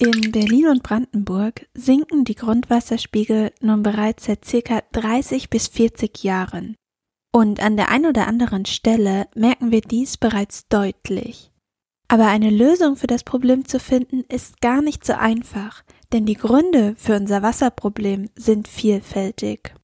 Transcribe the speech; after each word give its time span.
In 0.00 0.32
Berlin 0.32 0.66
und 0.66 0.82
Brandenburg 0.82 1.68
sinken 1.72 2.24
die 2.24 2.34
Grundwasserspiegel 2.34 3.52
nun 3.60 3.84
bereits 3.84 4.24
seit 4.24 4.44
circa 4.44 4.82
30 4.90 5.50
bis 5.50 5.68
40 5.68 6.24
Jahren. 6.24 6.74
Und 7.32 7.62
an 7.62 7.76
der 7.76 7.90
ein 7.90 8.04
oder 8.04 8.26
anderen 8.26 8.64
Stelle 8.64 9.26
merken 9.36 9.70
wir 9.70 9.82
dies 9.82 10.16
bereits 10.16 10.66
deutlich. 10.68 11.52
Aber 12.08 12.26
eine 12.26 12.50
Lösung 12.50 12.96
für 12.96 13.06
das 13.06 13.22
Problem 13.22 13.66
zu 13.66 13.78
finden, 13.78 14.24
ist 14.28 14.60
gar 14.60 14.82
nicht 14.82 15.04
so 15.04 15.12
einfach, 15.12 15.84
denn 16.12 16.26
die 16.26 16.34
Gründe 16.34 16.96
für 16.96 17.14
unser 17.14 17.42
Wasserproblem 17.42 18.30
sind 18.34 18.66
vielfältig. 18.66 19.74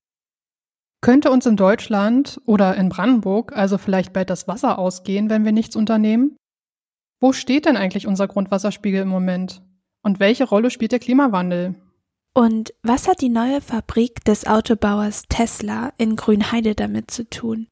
Könnte 1.02 1.30
uns 1.30 1.46
in 1.46 1.56
Deutschland 1.56 2.40
oder 2.46 2.76
in 2.76 2.88
Brandenburg 2.88 3.52
also 3.56 3.78
vielleicht 3.78 4.12
bald 4.12 4.28
das 4.28 4.48
Wasser 4.48 4.78
ausgehen, 4.78 5.30
wenn 5.30 5.44
wir 5.44 5.52
nichts 5.52 5.76
unternehmen? 5.76 6.36
Wo 7.20 7.32
steht 7.32 7.66
denn 7.66 7.76
eigentlich 7.76 8.08
unser 8.08 8.26
Grundwasserspiegel 8.26 9.02
im 9.02 9.08
Moment? 9.08 9.62
Und 10.02 10.20
welche 10.20 10.44
Rolle 10.44 10.70
spielt 10.70 10.92
der 10.92 10.98
Klimawandel? 10.98 11.74
Und 12.32 12.72
was 12.82 13.08
hat 13.08 13.20
die 13.20 13.28
neue 13.28 13.60
Fabrik 13.60 14.24
des 14.24 14.46
Autobauers 14.46 15.24
Tesla 15.28 15.92
in 15.98 16.16
Grünheide 16.16 16.74
damit 16.74 17.10
zu 17.10 17.28
tun? 17.28 17.66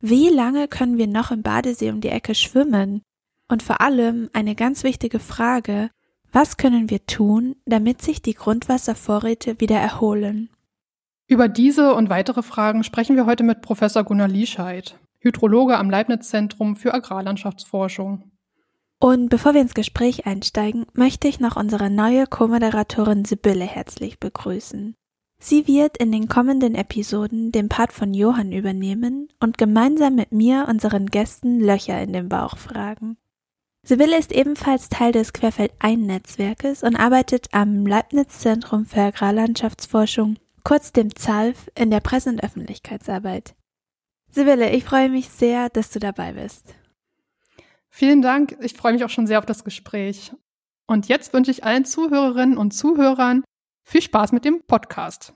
Wie 0.00 0.28
lange 0.28 0.68
können 0.68 0.98
wir 0.98 1.08
noch 1.08 1.32
im 1.32 1.42
Badesee 1.42 1.90
um 1.90 2.00
die 2.00 2.08
Ecke 2.08 2.34
schwimmen? 2.34 3.02
Und 3.48 3.62
vor 3.62 3.80
allem 3.80 4.30
eine 4.32 4.54
ganz 4.54 4.84
wichtige 4.84 5.18
Frage, 5.18 5.90
was 6.30 6.56
können 6.56 6.90
wir 6.90 7.06
tun, 7.06 7.56
damit 7.64 8.02
sich 8.02 8.22
die 8.22 8.34
Grundwasservorräte 8.34 9.60
wieder 9.60 9.78
erholen? 9.78 10.50
Über 11.26 11.48
diese 11.48 11.94
und 11.94 12.10
weitere 12.10 12.42
Fragen 12.42 12.84
sprechen 12.84 13.16
wir 13.16 13.26
heute 13.26 13.42
mit 13.42 13.60
Professor 13.62 14.04
Gunnar 14.04 14.28
Liescheid, 14.28 14.98
Hydrologe 15.18 15.76
am 15.76 15.90
Leibniz-Zentrum 15.90 16.76
für 16.76 16.94
Agrarlandschaftsforschung. 16.94 18.30
Und 19.00 19.28
bevor 19.28 19.54
wir 19.54 19.60
ins 19.60 19.74
Gespräch 19.74 20.26
einsteigen, 20.26 20.86
möchte 20.92 21.28
ich 21.28 21.38
noch 21.38 21.56
unsere 21.56 21.88
neue 21.88 22.26
Co-Moderatorin 22.26 23.24
Sibylle 23.24 23.64
herzlich 23.64 24.18
begrüßen. 24.18 24.94
Sie 25.40 25.68
wird 25.68 25.96
in 25.98 26.10
den 26.10 26.26
kommenden 26.26 26.74
Episoden 26.74 27.52
den 27.52 27.68
Part 27.68 27.92
von 27.92 28.12
Johann 28.12 28.50
übernehmen 28.50 29.28
und 29.38 29.56
gemeinsam 29.56 30.16
mit 30.16 30.32
mir 30.32 30.66
unseren 30.68 31.06
Gästen 31.06 31.60
Löcher 31.60 32.02
in 32.02 32.12
den 32.12 32.28
Bauch 32.28 32.56
fragen. 32.56 33.16
Sibylle 33.86 34.18
ist 34.18 34.32
ebenfalls 34.32 34.88
Teil 34.88 35.12
des 35.12 35.32
Querfeld-Ein-Netzwerkes 35.32 36.82
und 36.82 36.96
arbeitet 36.96 37.46
am 37.52 37.86
Leibniz-Zentrum 37.86 38.84
für 38.84 39.00
Agrarlandschaftsforschung, 39.00 40.38
kurz 40.64 40.92
dem 40.92 41.14
ZALF, 41.14 41.70
in 41.76 41.90
der 41.90 42.00
Presse- 42.00 42.30
und 42.30 42.42
Öffentlichkeitsarbeit. 42.42 43.54
Sibylle, 44.30 44.70
ich 44.72 44.84
freue 44.84 45.08
mich 45.08 45.28
sehr, 45.28 45.70
dass 45.70 45.90
du 45.90 46.00
dabei 46.00 46.32
bist. 46.32 46.74
Vielen 47.98 48.22
Dank. 48.22 48.56
Ich 48.60 48.74
freue 48.74 48.92
mich 48.92 49.02
auch 49.02 49.10
schon 49.10 49.26
sehr 49.26 49.40
auf 49.40 49.44
das 49.44 49.64
Gespräch. 49.64 50.30
Und 50.86 51.08
jetzt 51.08 51.32
wünsche 51.32 51.50
ich 51.50 51.64
allen 51.64 51.84
Zuhörerinnen 51.84 52.56
und 52.56 52.70
Zuhörern 52.70 53.42
viel 53.84 54.02
Spaß 54.02 54.30
mit 54.30 54.44
dem 54.44 54.62
Podcast. 54.62 55.34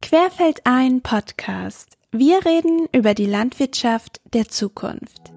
Querfeld 0.00 0.62
ein 0.64 1.02
Podcast. 1.02 1.98
Wir 2.10 2.42
reden 2.46 2.88
über 2.90 3.12
die 3.12 3.26
Landwirtschaft 3.26 4.22
der 4.32 4.48
Zukunft. 4.48 5.30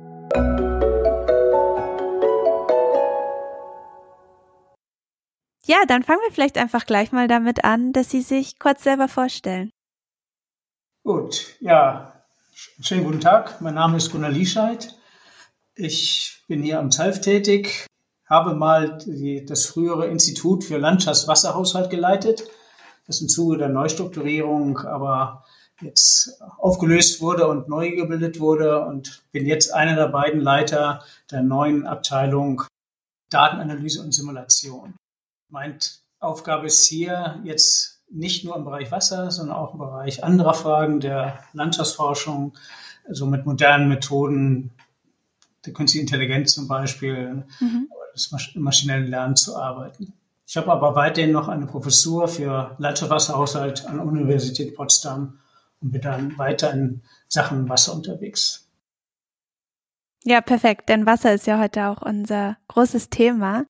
Ja, 5.66 5.80
dann 5.86 6.04
fangen 6.04 6.22
wir 6.24 6.32
vielleicht 6.32 6.58
einfach 6.58 6.86
gleich 6.86 7.12
mal 7.12 7.28
damit 7.28 7.66
an, 7.66 7.92
dass 7.92 8.10
Sie 8.10 8.22
sich 8.22 8.58
kurz 8.58 8.84
selber 8.84 9.10
vorstellen. 9.10 9.70
Gut, 11.04 11.58
ja, 11.60 12.17
Schönen 12.60 13.04
guten 13.04 13.20
Tag, 13.20 13.62
mein 13.62 13.76
Name 13.76 13.98
ist 13.98 14.12
Gunnar 14.12 14.32
Liescheid. 14.32 14.96
Ich 15.76 16.44
bin 16.48 16.64
hier 16.64 16.80
am 16.80 16.90
ZALF 16.90 17.22
tätig, 17.22 17.86
habe 18.26 18.56
mal 18.56 18.98
die, 19.06 19.46
das 19.46 19.68
frühere 19.68 20.08
Institut 20.08 20.64
für 20.64 20.80
Landschaftswasserhaushalt 20.80 21.92
geleitet, 21.92 22.50
das 23.06 23.22
im 23.22 23.30
Zuge 23.30 23.60
der 23.60 23.70
Neustrukturierung 23.70 24.80
aber 24.80 25.46
jetzt 25.82 26.42
aufgelöst 26.58 27.22
wurde 27.22 27.48
und 27.48 27.70
neu 27.70 27.92
gebildet 27.92 28.40
wurde 28.40 28.84
und 28.84 29.22
bin 29.32 29.46
jetzt 29.46 29.72
einer 29.72 29.96
der 29.96 30.08
beiden 30.08 30.42
Leiter 30.42 31.04
der 31.30 31.44
neuen 31.44 31.86
Abteilung 31.86 32.64
Datenanalyse 33.30 34.02
und 34.02 34.14
Simulation. 34.14 34.96
Meine 35.50 35.78
Aufgabe 36.20 36.66
ist 36.66 36.86
hier 36.86 37.40
jetzt 37.44 37.97
nicht 38.10 38.46
nur 38.46 38.56
im 38.56 38.64
Bereich 38.64 38.92
Wasser, 38.92 39.32
sondern 39.32 39.56
auch 39.56 39.74
im 39.74 39.80
Bereich 39.80 40.24
anderer 40.24 40.54
Fragen 40.54 41.00
der 41.00 41.40
Landschaftsforschung, 41.54 42.54
so 43.10 43.26
mit 43.26 43.46
modernen 43.46 43.90
Methoden 43.90 44.72
der 45.66 45.74
künstlichen 45.74 46.06
Intelligenz 46.06 46.54
zum 46.54 46.68
Beispiel, 46.68 47.46
mhm. 47.60 47.90
des 48.14 48.34
maschinellen 48.56 49.08
Lernen 49.08 49.36
zu 49.36 49.58
arbeiten. 49.58 50.14
Ich 50.48 50.56
habe 50.56 50.72
aber 50.72 50.96
weiterhin 50.96 51.34
noch 51.34 51.50
eine 51.50 51.66
Professur 51.66 52.28
für 52.30 52.76
Landschaftswasserhaushalt 52.78 53.86
an 53.86 53.98
der 53.98 54.06
Universität 54.06 54.76
Potsdam 54.76 55.40
und 55.82 55.92
bin 55.92 56.02
dann 56.02 56.38
weiter 56.38 56.72
in 56.72 57.02
Sachen 57.28 57.68
Wasser 57.68 57.94
unterwegs. 57.94 58.70
Ja, 60.24 60.42
perfekt, 60.42 60.90
denn 60.90 61.06
Wasser 61.06 61.34
ist 61.34 61.48
ja 61.48 61.60
heute 61.60 61.88
auch 61.88 62.02
unser 62.02 62.58
großes 62.70 63.10
Thema. 63.10 63.66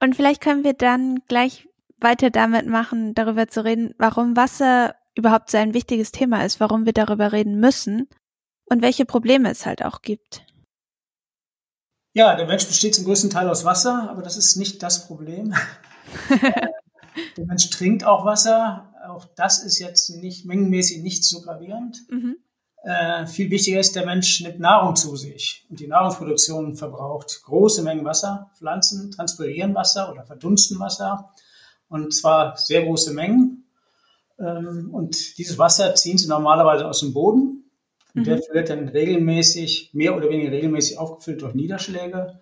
Und 0.00 0.14
vielleicht 0.16 0.40
können 0.40 0.64
wir 0.64 0.74
dann 0.74 1.20
gleich 1.28 1.68
weiter 2.04 2.30
damit 2.30 2.66
machen, 2.66 3.14
darüber 3.14 3.48
zu 3.48 3.64
reden, 3.64 3.94
warum 3.98 4.36
Wasser 4.36 4.94
überhaupt 5.16 5.50
so 5.50 5.58
ein 5.58 5.74
wichtiges 5.74 6.12
Thema 6.12 6.44
ist, 6.44 6.60
warum 6.60 6.86
wir 6.86 6.92
darüber 6.92 7.32
reden 7.32 7.58
müssen 7.58 8.08
und 8.66 8.82
welche 8.82 9.04
Probleme 9.04 9.50
es 9.50 9.66
halt 9.66 9.84
auch 9.84 10.02
gibt. 10.02 10.44
Ja, 12.12 12.36
der 12.36 12.46
Mensch 12.46 12.66
besteht 12.66 12.94
zum 12.94 13.04
größten 13.04 13.30
Teil 13.30 13.48
aus 13.48 13.64
Wasser, 13.64 14.08
aber 14.08 14.22
das 14.22 14.36
ist 14.36 14.56
nicht 14.56 14.82
das 14.82 15.08
Problem. 15.08 15.52
der 17.36 17.44
Mensch 17.46 17.70
trinkt 17.70 18.04
auch 18.04 18.24
Wasser. 18.24 18.92
Auch 19.08 19.26
das 19.36 19.62
ist 19.64 19.80
jetzt 19.80 20.10
nicht 20.10 20.46
mengenmäßig 20.46 21.02
nicht 21.02 21.24
so 21.24 21.40
gravierend. 21.40 21.98
Mhm. 22.08 22.36
Äh, 22.84 23.26
viel 23.26 23.50
wichtiger 23.50 23.80
ist, 23.80 23.96
der 23.96 24.06
Mensch 24.06 24.42
nimmt 24.42 24.60
Nahrung 24.60 24.94
zu 24.94 25.16
sich 25.16 25.66
und 25.70 25.80
die 25.80 25.86
Nahrungsproduktion 25.86 26.76
verbraucht 26.76 27.42
große 27.44 27.82
Mengen 27.82 28.04
Wasser. 28.04 28.50
Pflanzen 28.58 29.10
transpirieren 29.10 29.74
Wasser 29.74 30.12
oder 30.12 30.24
verdunsten 30.24 30.78
Wasser 30.78 31.34
und 31.88 32.14
zwar 32.14 32.56
sehr 32.56 32.84
große 32.84 33.12
Mengen. 33.12 33.64
Ähm, 34.38 34.90
und 34.92 35.38
dieses 35.38 35.58
Wasser 35.58 35.94
ziehen 35.94 36.18
sie 36.18 36.28
normalerweise 36.28 36.86
aus 36.86 37.00
dem 37.00 37.12
Boden. 37.12 37.70
Und 38.14 38.22
mhm. 38.22 38.24
der 38.24 38.40
wird 38.52 38.70
dann 38.70 38.88
regelmäßig, 38.88 39.90
mehr 39.92 40.16
oder 40.16 40.28
weniger 40.28 40.52
regelmäßig 40.52 40.98
aufgefüllt 40.98 41.42
durch 41.42 41.54
Niederschläge. 41.54 42.40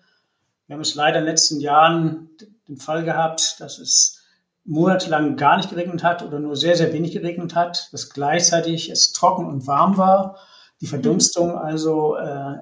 Wir 0.67 0.73
haben 0.73 0.81
es 0.81 0.95
leider 0.95 1.19
in 1.19 1.25
den 1.25 1.31
letzten 1.31 1.59
Jahren 1.59 2.29
den 2.67 2.77
Fall 2.77 3.03
gehabt, 3.03 3.57
dass 3.59 3.79
es 3.79 4.23
monatelang 4.65 5.35
gar 5.35 5.57
nicht 5.57 5.69
geregnet 5.69 6.03
hat 6.03 6.23
oder 6.23 6.39
nur 6.39 6.55
sehr, 6.55 6.75
sehr 6.75 6.93
wenig 6.93 7.11
geregnet 7.11 7.55
hat, 7.55 7.89
dass 7.91 8.09
gleichzeitig 8.09 8.89
es 8.89 9.11
trocken 9.11 9.45
und 9.45 9.67
warm 9.67 9.97
war, 9.97 10.37
die 10.79 10.87
Verdunstung 10.87 11.57
also 11.57 12.15
äh, 12.15 12.55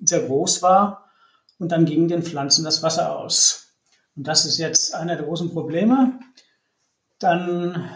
sehr 0.00 0.20
groß 0.20 0.62
war 0.62 1.10
und 1.58 1.72
dann 1.72 1.84
ging 1.84 2.08
den 2.08 2.22
Pflanzen 2.22 2.64
das 2.64 2.82
Wasser 2.82 3.18
aus. 3.18 3.69
Und 4.20 4.26
das 4.26 4.44
ist 4.44 4.58
jetzt 4.58 4.94
einer 4.94 5.16
der 5.16 5.24
großen 5.24 5.50
Probleme. 5.50 6.20
Dann 7.20 7.88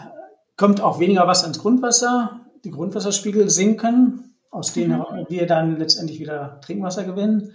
kommt 0.57 0.81
auch 0.81 0.99
weniger 0.99 1.27
Wasser 1.27 1.45
ins 1.45 1.59
Grundwasser. 1.59 2.39
Die 2.63 2.71
Grundwasserspiegel 2.71 3.47
sinken, 3.51 4.35
aus 4.49 4.73
denen 4.73 4.97
mhm. 4.97 5.25
wir 5.29 5.45
dann 5.45 5.77
letztendlich 5.77 6.19
wieder 6.19 6.59
Trinkwasser 6.61 7.03
gewinnen. 7.03 7.53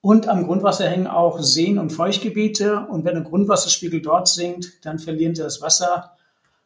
Und 0.00 0.28
am 0.28 0.44
Grundwasser 0.44 0.88
hängen 0.88 1.08
auch 1.08 1.40
Seen 1.40 1.76
und 1.76 1.90
Feuchtgebiete. 1.90 2.86
Und 2.88 3.04
wenn 3.04 3.14
der 3.14 3.24
Grundwasserspiegel 3.24 4.00
dort 4.00 4.28
sinkt, 4.28 4.86
dann 4.86 5.00
verlieren 5.00 5.34
sie 5.34 5.42
das 5.42 5.60
Wasser 5.60 6.12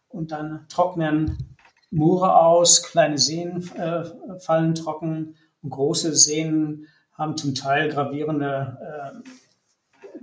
und 0.08 0.32
dann 0.32 0.66
trocknen 0.68 1.56
Moore 1.90 2.36
aus, 2.36 2.82
kleine 2.82 3.16
Seen 3.16 3.66
äh, 3.74 4.04
fallen 4.40 4.74
trocken 4.74 5.34
und 5.62 5.70
große 5.70 6.14
Seen 6.14 6.88
haben 7.14 7.38
zum 7.38 7.54
Teil 7.54 7.88
gravierende 7.88 8.76
äh, 9.24 9.28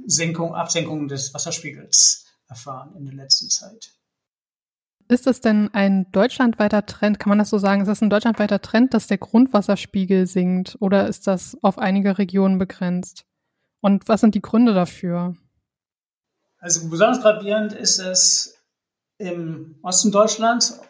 Senkung, 0.05 0.53
Absenkung 0.55 1.07
des 1.07 1.33
Wasserspiegels 1.33 2.25
erfahren 2.47 2.95
in 2.97 3.05
der 3.05 3.15
letzten 3.15 3.49
Zeit. 3.49 3.91
Ist 5.07 5.27
das 5.27 5.39
denn 5.39 5.71
ein 5.73 6.11
deutschlandweiter 6.11 6.85
Trend? 6.85 7.19
Kann 7.19 7.29
man 7.29 7.37
das 7.37 7.51
so 7.51 7.59
sagen? 7.59 7.81
Ist 7.81 7.87
das 7.87 8.01
ein 8.01 8.09
deutschlandweiter 8.09 8.61
Trend, 8.61 8.93
dass 8.93 9.05
der 9.07 9.19
Grundwasserspiegel 9.19 10.25
sinkt 10.25 10.77
oder 10.79 11.07
ist 11.07 11.27
das 11.27 11.57
auf 11.61 11.77
einige 11.77 12.17
Regionen 12.17 12.57
begrenzt? 12.57 13.25
Und 13.81 14.07
was 14.07 14.21
sind 14.21 14.33
die 14.33 14.41
Gründe 14.41 14.73
dafür? 14.73 15.35
Also 16.57 16.89
besonders 16.89 17.21
gravierend 17.21 17.73
ist 17.73 17.99
es 17.99 18.57
im 19.19 19.77
Osten 19.83 20.11
Deutschlands. 20.11 20.81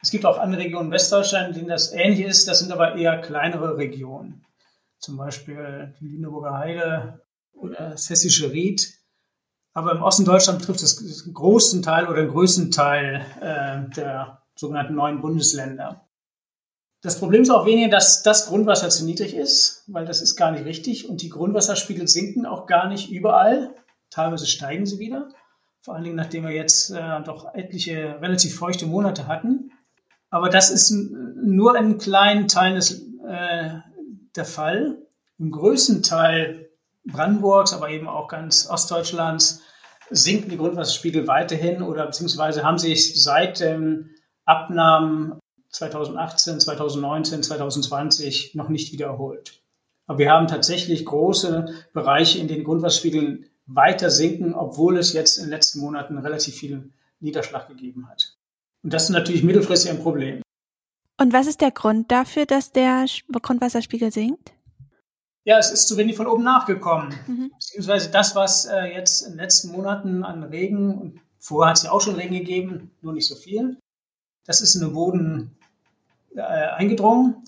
Es 0.00 0.12
gibt 0.12 0.24
auch 0.24 0.38
andere 0.38 0.62
Regionen 0.62 0.86
in 0.86 0.92
Westdeutschland, 0.92 1.48
in 1.48 1.54
denen 1.54 1.68
das 1.68 1.92
ähnlich 1.92 2.24
ist. 2.24 2.46
Das 2.46 2.60
sind 2.60 2.70
aber 2.70 2.94
eher 2.94 3.20
kleinere 3.20 3.76
Regionen. 3.76 4.44
Zum 5.00 5.16
Beispiel 5.16 5.96
die 6.00 6.06
Lüneburger 6.06 6.58
Heide 6.58 7.25
oder 7.56 7.90
das 7.90 8.08
hessische 8.08 8.52
Ried. 8.52 8.94
Aber 9.72 9.92
im 9.92 10.02
Osten 10.02 10.24
Deutschland 10.24 10.60
betrifft 10.60 10.82
es 10.82 11.24
den 11.24 11.34
großen 11.34 11.82
Teil 11.82 12.06
oder 12.06 12.22
den 12.22 12.30
größten 12.30 12.70
Teil 12.70 13.26
äh, 13.40 13.94
der 13.94 14.42
sogenannten 14.54 14.94
neuen 14.94 15.20
Bundesländer. 15.20 16.06
Das 17.02 17.18
Problem 17.18 17.42
ist 17.42 17.50
auch 17.50 17.66
weniger, 17.66 17.90
dass 17.90 18.22
das 18.22 18.46
Grundwasser 18.46 18.88
zu 18.88 19.04
niedrig 19.04 19.34
ist, 19.34 19.84
weil 19.86 20.06
das 20.06 20.22
ist 20.22 20.34
gar 20.34 20.50
nicht 20.50 20.64
richtig 20.64 21.08
und 21.08 21.22
die 21.22 21.28
Grundwasserspiegel 21.28 22.08
sinken 22.08 22.46
auch 22.46 22.66
gar 22.66 22.88
nicht 22.88 23.10
überall. 23.10 23.74
Teilweise 24.10 24.46
steigen 24.46 24.86
sie 24.86 24.98
wieder, 24.98 25.28
vor 25.82 25.94
allen 25.94 26.04
Dingen 26.04 26.16
nachdem 26.16 26.44
wir 26.44 26.52
jetzt 26.52 26.90
äh, 26.90 27.22
doch 27.22 27.54
etliche 27.54 28.20
relativ 28.20 28.56
feuchte 28.56 28.86
Monate 28.86 29.26
hatten. 29.26 29.72
Aber 30.30 30.48
das 30.48 30.70
ist 30.70 30.90
nur 30.90 31.76
in 31.76 31.98
kleinen 31.98 32.48
Teilen 32.48 32.76
des, 32.76 33.02
äh, 33.26 33.70
der 34.34 34.44
Fall. 34.44 34.98
Im 35.38 35.50
größten 35.50 36.02
Teil 36.02 36.65
Brandenburgs, 37.06 37.72
aber 37.72 37.90
eben 37.90 38.08
auch 38.08 38.28
ganz 38.28 38.68
Ostdeutschlands 38.68 39.62
sinken 40.10 40.50
die 40.50 40.56
Grundwasserspiegel 40.56 41.26
weiterhin 41.26 41.82
oder 41.82 42.06
beziehungsweise 42.06 42.62
haben 42.62 42.78
sich 42.78 43.20
seit 43.20 43.60
dem 43.60 44.10
Abnahmen 44.44 45.38
2018, 45.70 46.60
2019, 46.60 47.42
2020 47.42 48.54
noch 48.54 48.68
nicht 48.68 48.92
wiederholt. 48.92 49.60
Aber 50.06 50.18
wir 50.18 50.30
haben 50.30 50.46
tatsächlich 50.46 51.04
große 51.04 51.66
Bereiche, 51.92 52.38
in 52.38 52.48
denen 52.48 52.64
Grundwasserspiegel 52.64 53.50
weiter 53.66 54.10
sinken, 54.10 54.54
obwohl 54.54 54.96
es 54.96 55.12
jetzt 55.12 55.38
in 55.38 55.44
den 55.44 55.50
letzten 55.50 55.80
Monaten 55.80 56.18
relativ 56.18 56.54
viel 56.54 56.90
Niederschlag 57.18 57.66
gegeben 57.66 58.08
hat. 58.08 58.36
Und 58.82 58.92
das 58.92 59.04
ist 59.04 59.10
natürlich 59.10 59.42
mittelfristig 59.42 59.90
ein 59.90 60.00
Problem. 60.00 60.42
Und 61.18 61.32
was 61.32 61.46
ist 61.46 61.60
der 61.60 61.72
Grund 61.72 62.12
dafür, 62.12 62.46
dass 62.46 62.70
der 62.70 63.06
Grundwasserspiegel 63.42 64.12
sinkt? 64.12 64.52
Ja, 65.46 65.58
es 65.58 65.70
ist 65.70 65.86
zu 65.86 65.96
wenig 65.96 66.16
von 66.16 66.26
oben 66.26 66.42
nachgekommen. 66.42 67.14
Mhm. 67.28 67.52
Beziehungsweise 67.54 68.10
das, 68.10 68.34
was 68.34 68.64
äh, 68.64 68.86
jetzt 68.92 69.22
in 69.22 69.34
den 69.34 69.38
letzten 69.38 69.70
Monaten 69.70 70.24
an 70.24 70.42
Regen, 70.42 70.98
und 70.98 71.20
vorher 71.38 71.70
hat 71.70 71.76
es 71.76 71.84
ja 71.84 71.92
auch 71.92 72.00
schon 72.00 72.16
Regen 72.16 72.34
gegeben, 72.34 72.90
nur 73.00 73.12
nicht 73.12 73.28
so 73.28 73.36
viel, 73.36 73.78
das 74.44 74.60
ist 74.60 74.74
in 74.74 74.80
den 74.80 74.92
Boden 74.92 75.56
äh, 76.34 76.40
eingedrungen 76.40 77.44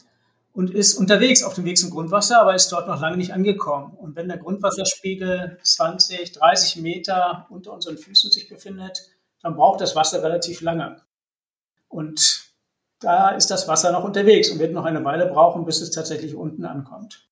und 0.52 0.70
ist 0.70 0.94
unterwegs 0.94 1.42
auf 1.42 1.54
dem 1.54 1.64
Weg 1.64 1.76
zum 1.76 1.90
Grundwasser, 1.90 2.40
aber 2.40 2.54
ist 2.54 2.70
dort 2.70 2.86
noch 2.86 3.00
lange 3.00 3.16
nicht 3.16 3.32
angekommen. 3.32 3.96
Und 3.96 4.14
wenn 4.14 4.28
der 4.28 4.38
Grundwasserspiegel 4.38 5.58
20, 5.60 6.30
30 6.30 6.80
Meter 6.80 7.48
unter 7.50 7.72
unseren 7.72 7.98
Füßen 7.98 8.30
sich 8.30 8.48
befindet, 8.48 9.10
dann 9.42 9.56
braucht 9.56 9.80
das 9.80 9.96
Wasser 9.96 10.22
relativ 10.22 10.60
lange. 10.60 11.02
Und 11.88 12.52
da 13.00 13.30
ist 13.30 13.50
das 13.50 13.66
Wasser 13.66 13.90
noch 13.90 14.04
unterwegs 14.04 14.50
und 14.50 14.60
wird 14.60 14.72
noch 14.72 14.84
eine 14.84 15.04
Weile 15.04 15.26
brauchen, 15.26 15.64
bis 15.64 15.80
es 15.80 15.90
tatsächlich 15.90 16.36
unten 16.36 16.64
ankommt. 16.64 17.27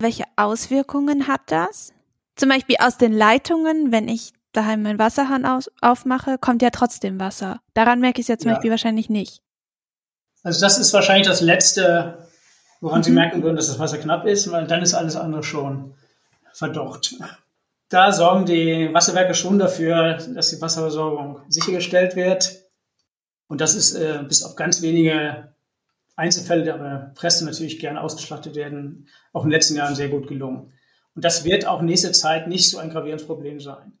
Welche 0.00 0.24
Auswirkungen 0.36 1.26
hat 1.26 1.40
das? 1.46 1.92
Zum 2.36 2.48
Beispiel 2.48 2.76
aus 2.78 2.98
den 2.98 3.12
Leitungen, 3.12 3.90
wenn 3.90 4.08
ich 4.08 4.32
daheim 4.52 4.82
meinen 4.82 4.98
Wasserhahn 4.98 5.44
aus, 5.44 5.70
aufmache, 5.80 6.38
kommt 6.38 6.62
ja 6.62 6.70
trotzdem 6.70 7.18
Wasser. 7.18 7.60
Daran 7.74 8.00
merke 8.00 8.20
ich 8.20 8.24
es 8.24 8.28
ja 8.28 8.38
zum 8.38 8.50
ja. 8.50 8.54
Beispiel 8.54 8.70
wahrscheinlich 8.70 9.10
nicht. 9.10 9.42
Also 10.44 10.60
das 10.60 10.78
ist 10.78 10.92
wahrscheinlich 10.92 11.26
das 11.26 11.40
Letzte, 11.40 12.28
woran 12.80 13.00
mhm. 13.00 13.04
Sie 13.04 13.10
merken 13.10 13.42
würden, 13.42 13.56
dass 13.56 13.66
das 13.66 13.80
Wasser 13.80 13.98
knapp 13.98 14.24
ist, 14.24 14.50
weil 14.52 14.68
dann 14.68 14.82
ist 14.82 14.94
alles 14.94 15.16
andere 15.16 15.42
schon 15.42 15.94
verdocht. 16.52 17.16
Da 17.88 18.12
sorgen 18.12 18.46
die 18.46 18.90
Wasserwerke 18.92 19.34
schon 19.34 19.58
dafür, 19.58 20.18
dass 20.34 20.50
die 20.50 20.60
Wasserversorgung 20.60 21.40
sichergestellt 21.48 22.14
wird. 22.14 22.62
Und 23.48 23.60
das 23.60 23.74
ist 23.74 23.94
äh, 23.94 24.22
bis 24.28 24.44
auf 24.44 24.54
ganz 24.54 24.80
wenige 24.82 25.52
Einzelfälle, 26.18 26.64
die 26.64 26.70
aber 26.70 27.12
Presse 27.14 27.44
natürlich 27.44 27.78
gerne 27.78 28.02
ausgeschlachtet 28.02 28.56
werden, 28.56 29.08
auch 29.32 29.44
in 29.44 29.50
den 29.50 29.54
letzten 29.54 29.76
Jahren 29.76 29.94
sehr 29.94 30.08
gut 30.08 30.26
gelungen. 30.26 30.72
Und 31.14 31.24
das 31.24 31.44
wird 31.44 31.66
auch 31.66 31.80
nächste 31.80 32.12
Zeit 32.12 32.48
nicht 32.48 32.68
so 32.68 32.78
ein 32.78 32.90
gravierendes 32.90 33.26
Problem 33.26 33.60
sein. 33.60 33.92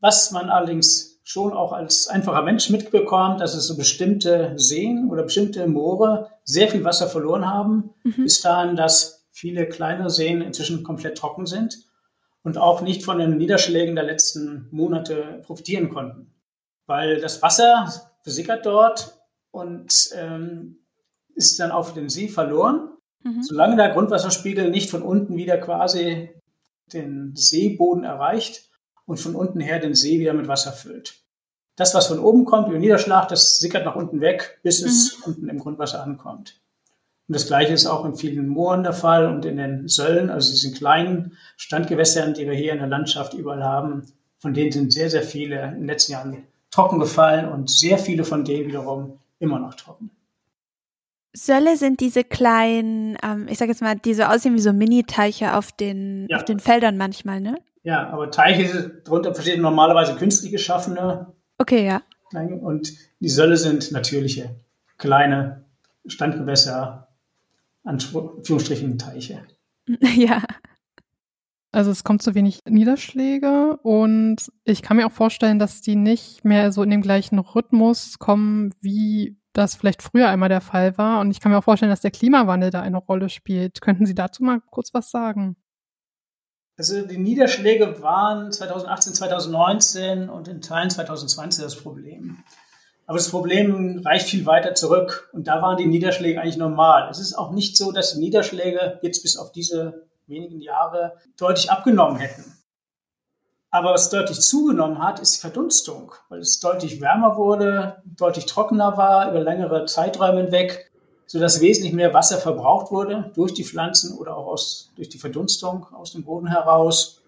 Was 0.00 0.30
man 0.32 0.50
allerdings 0.50 1.20
schon 1.24 1.52
auch 1.52 1.72
als 1.72 2.08
einfacher 2.08 2.42
Mensch 2.42 2.68
mitbekommt, 2.68 3.40
dass 3.40 3.54
es 3.54 3.66
so 3.66 3.76
bestimmte 3.76 4.52
Seen 4.56 5.08
oder 5.10 5.22
bestimmte 5.22 5.66
Moore 5.66 6.30
sehr 6.44 6.68
viel 6.68 6.84
Wasser 6.84 7.08
verloren 7.08 7.46
haben, 7.46 7.94
mhm. 8.04 8.24
bis 8.24 8.42
dahin, 8.42 8.76
dass 8.76 9.26
viele 9.32 9.68
kleine 9.68 10.10
Seen 10.10 10.42
inzwischen 10.42 10.84
komplett 10.84 11.18
trocken 11.18 11.46
sind 11.46 11.78
und 12.42 12.58
auch 12.58 12.82
nicht 12.82 13.02
von 13.02 13.18
den 13.18 13.38
Niederschlägen 13.38 13.96
der 13.96 14.04
letzten 14.04 14.68
Monate 14.70 15.42
profitieren 15.42 15.88
konnten. 15.88 16.34
Weil 16.86 17.20
das 17.20 17.42
Wasser 17.42 17.90
versickert 18.22 18.64
dort 18.66 19.18
und 19.50 20.10
ähm, 20.14 20.85
ist 21.36 21.60
dann 21.60 21.70
auf 21.70 21.94
den 21.94 22.08
See 22.08 22.28
verloren. 22.28 22.90
Mhm. 23.22 23.42
Solange 23.42 23.76
der 23.76 23.90
Grundwasserspiegel 23.90 24.70
nicht 24.70 24.90
von 24.90 25.02
unten 25.02 25.36
wieder 25.36 25.58
quasi 25.58 26.30
den 26.92 27.34
Seeboden 27.34 28.04
erreicht 28.04 28.68
und 29.04 29.18
von 29.18 29.34
unten 29.34 29.60
her 29.60 29.78
den 29.78 29.94
See 29.94 30.18
wieder 30.18 30.32
mit 30.32 30.48
Wasser 30.48 30.72
füllt. 30.72 31.20
Das, 31.76 31.94
was 31.94 32.06
von 32.06 32.18
oben 32.18 32.44
kommt 32.44 32.68
über 32.68 32.78
Niederschlag, 32.78 33.28
das 33.28 33.58
sickert 33.58 33.84
nach 33.84 33.96
unten 33.96 34.20
weg, 34.20 34.58
bis 34.62 34.82
es 34.82 35.18
mhm. 35.18 35.24
unten 35.24 35.48
im 35.48 35.58
Grundwasser 35.58 36.02
ankommt. 36.02 36.60
Und 37.28 37.34
das 37.34 37.46
Gleiche 37.46 37.72
ist 37.72 37.86
auch 37.86 38.04
in 38.04 38.14
vielen 38.14 38.48
Mooren 38.48 38.82
der 38.82 38.92
Fall 38.92 39.26
und 39.26 39.44
in 39.44 39.56
den 39.56 39.88
Söllen, 39.88 40.30
also 40.30 40.52
diesen 40.52 40.74
kleinen 40.74 41.36
Standgewässern, 41.56 42.34
die 42.34 42.46
wir 42.46 42.54
hier 42.54 42.72
in 42.72 42.78
der 42.78 42.86
Landschaft 42.86 43.34
überall 43.34 43.64
haben. 43.64 44.06
Von 44.38 44.54
denen 44.54 44.72
sind 44.72 44.92
sehr, 44.92 45.10
sehr 45.10 45.22
viele 45.22 45.60
in 45.64 45.80
den 45.80 45.86
letzten 45.86 46.12
Jahren 46.12 46.46
trocken 46.70 46.98
gefallen 46.98 47.48
und 47.48 47.68
sehr 47.68 47.98
viele 47.98 48.24
von 48.24 48.44
denen 48.44 48.68
wiederum 48.68 49.18
immer 49.38 49.58
noch 49.58 49.74
trocken. 49.74 50.10
Sölle 51.36 51.76
sind 51.76 52.00
diese 52.00 52.24
kleinen, 52.24 53.18
ähm, 53.22 53.46
ich 53.48 53.58
sag 53.58 53.68
jetzt 53.68 53.82
mal, 53.82 53.94
die 53.96 54.14
so 54.14 54.22
aussehen 54.22 54.54
wie 54.54 54.60
so 54.60 54.72
Mini-Teiche 54.72 55.54
auf 55.54 55.70
den, 55.70 56.26
ja. 56.30 56.38
auf 56.38 56.44
den 56.44 56.60
Feldern 56.60 56.96
manchmal, 56.96 57.40
ne? 57.40 57.58
Ja, 57.82 58.08
aber 58.08 58.30
Teiche, 58.30 59.02
darunter 59.04 59.34
versteht 59.34 59.60
normalerweise 59.60 60.16
künstlich 60.16 60.50
geschaffene. 60.50 61.34
Okay, 61.58 61.86
ja. 61.86 62.02
Und 62.32 62.92
die 63.20 63.28
Sölle 63.28 63.56
sind 63.56 63.92
natürliche, 63.92 64.56
kleine 64.98 65.64
Standgewässer, 66.06 67.08
Anführungsstrichen 67.84 68.98
Teiche. 68.98 69.42
Ja. 70.16 70.42
Also 71.70 71.90
es 71.92 72.02
kommt 72.02 72.22
zu 72.22 72.34
wenig 72.34 72.60
Niederschläge 72.66 73.76
und 73.82 74.50
ich 74.64 74.82
kann 74.82 74.96
mir 74.96 75.06
auch 75.06 75.12
vorstellen, 75.12 75.58
dass 75.58 75.82
die 75.82 75.94
nicht 75.94 76.44
mehr 76.44 76.72
so 76.72 76.82
in 76.82 76.90
dem 76.90 77.02
gleichen 77.02 77.38
Rhythmus 77.38 78.18
kommen 78.18 78.72
wie 78.80 79.36
das 79.56 79.74
vielleicht 79.74 80.02
früher 80.02 80.28
einmal 80.28 80.48
der 80.48 80.60
Fall 80.60 80.96
war. 80.98 81.20
Und 81.20 81.30
ich 81.30 81.40
kann 81.40 81.52
mir 81.52 81.58
auch 81.58 81.64
vorstellen, 81.64 81.90
dass 81.90 82.00
der 82.00 82.10
Klimawandel 82.10 82.70
da 82.70 82.82
eine 82.82 82.98
Rolle 82.98 83.28
spielt. 83.28 83.80
Könnten 83.80 84.06
Sie 84.06 84.14
dazu 84.14 84.42
mal 84.42 84.60
kurz 84.70 84.92
was 84.94 85.10
sagen? 85.10 85.56
Also 86.78 87.06
die 87.06 87.16
Niederschläge 87.16 88.02
waren 88.02 88.52
2018, 88.52 89.14
2019 89.14 90.28
und 90.28 90.46
in 90.48 90.60
Teilen 90.60 90.90
2020 90.90 91.64
das 91.64 91.76
Problem. 91.76 92.44
Aber 93.06 93.16
das 93.16 93.30
Problem 93.30 94.02
reicht 94.04 94.28
viel 94.28 94.46
weiter 94.46 94.74
zurück 94.74 95.30
und 95.32 95.46
da 95.46 95.62
waren 95.62 95.76
die 95.76 95.86
Niederschläge 95.86 96.40
eigentlich 96.40 96.56
normal. 96.56 97.08
Es 97.10 97.18
ist 97.18 97.34
auch 97.34 97.52
nicht 97.52 97.76
so, 97.76 97.92
dass 97.92 98.14
die 98.14 98.20
Niederschläge 98.20 98.98
jetzt 99.00 99.22
bis 99.22 99.36
auf 99.36 99.52
diese 99.52 100.06
wenigen 100.26 100.60
Jahre 100.60 101.14
deutlich 101.38 101.70
abgenommen 101.70 102.18
hätten. 102.18 102.44
Aber 103.70 103.92
was 103.92 104.10
deutlich 104.10 104.40
zugenommen 104.40 105.02
hat, 105.02 105.20
ist 105.20 105.36
die 105.36 105.40
Verdunstung, 105.40 106.12
weil 106.28 106.40
es 106.40 106.60
deutlich 106.60 107.00
wärmer 107.00 107.36
wurde, 107.36 108.02
deutlich 108.04 108.46
trockener 108.46 108.96
war 108.96 109.30
über 109.30 109.40
längere 109.40 109.86
Zeiträume 109.86 110.42
hinweg, 110.42 110.90
sodass 111.26 111.60
wesentlich 111.60 111.92
mehr 111.92 112.14
Wasser 112.14 112.38
verbraucht 112.38 112.90
wurde 112.92 113.32
durch 113.34 113.52
die 113.52 113.64
Pflanzen 113.64 114.16
oder 114.16 114.36
auch 114.36 114.46
aus, 114.46 114.92
durch 114.96 115.08
die 115.08 115.18
Verdunstung 115.18 115.86
aus 115.92 116.12
dem 116.12 116.24
Boden 116.24 116.46
heraus. 116.46 117.20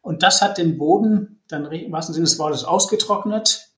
Und 0.00 0.22
das 0.22 0.42
hat 0.42 0.58
den 0.58 0.78
Boden 0.78 1.40
dann 1.48 1.70
im 1.70 1.92
wahrsten 1.92 2.14
Sinne 2.14 2.24
des 2.24 2.38
Wortes 2.38 2.64
ausgetrocknet. 2.64 3.68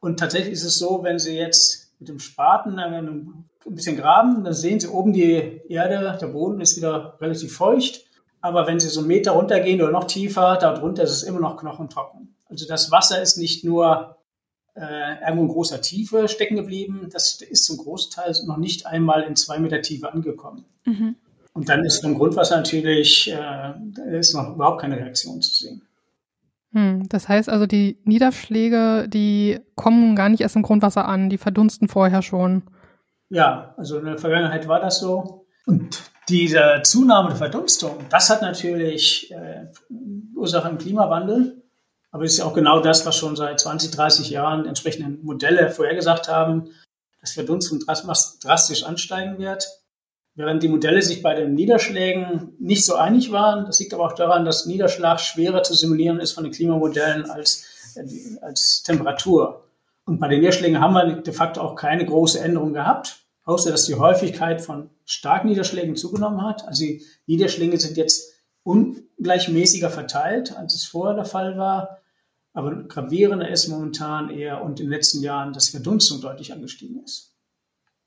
Und 0.00 0.18
tatsächlich 0.18 0.54
ist 0.54 0.64
es 0.64 0.78
so, 0.78 1.02
wenn 1.02 1.18
Sie 1.18 1.36
jetzt 1.36 1.92
mit 1.98 2.08
dem 2.08 2.18
Spaten 2.18 2.78
ein 2.78 3.44
bisschen 3.66 3.96
graben, 3.96 4.42
dann 4.42 4.54
sehen 4.54 4.80
Sie 4.80 4.88
oben 4.88 5.12
die 5.12 5.60
Erde, 5.68 6.16
der 6.18 6.26
Boden 6.28 6.60
ist 6.60 6.76
wieder 6.76 7.18
relativ 7.20 7.54
feucht. 7.54 8.06
Aber 8.40 8.66
wenn 8.66 8.80
Sie 8.80 8.88
so 8.88 9.00
einen 9.00 9.08
Meter 9.08 9.32
runtergehen 9.32 9.82
oder 9.82 9.92
noch 9.92 10.04
tiefer, 10.04 10.56
darunter 10.56 11.02
ist 11.02 11.10
es 11.10 11.22
immer 11.22 11.40
noch 11.40 11.56
knochentrocken. 11.58 12.34
Also 12.48 12.66
das 12.66 12.90
Wasser 12.90 13.20
ist 13.20 13.36
nicht 13.36 13.64
nur 13.64 14.16
äh, 14.74 15.20
irgendwo 15.20 15.42
in 15.42 15.48
großer 15.48 15.80
Tiefe 15.80 16.28
stecken 16.28 16.56
geblieben, 16.56 17.08
das 17.12 17.40
ist 17.42 17.64
zum 17.64 17.76
Großteil 17.76 18.32
noch 18.46 18.56
nicht 18.56 18.86
einmal 18.86 19.22
in 19.22 19.36
zwei 19.36 19.58
Meter 19.58 19.82
Tiefe 19.82 20.12
angekommen. 20.12 20.64
Mhm. 20.84 21.16
Und 21.52 21.68
dann 21.68 21.84
ist 21.84 22.04
im 22.04 22.14
Grundwasser 22.14 22.56
natürlich, 22.56 23.30
äh, 23.30 24.18
ist 24.18 24.34
noch 24.34 24.54
überhaupt 24.54 24.80
keine 24.80 24.96
Reaktion 24.96 25.42
zu 25.42 25.54
sehen. 25.54 25.82
Hm, 26.72 27.08
das 27.08 27.28
heißt 27.28 27.48
also, 27.48 27.66
die 27.66 27.98
Niederschläge, 28.04 29.08
die 29.08 29.58
kommen 29.74 30.14
gar 30.14 30.28
nicht 30.28 30.40
erst 30.40 30.56
im 30.56 30.62
Grundwasser 30.62 31.06
an, 31.06 31.28
die 31.28 31.38
verdunsten 31.38 31.88
vorher 31.88 32.22
schon. 32.22 32.62
Ja, 33.28 33.74
also 33.76 33.98
in 33.98 34.04
der 34.04 34.18
Vergangenheit 34.18 34.68
war 34.68 34.80
das 34.80 35.00
so. 35.00 35.46
Und 35.66 36.10
diese 36.28 36.80
Zunahme 36.84 37.30
der 37.30 37.38
Verdunstung, 37.38 38.06
das 38.10 38.30
hat 38.30 38.42
natürlich 38.42 39.30
äh, 39.32 39.66
Ursache 40.34 40.68
im 40.68 40.78
Klimawandel. 40.78 41.62
Aber 42.12 42.24
es 42.24 42.32
ist 42.32 42.38
ja 42.38 42.44
auch 42.44 42.54
genau 42.54 42.80
das, 42.80 43.06
was 43.06 43.16
schon 43.16 43.36
seit 43.36 43.60
20, 43.60 43.92
30 43.92 44.30
Jahren 44.30 44.66
entsprechende 44.66 45.10
Modelle 45.22 45.70
vorhergesagt 45.70 46.28
haben, 46.28 46.70
dass 47.20 47.32
Verdunstung 47.32 47.80
drastisch 47.80 48.82
ansteigen 48.82 49.38
wird. 49.38 49.68
Während 50.34 50.62
die 50.62 50.68
Modelle 50.68 51.02
sich 51.02 51.22
bei 51.22 51.34
den 51.34 51.54
Niederschlägen 51.54 52.54
nicht 52.58 52.84
so 52.84 52.94
einig 52.94 53.30
waren, 53.30 53.66
das 53.66 53.78
liegt 53.78 53.92
aber 53.92 54.04
auch 54.04 54.14
daran, 54.14 54.44
dass 54.44 54.66
Niederschlag 54.66 55.20
schwerer 55.20 55.62
zu 55.62 55.74
simulieren 55.74 56.20
ist 56.20 56.32
von 56.32 56.44
den 56.44 56.52
Klimamodellen 56.52 57.30
als, 57.30 57.94
äh, 57.96 58.38
als 58.40 58.82
Temperatur. 58.82 59.64
Und 60.04 60.18
bei 60.18 60.28
den 60.28 60.40
Niederschlägen 60.40 60.80
haben 60.80 60.94
wir 60.94 61.22
de 61.22 61.34
facto 61.34 61.60
auch 61.60 61.74
keine 61.74 62.06
große 62.06 62.40
Änderung 62.40 62.72
gehabt. 62.72 63.20
Außer 63.44 63.70
dass 63.70 63.86
die 63.86 63.94
Häufigkeit 63.94 64.60
von 64.60 64.90
Starkniederschlägen 65.04 65.96
zugenommen 65.96 66.42
hat. 66.42 66.66
Also 66.66 66.84
die 66.84 67.04
Niederschläge 67.26 67.78
sind 67.78 67.96
jetzt 67.96 68.32
ungleichmäßiger 68.62 69.90
verteilt, 69.90 70.56
als 70.56 70.74
es 70.74 70.84
vorher 70.84 71.14
der 71.16 71.24
Fall 71.24 71.56
war. 71.56 71.98
Aber 72.52 72.84
gravierender 72.84 73.48
ist 73.48 73.68
momentan 73.68 74.30
eher 74.30 74.62
und 74.62 74.80
in 74.80 74.86
den 74.86 74.90
letzten 74.90 75.22
Jahren, 75.22 75.52
dass 75.52 75.66
die 75.66 75.72
Verdunstung 75.72 76.20
deutlich 76.20 76.52
angestiegen 76.52 77.02
ist. 77.02 77.34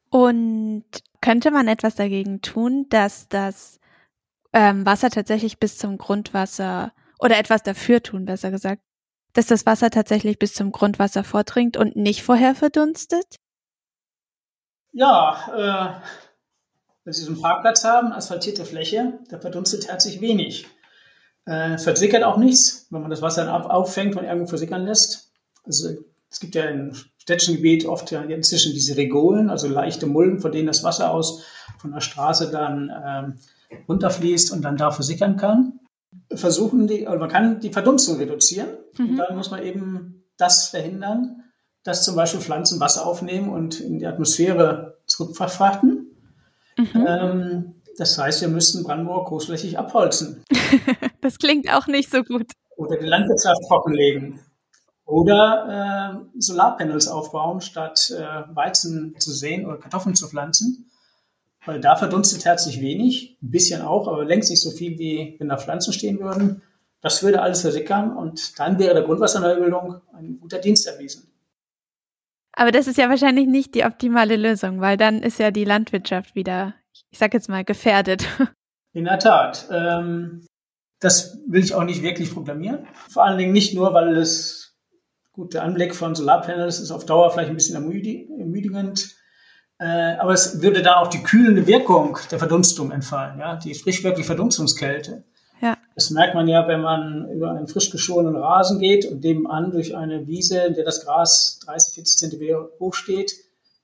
Und 0.09 0.83
könnte 1.21 1.49
man 1.49 1.67
etwas 1.67 1.95
dagegen 1.95 2.41
tun, 2.41 2.85
dass 2.89 3.27
das 3.29 3.79
ähm, 4.51 4.85
Wasser 4.85 5.09
tatsächlich 5.09 5.59
bis 5.59 5.77
zum 5.77 5.97
Grundwasser 5.97 6.93
oder 7.19 7.39
etwas 7.39 7.63
dafür 7.63 8.03
tun, 8.03 8.25
besser 8.25 8.51
gesagt, 8.51 8.83
dass 9.33 9.47
das 9.47 9.65
Wasser 9.65 9.89
tatsächlich 9.89 10.37
bis 10.37 10.53
zum 10.53 10.71
Grundwasser 10.71 11.23
vordringt 11.23 11.77
und 11.77 11.95
nicht 11.95 12.21
vorher 12.21 12.53
verdunstet? 12.53 13.37
Ja, 14.93 15.99
äh, 16.01 16.09
wenn 17.03 17.13
Sie 17.13 17.23
so 17.23 17.31
einen 17.31 17.41
Parkplatz 17.41 17.83
haben, 17.83 18.13
asphaltierte 18.13 18.63
Fläche, 18.63 19.19
da 19.29 19.39
verdunstet 19.39 19.87
herzlich 19.87 20.21
wenig. 20.21 20.67
Äh, 21.45 21.77
versickert 21.77 22.23
auch 22.23 22.37
nichts, 22.37 22.87
wenn 22.91 23.01
man 23.01 23.09
das 23.09 23.21
Wasser 23.21 23.45
dann 23.45 23.63
auffängt 23.63 24.15
und 24.15 24.23
irgendwo 24.23 24.47
versickern 24.47 24.85
lässt. 24.85 25.31
Also 25.65 25.89
es 26.29 26.39
gibt 26.39 26.55
ja 26.55 26.65
im 26.65 26.93
städtischen 27.17 27.57
Gebiet 27.57 27.85
oft 27.85 28.11
ja 28.11 28.21
inzwischen 28.21 28.73
diese 28.73 28.95
Regolen, 28.95 29.49
also 29.49 29.67
leichte 29.67 30.05
Mulden, 30.05 30.39
von 30.39 30.51
denen 30.51 30.67
das 30.67 30.83
Wasser 30.83 31.11
aus 31.11 31.43
von 31.79 31.91
der 31.91 32.01
Straße 32.01 32.51
dann 32.51 32.91
ähm, 33.05 33.39
runterfließt 33.89 34.53
und 34.53 34.61
dann 34.61 34.77
da 34.77 34.91
versickern 34.91 35.37
kann. 35.37 35.79
Versuchen 36.33 36.87
die, 36.87 37.07
also 37.07 37.19
man 37.19 37.29
kann 37.29 37.59
die 37.59 37.71
Verdunstung 37.71 38.17
reduzieren. 38.17 38.69
Mhm. 38.97 39.17
Dann 39.17 39.35
muss 39.35 39.51
man 39.51 39.63
eben 39.63 40.23
das 40.37 40.69
verhindern, 40.69 41.42
dass 41.83 42.03
zum 42.03 42.15
Beispiel 42.15 42.39
Pflanzen 42.41 42.79
Wasser 42.79 43.05
aufnehmen 43.05 43.49
und 43.49 43.79
in 43.79 43.99
die 43.99 44.07
Atmosphäre 44.07 44.97
zurückverfrachten. 45.05 46.07
Mhm. 46.77 47.05
Ähm, 47.07 47.75
das 47.97 48.17
heißt, 48.17 48.41
wir 48.41 48.47
müssten 48.47 48.83
Brandenburg 48.83 49.27
großflächig 49.27 49.77
abholzen. 49.77 50.43
das 51.21 51.37
klingt 51.37 51.71
auch 51.71 51.87
nicht 51.87 52.09
so 52.09 52.23
gut. 52.23 52.51
Oder 52.77 52.97
die 52.97 53.05
Landwirtschaft 53.05 53.61
trockenlegen. 53.67 54.39
Oder 55.05 56.23
äh, 56.33 56.39
Solarpanels 56.39 57.07
aufbauen, 57.07 57.61
statt 57.61 58.11
äh, 58.17 58.55
Weizen 58.55 59.15
zu 59.19 59.31
säen 59.31 59.65
oder 59.65 59.77
Kartoffeln 59.77 60.15
zu 60.15 60.27
pflanzen. 60.27 60.89
Weil 61.65 61.79
da 61.79 61.95
verdunstet 61.95 62.45
herzlich 62.45 62.81
wenig, 62.81 63.37
ein 63.41 63.51
bisschen 63.51 63.81
auch, 63.81 64.07
aber 64.07 64.25
längst 64.25 64.49
nicht 64.49 64.61
so 64.61 64.71
viel, 64.71 64.97
wie 64.97 65.35
wenn 65.39 65.49
da 65.49 65.57
Pflanzen 65.57 65.93
stehen 65.93 66.19
würden. 66.19 66.61
Das 67.01 67.21
würde 67.21 67.41
alles 67.41 67.61
versickern 67.61 68.15
und 68.15 68.57
dann 68.59 68.79
wäre 68.79 68.93
der 68.93 69.03
Grundwasserneubildung 69.03 70.01
ein 70.13 70.39
guter 70.39 70.59
Dienst 70.59 70.87
erwiesen. 70.87 71.32
Aber 72.53 72.71
das 72.71 72.87
ist 72.87 72.97
ja 72.97 73.09
wahrscheinlich 73.09 73.47
nicht 73.47 73.75
die 73.75 73.83
optimale 73.83 74.35
Lösung, 74.35 74.79
weil 74.79 74.97
dann 74.97 75.23
ist 75.23 75.39
ja 75.39 75.51
die 75.51 75.65
Landwirtschaft 75.65 76.35
wieder 76.35 76.75
ich 77.13 77.19
sag 77.19 77.33
jetzt 77.33 77.49
mal, 77.49 77.63
gefährdet. 77.63 78.27
In 78.93 79.05
der 79.05 79.19
Tat. 79.19 79.67
Ähm, 79.71 80.45
das 80.99 81.37
will 81.47 81.63
ich 81.63 81.73
auch 81.73 81.83
nicht 81.83 82.01
wirklich 82.01 82.33
programmieren. 82.33 82.87
Vor 83.09 83.23
allen 83.23 83.37
Dingen 83.37 83.53
nicht 83.53 83.73
nur, 83.73 83.93
weil 83.93 84.17
es, 84.17 84.75
gut, 85.31 85.53
der 85.53 85.63
Anblick 85.63 85.95
von 85.95 86.15
Solarpanels 86.15 86.79
ist 86.79 86.91
auf 86.91 87.05
Dauer 87.05 87.31
vielleicht 87.31 87.49
ein 87.49 87.55
bisschen 87.55 87.75
ermüdigend. 87.75 89.15
Äh, 89.79 90.15
aber 90.17 90.33
es 90.33 90.61
würde 90.61 90.81
da 90.81 90.97
auch 90.97 91.07
die 91.07 91.23
kühlende 91.23 91.67
Wirkung 91.67 92.17
der 92.31 92.39
Verdunstung 92.39 92.91
entfallen, 92.91 93.39
ja, 93.39 93.57
die 93.57 93.73
sprichwörtliche 93.73 94.27
Verdunstungskälte. 94.27 95.25
Das 95.95 96.09
merkt 96.09 96.33
man 96.33 96.47
ja, 96.47 96.67
wenn 96.67 96.81
man 96.81 97.29
über 97.29 97.51
einen 97.51 97.67
frisch 97.67 97.91
geschorenen 97.91 98.35
Rasen 98.35 98.79
geht 98.79 99.05
und 99.05 99.23
nebenan 99.23 99.71
durch 99.71 99.95
eine 99.95 100.27
Wiese, 100.27 100.59
in 100.59 100.73
der 100.73 100.85
das 100.85 101.05
Gras 101.05 101.59
30, 101.65 101.93
40 101.93 102.17
Zentimeter 102.17 102.69
hoch 102.79 102.93
steht, 102.93 103.33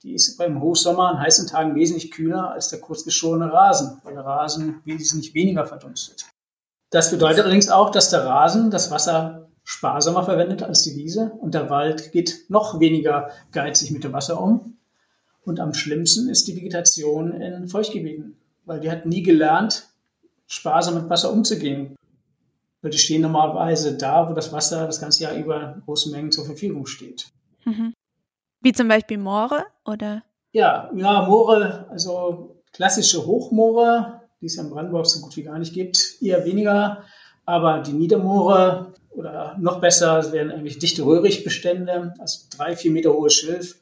die 0.02 0.14
ist 0.14 0.38
beim 0.38 0.60
Hochsommer 0.60 1.10
an 1.10 1.20
heißen 1.20 1.46
Tagen 1.46 1.74
wesentlich 1.74 2.10
kühler 2.10 2.50
als 2.50 2.68
der 2.68 2.80
kurzgeschorene 2.80 3.52
Rasen, 3.52 4.00
weil 4.02 4.14
der 4.14 4.24
Rasen 4.24 4.80
wesentlich 4.84 5.34
weniger 5.34 5.66
verdunstet. 5.66 6.24
Das 6.90 7.10
bedeutet 7.10 7.44
allerdings 7.44 7.68
auch, 7.68 7.90
dass 7.90 8.10
der 8.10 8.24
Rasen 8.24 8.70
das 8.70 8.90
Wasser 8.90 9.48
sparsamer 9.62 10.24
verwendet 10.24 10.62
als 10.62 10.82
die 10.82 10.96
Wiese 10.96 11.32
und 11.40 11.54
der 11.54 11.70
Wald 11.70 12.12
geht 12.12 12.46
noch 12.48 12.80
weniger 12.80 13.30
geizig 13.52 13.90
mit 13.92 14.02
dem 14.02 14.12
Wasser 14.12 14.40
um. 14.40 14.78
Und 15.44 15.60
am 15.60 15.74
schlimmsten 15.74 16.28
ist 16.28 16.48
die 16.48 16.56
Vegetation 16.56 17.32
in 17.32 17.68
Feuchtgebieten, 17.68 18.36
weil 18.64 18.80
die 18.80 18.90
hat 18.90 19.06
nie 19.06 19.22
gelernt, 19.22 19.88
sparsam 20.46 20.94
mit 20.94 21.10
Wasser 21.10 21.32
umzugehen. 21.32 21.96
Weil 22.82 22.90
die 22.90 22.98
stehen 22.98 23.22
normalerweise 23.22 23.96
da, 23.96 24.28
wo 24.28 24.34
das 24.34 24.52
Wasser 24.52 24.86
das 24.86 25.00
ganze 25.00 25.24
Jahr 25.24 25.34
über 25.34 25.74
in 25.74 25.82
großen 25.82 26.10
Mengen 26.12 26.32
zur 26.32 26.46
Verfügung 26.46 26.86
steht. 26.86 27.28
Mhm. 27.64 27.92
Wie 28.62 28.72
zum 28.72 28.88
Beispiel 28.88 29.18
Moore 29.18 29.66
oder? 29.84 30.22
Ja, 30.52 30.90
ja, 30.94 31.22
Moore, 31.22 31.86
also 31.90 32.62
klassische 32.72 33.24
Hochmoore, 33.26 34.20
die 34.40 34.46
es 34.46 34.56
ja 34.56 34.62
in 34.62 34.70
Brandenburg 34.70 35.06
so 35.06 35.20
gut 35.20 35.36
wie 35.36 35.42
gar 35.42 35.58
nicht 35.58 35.74
gibt, 35.74 36.16
eher 36.20 36.44
weniger. 36.44 37.04
Aber 37.44 37.80
die 37.80 37.92
Niedermoore 37.92 38.94
oder 39.10 39.56
noch 39.58 39.80
besser 39.80 40.18
es 40.18 40.32
wären 40.32 40.50
eigentlich 40.50 40.78
dichte 40.78 41.04
Röhrichtbestände, 41.04 42.14
also 42.18 42.46
drei, 42.56 42.76
vier 42.76 42.92
Meter 42.92 43.12
hohes 43.12 43.34
Schilf, 43.34 43.80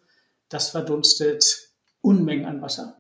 das 0.48 0.70
verdunstet 0.70 1.68
Unmengen 2.00 2.46
an 2.46 2.62
Wasser. 2.62 2.98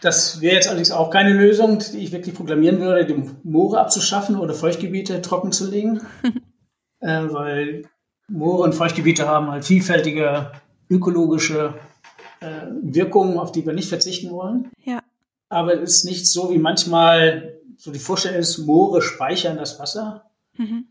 Das 0.00 0.40
wäre 0.40 0.56
jetzt 0.56 0.68
allerdings 0.68 0.90
auch 0.90 1.10
keine 1.10 1.32
Lösung, 1.32 1.78
die 1.78 1.98
ich 1.98 2.12
wirklich 2.12 2.34
programmieren 2.34 2.80
würde, 2.80 3.06
die 3.06 3.30
Moore 3.42 3.80
abzuschaffen 3.80 4.36
oder 4.36 4.54
Feuchtgebiete 4.54 5.22
trocken 5.22 5.52
zu 5.52 5.70
legen, 5.70 6.00
äh, 7.00 7.22
weil 7.28 7.82
Moore 8.28 8.64
und 8.64 8.74
Feuchtgebiete 8.74 9.28
haben 9.28 9.50
halt 9.50 9.64
vielfältige 9.64 10.52
ökologische 10.90 11.74
äh, 12.40 12.66
Wirkungen, 12.82 13.38
auf 13.38 13.52
die 13.52 13.64
wir 13.64 13.72
nicht 13.72 13.88
verzichten 13.88 14.30
wollen. 14.30 14.70
Ja. 14.84 15.00
Aber 15.48 15.80
es 15.80 15.98
ist 15.98 16.04
nicht 16.04 16.26
so, 16.26 16.50
wie 16.50 16.58
manchmal 16.58 17.54
so 17.76 17.92
die 17.92 17.98
Vorstellung 17.98 18.38
ist, 18.38 18.58
Moore 18.58 19.02
speichern 19.02 19.56
das 19.56 19.78
Wasser. 19.78 20.30
Mhm. 20.56 20.86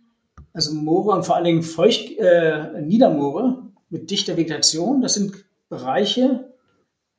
Also 0.54 0.74
Moore 0.74 1.16
und 1.16 1.26
vor 1.26 1.36
allen 1.36 1.46
Dingen 1.46 1.64
Feucht, 1.64 2.18
äh, 2.18 2.82
Niedermoore 2.82 3.64
mit 3.90 4.10
dichter 4.12 4.38
Vegetation, 4.38 5.02
das 5.02 5.16
sind 5.16 5.46
Bereiche, 5.70 6.53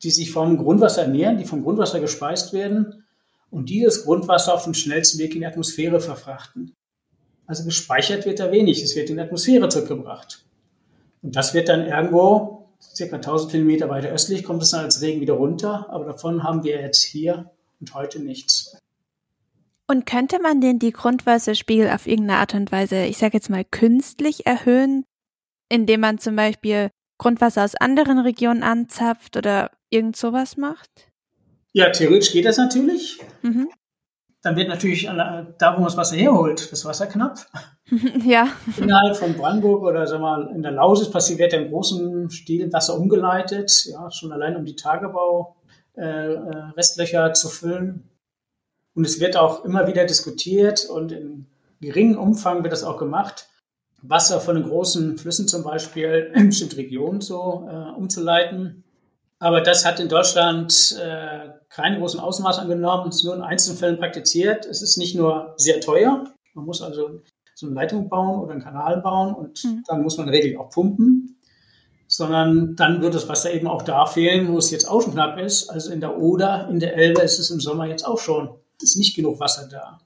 die 0.04 0.10
sich 0.10 0.30
vom 0.30 0.58
Grundwasser 0.58 1.02
ernähren, 1.02 1.38
die 1.38 1.44
vom 1.44 1.62
Grundwasser 1.62 1.98
gespeist 1.98 2.52
werden 2.52 3.04
und 3.50 3.70
die 3.70 3.82
das 3.82 4.04
Grundwasser 4.04 4.54
auf 4.54 4.64
dem 4.64 4.74
schnellsten 4.74 5.18
Weg 5.18 5.34
in 5.34 5.40
die 5.40 5.46
Atmosphäre 5.46 6.00
verfrachten. 6.00 6.74
Also 7.46 7.64
gespeichert 7.64 8.26
wird 8.26 8.40
da 8.40 8.52
wenig, 8.52 8.82
es 8.82 8.96
wird 8.96 9.10
in 9.10 9.16
die 9.16 9.22
Atmosphäre 9.22 9.68
zurückgebracht. 9.68 10.44
Und 11.22 11.36
das 11.36 11.54
wird 11.54 11.68
dann 11.68 11.86
irgendwo 11.86 12.68
circa 12.80 13.16
1000 13.16 13.52
Kilometer 13.52 13.88
weiter 13.88 14.10
östlich 14.10 14.44
kommt 14.44 14.62
es 14.62 14.70
dann 14.70 14.84
als 14.84 15.00
Regen 15.00 15.20
wieder 15.20 15.34
runter, 15.34 15.86
aber 15.90 16.04
davon 16.04 16.42
haben 16.42 16.64
wir 16.64 16.80
jetzt 16.80 17.02
hier 17.02 17.50
und 17.80 17.94
heute 17.94 18.20
nichts. 18.20 18.76
Und 19.86 20.06
könnte 20.06 20.40
man 20.40 20.60
denn 20.60 20.78
die 20.78 20.92
Grundwasserspiegel 20.92 21.90
auf 21.90 22.06
irgendeine 22.06 22.40
Art 22.40 22.54
und 22.54 22.72
Weise, 22.72 23.04
ich 23.04 23.18
sage 23.18 23.34
jetzt 23.34 23.50
mal, 23.50 23.64
künstlich 23.64 24.46
erhöhen, 24.46 25.04
indem 25.68 26.00
man 26.00 26.18
zum 26.18 26.36
Beispiel 26.36 26.90
Grundwasser 27.18 27.64
aus 27.64 27.74
anderen 27.76 28.18
Regionen 28.18 28.62
anzapft 28.62 29.36
oder 29.36 29.70
irgend 29.90 30.16
sowas 30.16 30.56
macht? 30.56 30.90
Ja, 31.72 31.90
theoretisch 31.90 32.32
geht 32.32 32.44
das 32.44 32.58
natürlich. 32.58 33.20
Mhm 33.42 33.68
dann 34.44 34.54
wird 34.56 34.68
natürlich 34.68 35.06
da, 35.06 35.72
wo 35.72 35.76
man 35.76 35.84
das 35.84 35.96
Wasser 35.96 36.16
herholt, 36.16 36.70
das 36.70 36.84
Wasser 36.84 37.06
knapp. 37.06 37.38
Ja. 38.24 38.48
Innerhalb 38.78 39.16
von 39.16 39.34
Brandenburg 39.34 39.82
oder 39.82 40.06
sagen 40.06 40.22
wir 40.22 40.38
mal, 40.38 40.50
in 40.54 40.62
der 40.62 40.72
Lausitz 40.72 41.10
passiert 41.10 41.38
wird 41.38 41.52
ja 41.52 41.60
im 41.60 41.68
großen 41.70 42.30
Stil 42.30 42.72
Wasser 42.72 42.98
umgeleitet, 42.98 43.84
ja, 43.86 44.10
schon 44.10 44.32
allein 44.32 44.56
um 44.56 44.64
die 44.64 44.74
Tagebau-Restlöcher 44.74 47.26
äh, 47.26 47.30
äh 47.30 47.34
zu 47.34 47.48
füllen. 47.48 48.08
Und 48.94 49.04
es 49.04 49.20
wird 49.20 49.36
auch 49.36 49.66
immer 49.66 49.86
wieder 49.86 50.06
diskutiert 50.06 50.86
und 50.86 51.12
in 51.12 51.46
geringem 51.80 52.18
Umfang 52.18 52.62
wird 52.62 52.72
das 52.72 52.84
auch 52.84 52.96
gemacht, 52.98 53.48
Wasser 54.08 54.40
von 54.40 54.56
den 54.56 54.64
großen 54.64 55.18
Flüssen 55.18 55.48
zum 55.48 55.62
Beispiel 55.62 56.30
in 56.34 56.48
bestimmte 56.48 56.76
Regionen 56.76 57.20
so 57.20 57.68
äh, 57.68 57.96
umzuleiten. 57.96 58.84
Aber 59.38 59.60
das 59.60 59.84
hat 59.84 60.00
in 60.00 60.08
Deutschland 60.08 60.96
äh, 61.02 61.50
keine 61.68 61.98
großen 61.98 62.20
Ausmaße 62.20 62.60
angenommen. 62.60 63.08
Es 63.08 63.16
ist 63.16 63.24
nur 63.24 63.34
in 63.34 63.42
einzelnen 63.42 63.78
Fällen 63.78 63.98
praktiziert. 63.98 64.64
Es 64.66 64.80
ist 64.80 64.96
nicht 64.96 65.16
nur 65.16 65.54
sehr 65.56 65.80
teuer. 65.80 66.24
Man 66.54 66.64
muss 66.64 66.80
also 66.80 67.20
so 67.54 67.66
eine 67.66 67.74
Leitung 67.74 68.08
bauen 68.08 68.40
oder 68.40 68.52
einen 68.52 68.62
Kanal 68.62 69.00
bauen 69.00 69.34
und 69.34 69.62
mhm. 69.64 69.82
dann 69.86 70.02
muss 70.02 70.16
man 70.16 70.28
regelmäßig 70.28 70.58
auch 70.58 70.70
pumpen. 70.70 71.36
Sondern 72.06 72.76
dann 72.76 73.02
wird 73.02 73.14
das 73.14 73.28
Wasser 73.28 73.52
eben 73.52 73.66
auch 73.66 73.82
da 73.82 74.06
fehlen, 74.06 74.52
wo 74.52 74.58
es 74.58 74.70
jetzt 74.70 74.88
auch 74.88 75.02
schon 75.02 75.14
knapp 75.14 75.38
ist. 75.38 75.68
Also 75.68 75.90
in 75.90 76.00
der 76.00 76.18
Oder, 76.18 76.68
in 76.68 76.78
der 76.78 76.94
Elbe 76.94 77.22
ist 77.22 77.38
es 77.38 77.50
im 77.50 77.60
Sommer 77.60 77.86
jetzt 77.86 78.06
auch 78.06 78.18
schon. 78.18 78.50
Es 78.78 78.90
ist 78.90 78.96
nicht 78.96 79.16
genug 79.16 79.40
Wasser 79.40 79.68
da. 79.68 79.98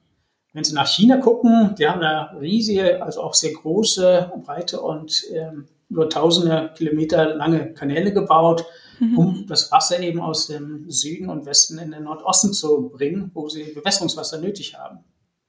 Wenn 0.52 0.64
Sie 0.64 0.74
nach 0.74 0.88
China 0.88 1.18
gucken, 1.18 1.74
die 1.78 1.86
haben 1.86 2.00
da 2.00 2.36
riesige, 2.40 3.02
also 3.02 3.22
auch 3.22 3.34
sehr 3.34 3.52
große, 3.52 4.32
breite 4.44 4.80
und 4.80 5.24
ähm, 5.32 5.66
nur 5.88 6.08
tausende 6.10 6.72
Kilometer 6.76 7.34
lange 7.34 7.72
Kanäle 7.74 8.12
gebaut 8.12 8.64
mhm. 9.00 9.18
um 9.18 9.46
das 9.46 9.70
Wasser 9.72 10.00
eben 10.00 10.20
aus 10.20 10.46
dem 10.46 10.90
Süden 10.90 11.28
und 11.28 11.46
Westen 11.46 11.78
in 11.78 11.90
den 11.90 12.04
Nordosten 12.04 12.52
zu 12.52 12.88
bringen, 12.88 13.30
wo 13.34 13.48
sie 13.48 13.64
Bewässerungswasser 13.64 14.38
nötig 14.38 14.76
haben. 14.78 15.00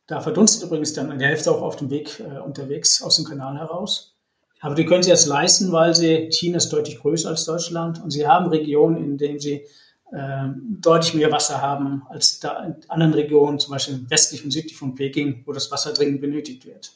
Da 0.07 0.21
verdunstet 0.21 0.67
übrigens 0.67 0.93
dann 0.93 1.11
in 1.11 1.19
der 1.19 1.29
Hälfte 1.29 1.51
auch 1.51 1.61
auf 1.61 1.75
dem 1.75 1.89
Weg 1.89 2.19
äh, 2.19 2.39
unterwegs 2.39 3.01
aus 3.01 3.17
dem 3.17 3.25
Kanal 3.25 3.57
heraus. 3.57 4.15
Aber 4.61 4.75
die 4.75 4.85
können 4.85 5.03
sie 5.03 5.11
erst 5.11 5.27
leisten, 5.27 5.71
weil 5.71 5.95
sie, 5.95 6.29
China 6.31 6.57
ist 6.57 6.69
deutlich 6.69 6.99
größer 6.99 7.29
als 7.29 7.45
Deutschland 7.45 8.03
und 8.03 8.11
sie 8.11 8.27
haben 8.27 8.47
Regionen, 8.47 8.97
in 8.97 9.17
denen 9.17 9.39
sie 9.39 9.65
deutlich 10.11 11.13
mehr 11.13 11.31
Wasser 11.31 11.61
haben 11.61 12.03
als 12.09 12.39
da 12.39 12.63
in 12.63 12.75
anderen 12.87 13.13
Regionen, 13.13 13.59
zum 13.59 13.71
Beispiel 13.71 14.09
westlich 14.09 14.43
und 14.43 14.51
südlich 14.51 14.75
von 14.75 14.95
Peking, 14.95 15.43
wo 15.45 15.53
das 15.53 15.71
Wasser 15.71 15.93
dringend 15.93 16.21
benötigt 16.21 16.65
wird. 16.65 16.91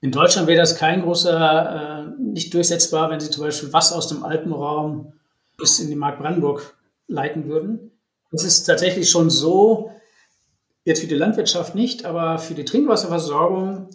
In 0.00 0.12
Deutschland 0.12 0.46
wäre 0.46 0.60
das 0.60 0.76
kein 0.76 1.02
großer, 1.02 2.06
äh, 2.06 2.22
nicht 2.22 2.52
durchsetzbar, 2.52 3.10
wenn 3.10 3.20
Sie 3.20 3.30
zum 3.30 3.42
Beispiel 3.42 3.72
Wasser 3.72 3.96
aus 3.96 4.08
dem 4.08 4.22
Alpenraum 4.22 5.14
bis 5.56 5.78
in 5.80 5.88
die 5.88 5.96
Mark 5.96 6.18
Brandenburg 6.18 6.76
leiten 7.08 7.48
würden. 7.48 7.90
Es 8.30 8.44
ist 8.44 8.64
tatsächlich 8.64 9.10
schon 9.10 9.30
so, 9.30 9.90
jetzt 10.84 11.00
für 11.00 11.06
die 11.06 11.14
Landwirtschaft 11.14 11.74
nicht, 11.74 12.04
aber 12.04 12.38
für 12.38 12.54
die 12.54 12.64
Trinkwasserversorgung, 12.64 13.88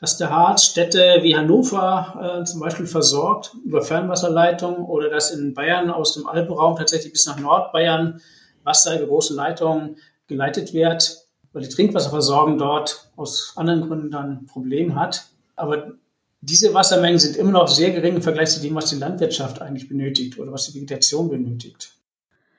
dass 0.00 0.16
der 0.16 0.30
Harz 0.30 0.64
Städte 0.64 1.18
wie 1.22 1.36
Hannover 1.36 2.40
äh, 2.40 2.44
zum 2.44 2.60
Beispiel 2.60 2.86
versorgt 2.86 3.54
über 3.64 3.82
Fernwasserleitungen 3.82 4.82
oder 4.82 5.10
dass 5.10 5.30
in 5.30 5.54
Bayern 5.54 5.90
aus 5.90 6.14
dem 6.14 6.26
Alpenraum 6.26 6.76
tatsächlich 6.76 7.12
bis 7.12 7.26
nach 7.26 7.38
Nordbayern 7.38 8.20
Wasser 8.64 8.96
über 8.96 9.06
große 9.06 9.34
Leitungen 9.34 9.96
geleitet 10.26 10.72
wird, 10.72 11.26
weil 11.52 11.62
die 11.62 11.68
Trinkwasserversorgung 11.68 12.58
dort 12.58 13.10
aus 13.16 13.52
anderen 13.56 13.86
Gründen 13.86 14.10
dann 14.10 14.30
ein 14.30 14.46
Problem 14.46 14.94
hat. 14.94 15.26
Aber 15.56 15.92
diese 16.40 16.72
Wassermengen 16.72 17.18
sind 17.18 17.36
immer 17.36 17.52
noch 17.52 17.68
sehr 17.68 17.90
gering 17.90 18.16
im 18.16 18.22
Vergleich 18.22 18.50
zu 18.50 18.60
dem, 18.60 18.74
was 18.74 18.86
die 18.86 18.96
Landwirtschaft 18.96 19.60
eigentlich 19.60 19.88
benötigt 19.88 20.38
oder 20.38 20.52
was 20.52 20.66
die 20.66 20.74
Vegetation 20.74 21.28
benötigt. 21.28 21.92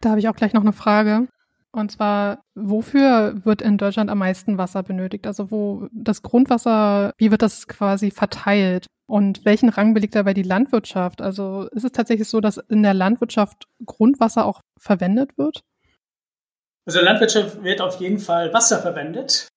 Da 0.02 0.10
habe 0.12 0.20
ich 0.20 0.28
auch 0.28 0.36
gleich 0.36 0.54
noch 0.54 0.62
eine 0.62 0.74
Frage. 0.74 1.28
Und 1.74 1.92
zwar, 1.92 2.44
wofür 2.54 3.46
wird 3.46 3.62
in 3.62 3.78
Deutschland 3.78 4.10
am 4.10 4.18
meisten 4.18 4.58
Wasser 4.58 4.84
benötigt? 4.84 5.26
Also 5.26 5.52
wo 5.52 5.88
das 5.94 6.22
Grundwasser, 6.22 7.14
wie 7.18 7.32
wird 7.32 7.42
das 7.42 7.68
quasi 7.68 8.12
verteilt? 8.12 8.88
Und 9.08 9.46
welchen 9.46 9.70
Rang 9.70 9.94
belegt 9.94 10.16
dabei 10.16 10.34
die 10.34 10.44
Landwirtschaft? 10.44 11.22
Also 11.22 11.68
ist 11.72 11.86
es 11.86 11.92
tatsächlich 11.92 12.28
so, 12.28 12.42
dass 12.42 12.58
in 12.58 12.84
der 12.84 12.94
Landwirtschaft 12.94 13.68
Grundwasser 13.86 14.46
auch 14.46 14.62
verwendet 14.78 15.38
wird? 15.38 15.62
Also 16.86 17.00
in 17.00 17.06
der 17.06 17.14
Landwirtschaft 17.14 17.64
wird 17.64 17.82
auf 17.82 18.00
jeden 18.02 18.20
Fall 18.20 18.54
Wasser 18.54 18.80
verwendet, 18.80 19.48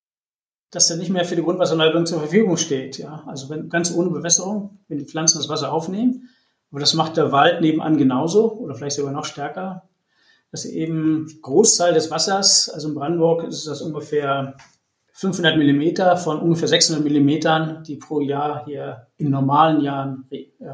das 0.70 0.88
dann 0.88 0.98
nicht 0.98 1.10
mehr 1.10 1.24
für 1.24 1.36
die 1.36 1.42
Grundwasserleitung 1.42 2.06
zur 2.06 2.20
Verfügung 2.20 2.56
steht. 2.56 2.98
Ja? 2.98 3.24
Also 3.26 3.48
wenn, 3.48 3.68
ganz 3.70 3.92
ohne 3.92 4.10
Bewässerung, 4.10 4.78
wenn 4.88 4.98
die 4.98 5.06
Pflanzen 5.06 5.38
das 5.38 5.48
Wasser 5.48 5.72
aufnehmen. 5.72 6.28
Aber 6.70 6.80
das 6.80 6.94
macht 6.94 7.16
der 7.16 7.32
Wald 7.32 7.60
nebenan 7.60 7.96
genauso 7.96 8.52
oder 8.52 8.74
vielleicht 8.74 8.96
sogar 8.96 9.12
noch 9.12 9.24
stärker 9.24 9.88
dass 10.54 10.66
eben 10.66 11.26
Großteil 11.42 11.94
des 11.94 12.12
Wassers, 12.12 12.68
also 12.68 12.86
in 12.86 12.94
Brandenburg 12.94 13.42
ist 13.42 13.66
das 13.66 13.82
ungefähr 13.82 14.56
500 15.14 15.58
Millimeter 15.58 16.16
von 16.16 16.38
ungefähr 16.38 16.68
600 16.68 17.02
Millimetern, 17.02 17.82
die 17.82 17.96
pro 17.96 18.20
Jahr 18.20 18.64
hier 18.64 19.08
in 19.16 19.30
normalen 19.30 19.80
Jahren 19.80 20.28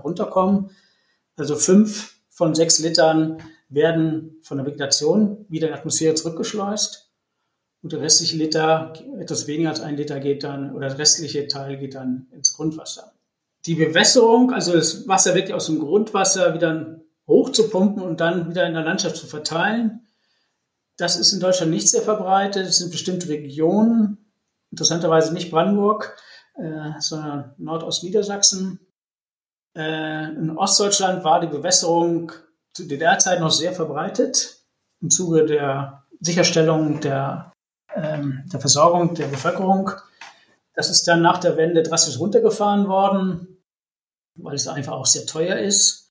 runterkommen. 0.04 0.68
Also 1.38 1.56
fünf 1.56 2.20
von 2.28 2.54
sechs 2.54 2.78
Litern 2.78 3.38
werden 3.70 4.38
von 4.42 4.58
der 4.58 4.66
Vegetation 4.66 5.46
wieder 5.48 5.68
in 5.68 5.72
die 5.72 5.78
Atmosphäre 5.78 6.14
zurückgeschleust. 6.14 7.10
Und 7.82 7.92
der 7.92 8.02
restliche 8.02 8.36
Liter, 8.36 8.92
etwas 9.18 9.46
weniger 9.46 9.70
als 9.70 9.80
ein 9.80 9.96
Liter 9.96 10.20
geht 10.20 10.44
dann, 10.44 10.74
oder 10.74 10.88
der 10.88 10.98
restliche 10.98 11.48
Teil 11.48 11.78
geht 11.78 11.94
dann 11.94 12.26
ins 12.32 12.52
Grundwasser. 12.52 13.14
Die 13.64 13.76
Bewässerung, 13.76 14.52
also 14.52 14.74
das 14.74 15.08
Wasser 15.08 15.34
wird 15.34 15.50
aus 15.50 15.66
dem 15.66 15.78
Grundwasser 15.78 16.52
wieder 16.52 17.00
hochzupumpen 17.30 18.02
und 18.02 18.20
dann 18.20 18.50
wieder 18.50 18.66
in 18.66 18.74
der 18.74 18.82
Landschaft 18.82 19.16
zu 19.16 19.26
verteilen. 19.26 20.06
Das 20.98 21.16
ist 21.16 21.32
in 21.32 21.40
Deutschland 21.40 21.70
nicht 21.70 21.88
sehr 21.88 22.02
verbreitet. 22.02 22.66
Es 22.66 22.78
sind 22.78 22.90
bestimmte 22.90 23.28
Regionen, 23.28 24.32
interessanterweise 24.70 25.32
nicht 25.32 25.50
Brandenburg, 25.50 26.16
äh, 26.56 26.92
sondern 26.98 27.54
Nordostniedersachsen. 27.56 28.80
Äh, 29.74 30.24
in 30.34 30.58
Ostdeutschland 30.58 31.24
war 31.24 31.40
die 31.40 31.46
Bewässerung 31.46 32.32
zu 32.74 32.86
DDR-Zeit 32.86 33.40
noch 33.40 33.50
sehr 33.50 33.72
verbreitet. 33.72 34.58
Im 35.00 35.08
Zuge 35.10 35.46
der 35.46 36.04
Sicherstellung 36.20 37.00
der, 37.00 37.52
ähm, 37.94 38.44
der 38.52 38.60
Versorgung 38.60 39.14
der 39.14 39.28
Bevölkerung. 39.28 39.92
Das 40.74 40.90
ist 40.90 41.08
dann 41.08 41.22
nach 41.22 41.38
der 41.38 41.56
Wende 41.56 41.82
drastisch 41.82 42.18
runtergefahren 42.18 42.88
worden, 42.88 43.62
weil 44.34 44.56
es 44.56 44.68
einfach 44.68 44.92
auch 44.92 45.06
sehr 45.06 45.26
teuer 45.26 45.56
ist 45.56 46.09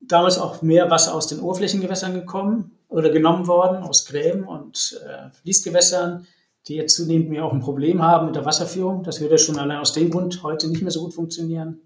damals 0.00 0.38
auch 0.38 0.62
mehr 0.62 0.90
Wasser 0.90 1.14
aus 1.14 1.26
den 1.26 1.40
Oberflächengewässern 1.40 2.14
gekommen 2.14 2.78
oder 2.88 3.10
genommen 3.10 3.46
worden, 3.46 3.82
aus 3.82 4.06
Gräben 4.06 4.44
und 4.44 5.00
äh, 5.06 5.30
Fließgewässern, 5.42 6.26
die 6.66 6.74
jetzt 6.74 6.96
zunehmend 6.96 7.30
mehr 7.30 7.44
auch 7.44 7.52
ein 7.52 7.60
Problem 7.60 8.02
haben 8.02 8.26
mit 8.26 8.36
der 8.36 8.44
Wasserführung. 8.44 9.02
Das 9.02 9.20
würde 9.20 9.38
schon 9.38 9.58
allein 9.58 9.78
aus 9.78 9.92
dem 9.92 10.10
Grund 10.10 10.42
heute 10.42 10.68
nicht 10.68 10.82
mehr 10.82 10.90
so 10.90 11.02
gut 11.02 11.14
funktionieren. 11.14 11.82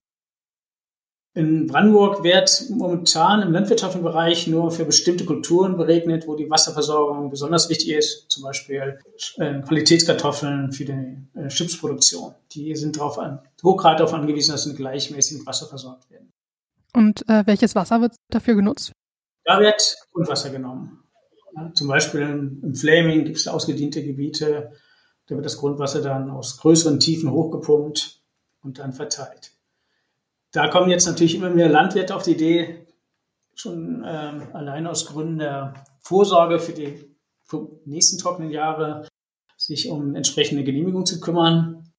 In 1.37 1.67
Brandenburg 1.67 2.23
wird 2.23 2.67
momentan 2.71 3.43
im 3.43 3.53
landwirtschaftlichen 3.53 4.05
Bereich 4.05 4.47
nur 4.47 4.71
für 4.71 4.85
bestimmte 4.85 5.25
Kulturen 5.25 5.77
beregnet, 5.77 6.29
wo 6.29 6.37
die 6.37 6.49
Wasserversorgung 6.49 7.29
besonders 7.29 7.69
wichtig 7.69 7.91
ist, 7.91 8.31
zum 8.31 8.45
Beispiel 8.45 9.01
äh, 9.39 9.61
Qualitätskartoffeln 9.63 10.71
für 10.71 10.85
die 10.85 11.17
äh, 11.35 11.49
Chipsproduktion. 11.49 12.35
Die 12.53 12.77
sind 12.77 12.97
darauf 12.97 13.19
an, 13.19 13.41
hochgrad 13.65 13.99
darauf 13.99 14.15
angewiesen, 14.15 14.53
dass 14.53 14.63
sie 14.63 14.77
gleichmäßig 14.77 15.39
mit 15.39 15.47
Wasser 15.47 15.67
versorgt 15.67 16.09
werden. 16.09 16.31
Und 16.95 17.29
äh, 17.29 17.47
welches 17.47 17.75
Wasser 17.75 18.01
wird 18.01 18.17
dafür 18.31 18.55
genutzt? 18.55 18.93
Da 19.45 19.59
wird 19.59 19.97
Grundwasser 20.13 20.51
genommen. 20.51 21.03
Ja, 21.55 21.71
zum 21.75 21.89
Beispiel 21.89 22.23
im 22.23 22.75
Flaming 22.75 23.25
gibt 23.25 23.37
es 23.37 23.49
ausgediente 23.49 24.03
Gebiete, 24.03 24.73
da 25.27 25.35
wird 25.37 25.45
das 25.45 25.57
Grundwasser 25.57 26.03
dann 26.03 26.31
aus 26.31 26.59
größeren 26.59 27.01
Tiefen 27.01 27.31
hochgepumpt 27.31 28.21
und 28.63 28.79
dann 28.79 28.93
verteilt. 28.93 29.53
Da 30.53 30.69
kommen 30.69 30.91
jetzt 30.91 31.07
natürlich 31.07 31.35
immer 31.35 31.51
mehr 31.51 31.69
Landwirte 31.69 32.15
auf 32.15 32.23
die 32.23 32.33
Idee, 32.33 32.87
schon 33.55 34.05
ähm, 34.07 34.49
allein 34.53 34.87
aus 34.87 35.07
Gründen 35.07 35.39
der 35.39 35.75
Vorsorge 36.01 36.59
für 36.59 36.73
die 36.73 37.17
nächsten 37.85 38.19
trockenen 38.19 38.51
Jahre, 38.51 39.09
sich 39.57 39.89
um 39.89 40.15
entsprechende 40.15 40.65
Genehmigungen 40.65 41.07
zu 41.07 41.21
kümmern. 41.21 41.93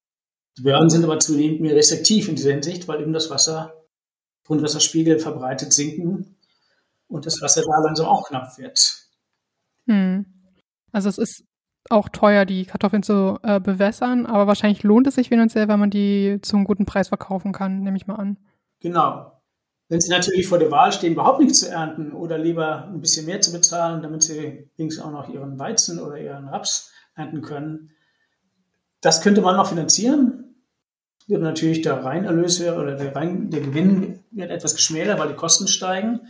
Die 0.57 0.63
Behörden 0.63 0.89
sind 0.89 1.03
aber 1.03 1.19
zunehmend 1.19 1.61
mehr 1.61 1.75
restriktiv 1.75 2.27
in 2.27 2.35
dieser 2.35 2.51
Hinsicht, 2.51 2.87
weil 2.87 3.01
eben 3.01 3.13
das 3.13 3.29
Wasser 3.29 3.84
Grundwasserspiegel 4.45 5.19
verbreitet 5.19 5.73
sinken 5.73 6.35
und 7.07 7.25
das 7.25 7.41
Wasser 7.41 7.63
da 7.63 7.79
langsam 7.83 8.07
auch 8.07 8.27
knapp 8.27 8.57
wird. 8.57 9.07
Hm. 9.87 10.25
Also 10.91 11.09
es 11.09 11.17
ist 11.17 11.43
auch 11.89 12.09
teuer, 12.09 12.45
die 12.45 12.65
Kartoffeln 12.65 13.03
zu 13.03 13.37
äh, 13.43 13.59
bewässern, 13.59 14.25
aber 14.25 14.47
wahrscheinlich 14.47 14.83
lohnt 14.83 15.07
es 15.07 15.15
sich 15.15 15.29
finanziell, 15.29 15.67
wenn 15.67 15.79
man 15.79 15.89
die 15.89 16.39
zum 16.41 16.63
guten 16.63 16.85
Preis 16.85 17.09
verkaufen 17.09 17.51
kann, 17.51 17.81
nehme 17.81 17.97
ich 17.97 18.07
mal 18.07 18.15
an. 18.15 18.37
Genau. 18.79 19.31
Wenn 19.87 20.01
Sie 20.01 20.09
natürlich 20.09 20.47
vor 20.47 20.57
der 20.57 20.71
Wahl 20.71 20.91
stehen, 20.91 21.13
überhaupt 21.13 21.39
nichts 21.39 21.59
zu 21.59 21.69
ernten 21.69 22.11
oder 22.11 22.39
lieber 22.39 22.85
ein 22.85 23.01
bisschen 23.01 23.27
mehr 23.27 23.41
zu 23.41 23.51
bezahlen, 23.51 24.01
damit 24.01 24.23
Sie 24.23 24.67
wenigstens 24.77 25.05
auch 25.05 25.11
noch 25.11 25.29
Ihren 25.29 25.59
Weizen 25.59 25.99
oder 25.99 26.17
Ihren 26.17 26.47
Raps 26.47 26.91
ernten 27.15 27.41
können, 27.41 27.91
das 29.01 29.21
könnte 29.21 29.41
man 29.41 29.55
noch 29.55 29.67
finanzieren 29.69 30.44
natürlich 31.27 31.81
der 31.81 32.03
Reinerlös 32.03 32.61
oder 32.61 32.95
der, 32.95 33.15
Rein, 33.15 33.49
der 33.49 33.61
Gewinn 33.61 34.19
wird 34.31 34.51
etwas 34.51 34.75
geschmälert, 34.75 35.19
weil 35.19 35.29
die 35.29 35.35
Kosten 35.35 35.67
steigen. 35.67 36.21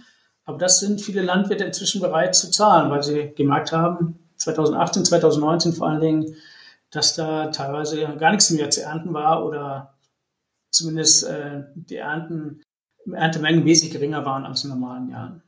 Aber 0.45 0.57
das 0.57 0.79
sind 0.79 1.01
viele 1.01 1.21
Landwirte 1.21 1.63
inzwischen 1.65 2.01
bereit 2.01 2.35
zu 2.35 2.51
zahlen, 2.51 2.91
weil 2.91 3.03
sie 3.03 3.33
gemerkt 3.35 3.71
haben, 3.71 4.19
2018, 4.37 5.05
2019 5.05 5.73
vor 5.73 5.89
allen 5.89 6.01
Dingen, 6.01 6.35
dass 6.91 7.15
da 7.15 7.47
teilweise 7.47 8.15
gar 8.17 8.31
nichts 8.31 8.49
mehr 8.51 8.69
zu 8.69 8.81
ernten 8.83 9.13
war 9.13 9.45
oder 9.45 9.95
zumindest 10.71 11.27
äh, 11.27 11.63
die 11.75 11.97
Ernten, 11.97 12.61
Erntemengen 13.11 13.65
wesentlich 13.65 13.93
geringer 13.93 14.25
waren 14.25 14.45
als 14.45 14.63
in 14.63 14.69
normalen 14.71 15.09
Jahren. 15.09 15.41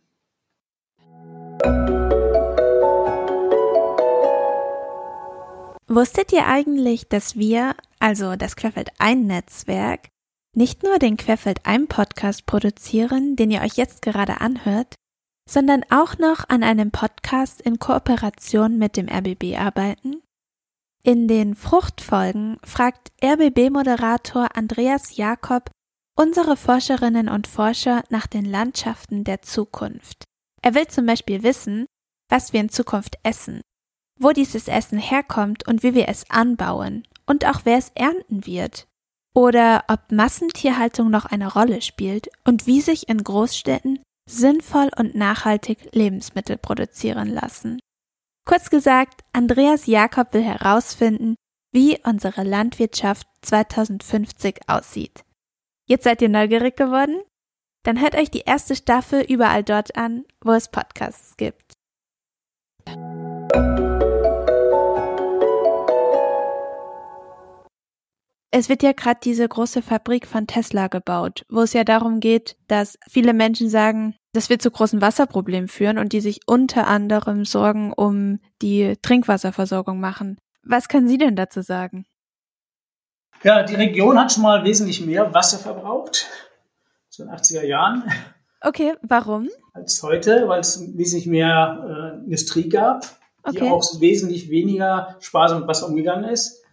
Wusstet 5.89 6.33
ihr 6.33 6.45
eigentlich, 6.47 7.07
dass 7.07 7.37
wir, 7.37 7.75
also 7.99 8.35
das 8.35 8.57
Querfeld 8.57 8.89
ein 8.99 9.25
Netzwerk, 9.25 10.09
nicht 10.53 10.83
nur 10.83 10.99
den 10.99 11.15
Querfeld 11.15 11.65
ein 11.65 11.87
Podcast 11.87 12.45
produzieren, 12.45 13.35
den 13.37 13.51
ihr 13.51 13.61
euch 13.61 13.77
jetzt 13.77 14.01
gerade 14.01 14.41
anhört, 14.41 14.95
sondern 15.49 15.83
auch 15.89 16.17
noch 16.17 16.49
an 16.49 16.63
einem 16.63 16.91
Podcast 16.91 17.61
in 17.61 17.79
Kooperation 17.79 18.77
mit 18.77 18.97
dem 18.97 19.07
RBB 19.07 19.57
arbeiten? 19.57 20.21
In 21.03 21.29
den 21.29 21.55
Fruchtfolgen 21.55 22.57
fragt 22.65 23.13
RBB-Moderator 23.23 24.57
Andreas 24.57 25.15
Jakob 25.15 25.69
unsere 26.17 26.57
Forscherinnen 26.57 27.29
und 27.29 27.47
Forscher 27.47 28.03
nach 28.09 28.27
den 28.27 28.43
Landschaften 28.43 29.23
der 29.23 29.41
Zukunft. 29.41 30.25
Er 30.61 30.73
will 30.73 30.87
zum 30.87 31.05
Beispiel 31.05 31.43
wissen, 31.43 31.85
was 32.29 32.51
wir 32.51 32.59
in 32.59 32.69
Zukunft 32.69 33.17
essen, 33.23 33.61
wo 34.19 34.31
dieses 34.31 34.67
Essen 34.67 34.97
herkommt 34.97 35.67
und 35.67 35.83
wie 35.83 35.93
wir 35.93 36.07
es 36.07 36.29
anbauen 36.29 37.03
und 37.25 37.45
auch 37.45 37.61
wer 37.63 37.77
es 37.77 37.91
ernten 37.95 38.45
wird. 38.45 38.87
Oder 39.33 39.83
ob 39.87 40.11
Massentierhaltung 40.11 41.09
noch 41.09 41.25
eine 41.25 41.51
Rolle 41.51 41.81
spielt 41.81 42.29
und 42.43 42.65
wie 42.65 42.81
sich 42.81 43.07
in 43.07 43.23
Großstädten 43.23 43.99
sinnvoll 44.27 44.89
und 44.97 45.15
nachhaltig 45.15 45.93
Lebensmittel 45.93 46.57
produzieren 46.57 47.29
lassen. 47.29 47.79
Kurz 48.45 48.69
gesagt, 48.69 49.21
Andreas 49.33 49.85
Jakob 49.85 50.33
will 50.33 50.43
herausfinden, 50.43 51.35
wie 51.71 51.99
unsere 52.03 52.43
Landwirtschaft 52.43 53.27
2050 53.41 54.61
aussieht. 54.67 55.23
Jetzt 55.85 56.05
seid 56.05 56.21
ihr 56.21 56.29
neugierig 56.29 56.75
geworden? 56.75 57.21
Dann 57.83 58.01
hört 58.01 58.15
euch 58.15 58.31
die 58.31 58.41
erste 58.41 58.75
Staffel 58.75 59.21
überall 59.21 59.63
dort 59.63 59.95
an, 59.95 60.25
wo 60.41 60.51
es 60.51 60.69
Podcasts 60.69 61.37
gibt. 61.37 61.76
Es 68.57 68.69
wird 68.69 68.81
ja 68.81 68.91
gerade 68.91 69.19
diese 69.23 69.47
große 69.47 69.83
Fabrik 69.83 70.25
von 70.25 70.47
Tesla 70.47 70.87
gebaut, 70.87 71.45
wo 71.47 71.61
es 71.61 71.73
ja 71.73 71.83
darum 71.83 72.19
geht, 72.19 72.57
dass 72.67 72.97
viele 73.07 73.33
Menschen 73.33 73.69
sagen, 73.69 74.15
das 74.33 74.49
wird 74.49 74.63
zu 74.63 74.71
großen 74.71 74.99
Wasserproblemen 74.99 75.67
führen 75.67 75.99
und 75.99 76.11
die 76.11 76.21
sich 76.21 76.39
unter 76.47 76.87
anderem 76.87 77.45
Sorgen 77.45 77.93
um 77.93 78.39
die 78.63 78.95
Trinkwasserversorgung 79.03 79.99
machen. 79.99 80.39
Was 80.63 80.87
können 80.87 81.07
Sie 81.07 81.19
denn 81.19 81.35
dazu 81.35 81.61
sagen? 81.61 82.07
Ja, 83.43 83.61
die 83.61 83.75
Region 83.75 84.19
hat 84.19 84.31
schon 84.31 84.41
mal 84.41 84.63
wesentlich 84.63 85.05
mehr 85.05 85.35
Wasser 85.35 85.59
verbraucht, 85.59 86.25
so 87.09 87.21
in 87.21 87.29
den 87.29 87.37
80er 87.37 87.63
Jahren. 87.63 88.11
Okay, 88.61 88.95
warum? 89.03 89.49
Als 89.73 90.01
heute, 90.01 90.47
weil 90.47 90.61
es 90.61 90.81
wesentlich 90.97 91.27
mehr 91.27 92.17
äh, 92.23 92.25
Industrie 92.25 92.69
gab, 92.69 93.05
okay. 93.43 93.59
die 93.59 93.69
auch 93.69 93.83
wesentlich 93.99 94.49
weniger 94.49 95.15
sparsam 95.19 95.59
mit 95.59 95.67
Wasser 95.67 95.87
umgegangen 95.87 96.27
ist. 96.27 96.63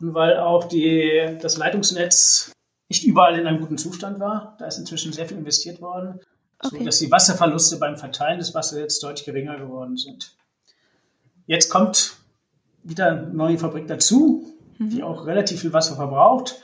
Und 0.00 0.14
weil 0.14 0.38
auch 0.38 0.64
die, 0.64 1.36
das 1.40 1.56
Leitungsnetz 1.56 2.52
nicht 2.88 3.04
überall 3.04 3.38
in 3.38 3.46
einem 3.46 3.60
guten 3.60 3.78
Zustand 3.78 4.18
war. 4.18 4.56
Da 4.58 4.66
ist 4.66 4.78
inzwischen 4.78 5.12
sehr 5.12 5.26
viel 5.26 5.38
investiert 5.38 5.80
worden, 5.80 6.20
okay. 6.62 6.78
sodass 6.78 6.98
die 6.98 7.10
Wasserverluste 7.10 7.76
beim 7.76 7.96
Verteilen 7.96 8.38
des 8.38 8.54
Wassers 8.54 8.78
jetzt 8.78 9.02
deutlich 9.02 9.24
geringer 9.24 9.56
geworden 9.58 9.96
sind. 9.96 10.34
Jetzt 11.46 11.70
kommt 11.70 12.16
wieder 12.82 13.08
eine 13.08 13.28
neue 13.28 13.58
Fabrik 13.58 13.86
dazu, 13.86 14.52
mhm. 14.78 14.90
die 14.90 15.02
auch 15.02 15.26
relativ 15.26 15.60
viel 15.60 15.72
Wasser 15.72 15.96
verbraucht. 15.96 16.62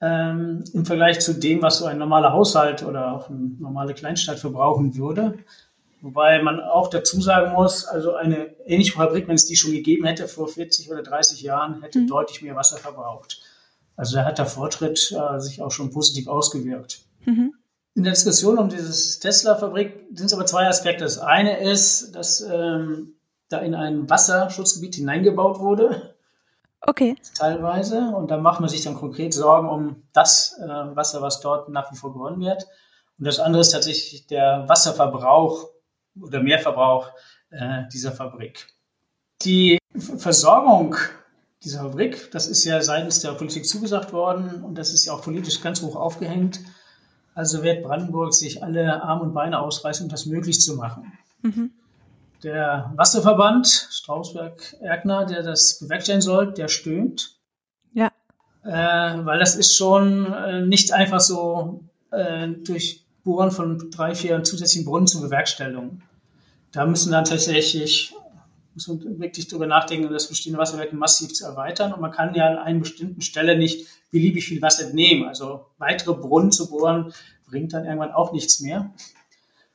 Ähm, 0.00 0.64
Im 0.72 0.86
Vergleich 0.86 1.20
zu 1.20 1.34
dem, 1.34 1.62
was 1.62 1.78
so 1.78 1.84
ein 1.84 1.98
normaler 1.98 2.32
Haushalt 2.32 2.82
oder 2.82 3.12
auch 3.12 3.28
eine 3.28 3.50
normale 3.58 3.92
Kleinstadt 3.94 4.38
verbrauchen 4.38 4.96
würde. 4.96 5.38
Wobei 6.02 6.42
man 6.42 6.60
auch 6.60 6.88
dazu 6.88 7.20
sagen 7.20 7.52
muss, 7.52 7.84
also 7.84 8.14
eine 8.14 8.54
ähnliche 8.64 8.92
Fabrik, 8.92 9.28
wenn 9.28 9.34
es 9.34 9.44
die 9.44 9.56
schon 9.56 9.72
gegeben 9.72 10.06
hätte 10.06 10.28
vor 10.28 10.48
40 10.48 10.90
oder 10.90 11.02
30 11.02 11.42
Jahren, 11.42 11.82
hätte 11.82 12.00
mhm. 12.00 12.06
deutlich 12.06 12.40
mehr 12.40 12.56
Wasser 12.56 12.78
verbraucht. 12.78 13.42
Also 13.96 14.16
da 14.16 14.24
hat 14.24 14.38
der 14.38 14.46
Fortschritt 14.46 15.12
äh, 15.12 15.40
sich 15.40 15.60
auch 15.60 15.70
schon 15.70 15.90
positiv 15.90 16.26
ausgewirkt. 16.26 17.00
Mhm. 17.26 17.54
In 17.94 18.04
der 18.04 18.14
Diskussion 18.14 18.56
um 18.56 18.70
dieses 18.70 19.18
Tesla-Fabrik 19.18 20.06
sind 20.14 20.26
es 20.26 20.32
aber 20.32 20.46
zwei 20.46 20.66
Aspekte. 20.66 21.04
Das 21.04 21.18
eine 21.18 21.60
ist, 21.60 22.14
dass 22.14 22.40
ähm, 22.40 23.14
da 23.50 23.58
in 23.58 23.74
ein 23.74 24.08
Wasserschutzgebiet 24.08 24.94
hineingebaut 24.94 25.58
wurde. 25.58 26.14
Okay. 26.80 27.16
Teilweise. 27.36 27.98
Und 28.16 28.30
da 28.30 28.38
macht 28.38 28.60
man 28.60 28.70
sich 28.70 28.82
dann 28.82 28.94
konkret 28.94 29.34
Sorgen 29.34 29.68
um 29.68 30.02
das 30.14 30.58
äh, 30.62 30.66
Wasser, 30.66 31.20
was 31.20 31.40
dort 31.40 31.68
nach 31.68 31.92
wie 31.92 31.96
vor 31.96 32.14
gewonnen 32.14 32.40
wird. 32.40 32.66
Und 33.18 33.26
das 33.26 33.38
andere 33.38 33.60
ist 33.60 33.70
tatsächlich 33.70 34.26
der 34.28 34.64
Wasserverbrauch 34.66 35.68
oder 36.20 36.42
Mehrverbrauch 36.42 37.10
äh, 37.50 37.84
dieser 37.92 38.12
Fabrik. 38.12 38.66
Die 39.42 39.78
Versorgung 40.16 40.96
dieser 41.62 41.80
Fabrik, 41.80 42.30
das 42.30 42.46
ist 42.46 42.64
ja 42.64 42.80
seitens 42.80 43.20
der 43.20 43.32
Politik 43.32 43.66
zugesagt 43.66 44.12
worden 44.12 44.62
und 44.64 44.76
das 44.76 44.92
ist 44.92 45.04
ja 45.04 45.12
auch 45.12 45.22
politisch 45.22 45.60
ganz 45.60 45.82
hoch 45.82 45.96
aufgehängt. 45.96 46.60
Also 47.34 47.62
wird 47.62 47.82
Brandenburg 47.82 48.34
sich 48.34 48.62
alle 48.62 49.02
Arme 49.02 49.22
und 49.22 49.34
Beine 49.34 49.60
ausreißen, 49.60 50.04
um 50.04 50.10
das 50.10 50.26
möglich 50.26 50.60
zu 50.60 50.76
machen. 50.76 51.12
Mhm. 51.42 51.72
Der 52.42 52.92
Wasserverband 52.96 53.66
Strausberg-Erkner, 53.66 55.26
der 55.26 55.42
das 55.42 55.78
bewerkstelligen 55.80 56.22
soll, 56.22 56.52
der 56.54 56.68
stöhnt. 56.68 57.38
Ja. 57.92 58.10
Äh, 58.64 59.24
weil 59.24 59.38
das 59.38 59.56
ist 59.56 59.76
schon 59.76 60.32
äh, 60.32 60.62
nicht 60.62 60.92
einfach 60.92 61.20
so 61.20 61.84
äh, 62.10 62.48
durch 62.48 63.04
Bohren 63.30 63.52
von 63.52 63.90
drei, 63.90 64.14
vier 64.14 64.42
zusätzlichen 64.42 64.84
Brunnen 64.84 65.06
zur 65.06 65.22
Bewerkstellung. 65.22 66.02
Da 66.72 66.84
müssen 66.84 67.12
dann 67.12 67.24
tatsächlich 67.24 68.12
muss 68.74 68.88
man 68.88 69.20
wirklich 69.20 69.48
darüber 69.48 69.66
nachdenken, 69.66 70.12
das 70.12 70.28
bestehende 70.28 70.58
Wasserwerk 70.58 70.92
massiv 70.92 71.32
zu 71.32 71.44
erweitern. 71.44 71.92
Und 71.92 72.00
man 72.00 72.10
kann 72.10 72.34
ja 72.34 72.48
an 72.48 72.58
einer 72.58 72.80
bestimmten 72.80 73.20
Stelle 73.20 73.58
nicht 73.58 73.86
beliebig 74.10 74.46
viel 74.46 74.62
Wasser 74.62 74.86
entnehmen. 74.86 75.28
Also 75.28 75.66
weitere 75.78 76.14
Brunnen 76.14 76.52
zu 76.52 76.70
bohren 76.70 77.12
bringt 77.46 77.72
dann 77.72 77.84
irgendwann 77.84 78.12
auch 78.12 78.32
nichts 78.32 78.60
mehr. 78.60 78.92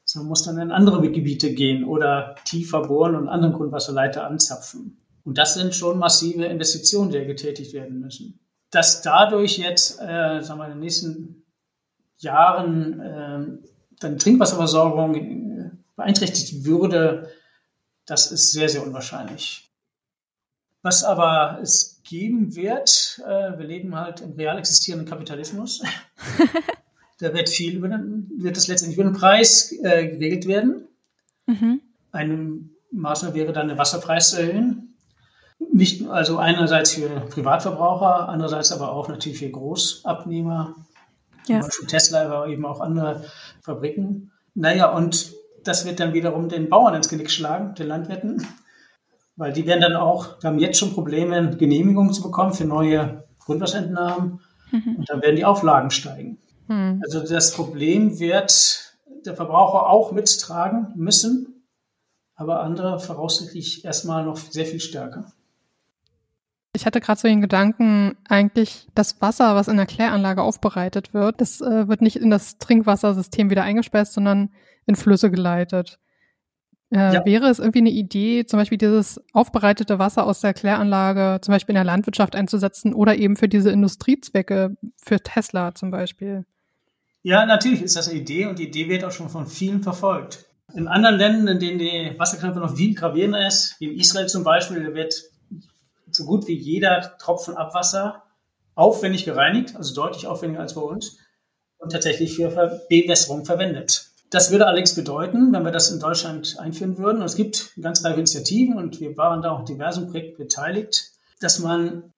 Sondern 0.03 0.29
muss 0.29 0.43
dann 0.43 0.59
in 0.59 0.71
andere 0.71 1.01
Gebiete 1.11 1.53
gehen 1.53 1.83
oder 1.83 2.35
tiefer 2.45 2.87
bohren 2.87 3.15
und 3.15 3.27
anderen 3.27 3.53
Grundwasserleiter 3.53 4.25
anzapfen. 4.25 5.01
Und 5.23 5.37
das 5.37 5.55
sind 5.55 5.73
schon 5.73 5.97
massive 5.97 6.45
Investitionen, 6.45 7.11
die 7.11 7.25
getätigt 7.25 7.73
werden 7.73 7.99
müssen. 7.99 8.39
Dass 8.69 9.01
dadurch 9.01 9.57
jetzt, 9.57 9.99
äh, 9.99 10.41
sagen 10.41 10.59
wir, 10.59 10.65
in 10.65 10.73
den 10.73 10.79
nächsten 10.79 11.44
Jahren 12.17 12.99
äh, 12.99 13.67
dann 13.99 14.17
Trinkwasserversorgung 14.17 15.15
äh, 15.15 15.71
beeinträchtigt 15.95 16.65
würde, 16.65 17.29
das 18.05 18.31
ist 18.31 18.51
sehr, 18.51 18.69
sehr 18.69 18.85
unwahrscheinlich. 18.85 19.71
Was 20.81 21.03
aber 21.03 21.59
es 21.61 22.01
geben 22.03 22.55
wird, 22.55 23.19
äh, 23.25 23.57
wir 23.57 23.65
leben 23.65 23.95
halt 23.95 24.21
im 24.21 24.33
real 24.33 24.59
existierenden 24.59 25.09
Kapitalismus. 25.09 25.81
da 27.19 27.33
wird 27.33 27.49
viel 27.49 27.77
über 27.77 27.87
den, 27.87 28.29
wird 28.37 28.55
das 28.55 28.67
letztendlich 28.67 28.99
über 28.99 29.09
den 29.09 29.17
Preis 29.17 29.71
äh, 29.71 30.07
geregelt 30.09 30.47
werden. 30.47 30.87
Mhm. 31.47 31.81
Eine 32.11 32.59
Maßnahme 32.91 33.33
wäre 33.33 33.51
dann, 33.51 33.67
den 33.67 33.77
Wasserpreis 33.77 34.31
zu 34.31 34.41
erhöhen. 34.41 34.95
Nicht, 35.71 36.07
also 36.07 36.37
einerseits 36.37 36.93
für 36.93 37.09
Privatverbraucher, 37.29 38.29
andererseits 38.29 38.71
aber 38.71 38.91
auch 38.91 39.07
natürlich 39.07 39.39
für 39.39 39.49
Großabnehmer, 39.49 40.75
ja. 41.47 41.59
zum 41.59 41.69
Beispiel 41.69 41.87
Tesla, 41.87 42.25
aber 42.25 42.47
eben 42.47 42.65
auch 42.65 42.79
andere 42.79 43.23
Fabriken. 43.61 44.31
Naja, 44.53 44.91
und 44.91 45.33
das 45.63 45.85
wird 45.85 45.99
dann 45.99 46.13
wiederum 46.13 46.49
den 46.49 46.69
Bauern 46.69 46.95
ins 46.95 47.09
Genick 47.09 47.31
schlagen, 47.31 47.75
den 47.75 47.87
Landwirten, 47.87 48.47
weil 49.35 49.51
die 49.51 49.65
werden 49.65 49.81
dann 49.81 49.95
auch, 49.95 50.41
wir 50.41 50.49
haben 50.49 50.59
jetzt 50.59 50.77
schon 50.77 50.93
Probleme, 50.93 51.55
Genehmigungen 51.57 52.13
zu 52.13 52.21
bekommen 52.21 52.53
für 52.53 52.65
neue 52.65 53.23
Grundwasserentnahmen 53.39 54.39
mhm. 54.71 54.95
und 54.97 55.09
dann 55.09 55.21
werden 55.21 55.35
die 55.35 55.45
Auflagen 55.45 55.91
steigen. 55.91 56.37
Mhm. 56.67 57.01
Also 57.03 57.21
das 57.21 57.53
Problem 57.53 58.19
wird 58.19 58.95
der 59.25 59.35
Verbraucher 59.35 59.89
auch 59.89 60.11
mittragen 60.11 60.93
müssen, 60.95 61.67
aber 62.35 62.61
andere 62.61 62.99
voraussichtlich 62.99 63.85
erstmal 63.85 64.23
noch 64.25 64.37
sehr 64.37 64.65
viel 64.65 64.79
stärker. 64.79 65.31
Ich 66.75 66.85
hatte 66.85 66.99
gerade 66.99 67.19
so 67.19 67.27
den 67.27 67.41
Gedanken, 67.41 68.17
eigentlich 68.27 68.87
das 68.93 69.21
Wasser, 69.21 69.55
was 69.55 69.67
in 69.67 69.77
der 69.77 69.85
Kläranlage 69.85 70.41
aufbereitet 70.41 71.13
wird, 71.13 71.41
das 71.41 71.61
äh, 71.61 71.87
wird 71.87 72.01
nicht 72.01 72.17
in 72.17 72.29
das 72.29 72.57
Trinkwassersystem 72.57 73.49
wieder 73.49 73.63
eingespeist, 73.63 74.13
sondern 74.13 74.49
in 74.85 74.95
Flüsse 74.95 75.31
geleitet. 75.31 75.99
Äh, 76.91 77.15
ja. 77.15 77.25
Wäre 77.25 77.49
es 77.49 77.59
irgendwie 77.59 77.79
eine 77.79 77.89
Idee, 77.89 78.45
zum 78.45 78.59
Beispiel 78.59 78.77
dieses 78.77 79.19
aufbereitete 79.33 79.97
Wasser 79.97 80.25
aus 80.25 80.41
der 80.41 80.53
Kläranlage 80.53 81.39
zum 81.41 81.53
Beispiel 81.53 81.73
in 81.73 81.77
der 81.77 81.83
Landwirtschaft 81.83 82.35
einzusetzen 82.35 82.93
oder 82.93 83.15
eben 83.15 83.35
für 83.35 83.47
diese 83.47 83.71
Industriezwecke, 83.71 84.75
für 85.03 85.19
Tesla 85.19 85.73
zum 85.73 85.91
Beispiel? 85.91 86.45
Ja, 87.23 87.45
natürlich 87.45 87.81
ist 87.81 87.95
das 87.95 88.07
eine 88.07 88.19
Idee 88.19 88.45
und 88.45 88.59
die 88.59 88.67
Idee 88.67 88.87
wird 88.87 89.03
auch 89.03 89.11
schon 89.11 89.29
von 89.29 89.47
vielen 89.47 89.81
verfolgt. 89.81 90.45
In 90.73 90.87
anderen 90.87 91.17
Ländern, 91.17 91.55
in 91.55 91.59
denen 91.59 91.79
die 91.79 92.19
Wasserknappheit 92.19 92.61
noch 92.61 92.75
viel 92.75 92.93
gravierender 92.93 93.47
ist, 93.47 93.75
wie 93.79 93.85
in 93.85 93.99
Israel 93.99 94.27
zum 94.27 94.43
Beispiel, 94.43 94.93
wird 94.93 95.13
so 96.15 96.25
gut 96.25 96.47
wie 96.47 96.57
jeder 96.57 97.17
Tropfen 97.17 97.55
Abwasser 97.55 98.23
aufwendig 98.75 99.25
gereinigt, 99.25 99.75
also 99.75 99.93
deutlich 99.93 100.27
aufwendiger 100.27 100.61
als 100.61 100.75
bei 100.75 100.81
uns, 100.81 101.17
und 101.77 101.91
tatsächlich 101.91 102.35
für 102.35 102.81
Bewässerung 102.89 103.45
verwendet. 103.45 104.09
Das 104.31 104.51
würde 104.51 104.65
allerdings 104.65 104.95
bedeuten, 104.95 105.53
wenn 105.53 105.63
wir 105.63 105.71
das 105.71 105.91
in 105.91 105.99
Deutschland 105.99 106.57
einführen 106.59 106.97
würden, 106.97 107.19
und 107.19 107.25
es 107.25 107.35
gibt 107.35 107.71
ganz 107.81 108.03
reiche 108.03 108.17
Initiativen 108.17 108.77
und 108.77 108.99
wir 108.99 109.15
waren 109.17 109.41
da 109.41 109.51
auch 109.51 109.59
in 109.59 109.65
diversen 109.65 110.09
Projekten 110.09 110.43
beteiligt, 110.43 111.11
dass 111.39 111.59
man 111.59 112.11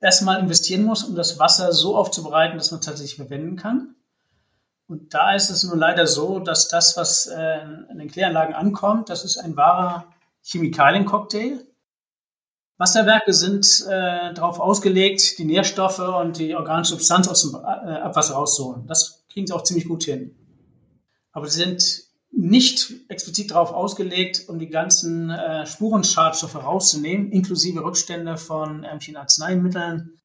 erstmal 0.00 0.40
investieren 0.40 0.84
muss, 0.84 1.04
um 1.04 1.14
das 1.14 1.38
Wasser 1.38 1.72
so 1.72 1.96
aufzubereiten, 1.96 2.58
dass 2.58 2.70
man 2.70 2.80
tatsächlich 2.80 3.16
verwenden 3.16 3.56
kann. 3.56 3.94
Und 4.86 5.14
da 5.14 5.34
ist 5.34 5.48
es 5.48 5.64
nun 5.64 5.78
leider 5.78 6.06
so, 6.06 6.38
dass 6.40 6.68
das, 6.68 6.96
was 6.96 7.26
äh, 7.26 7.60
in 7.90 7.98
den 7.98 8.10
Kläranlagen 8.10 8.54
ankommt, 8.54 9.08
das 9.08 9.24
ist 9.24 9.38
ein 9.38 9.56
wahrer 9.56 10.06
Chemikaliencocktail. 10.42 11.66
Wasserwerke 12.76 13.32
sind 13.32 13.84
äh, 13.88 14.34
darauf 14.34 14.58
ausgelegt, 14.58 15.38
die 15.38 15.44
Nährstoffe 15.44 16.00
und 16.00 16.38
die 16.38 16.54
organische 16.54 16.92
Substanz 16.92 17.28
aus 17.28 17.42
dem 17.42 17.54
äh, 17.54 17.58
Abwasser 17.58 18.34
rauszuholen. 18.34 18.86
Das 18.86 19.24
kriegen 19.28 19.46
sie 19.46 19.52
auch 19.52 19.62
ziemlich 19.62 19.86
gut 19.86 20.04
hin. 20.04 20.34
Aber 21.32 21.46
sie 21.48 21.62
sind 21.62 22.04
nicht 22.36 22.92
explizit 23.08 23.52
darauf 23.52 23.72
ausgelegt, 23.72 24.44
um 24.48 24.58
die 24.58 24.68
ganzen 24.68 25.30
äh, 25.30 25.66
Spurenschadstoffe 25.66 26.56
rauszunehmen, 26.56 27.30
inklusive 27.30 27.84
Rückstände 27.84 28.36
von 28.36 28.82
irgendwelchen 28.82 29.16
Arzneimitteln, 29.16 30.20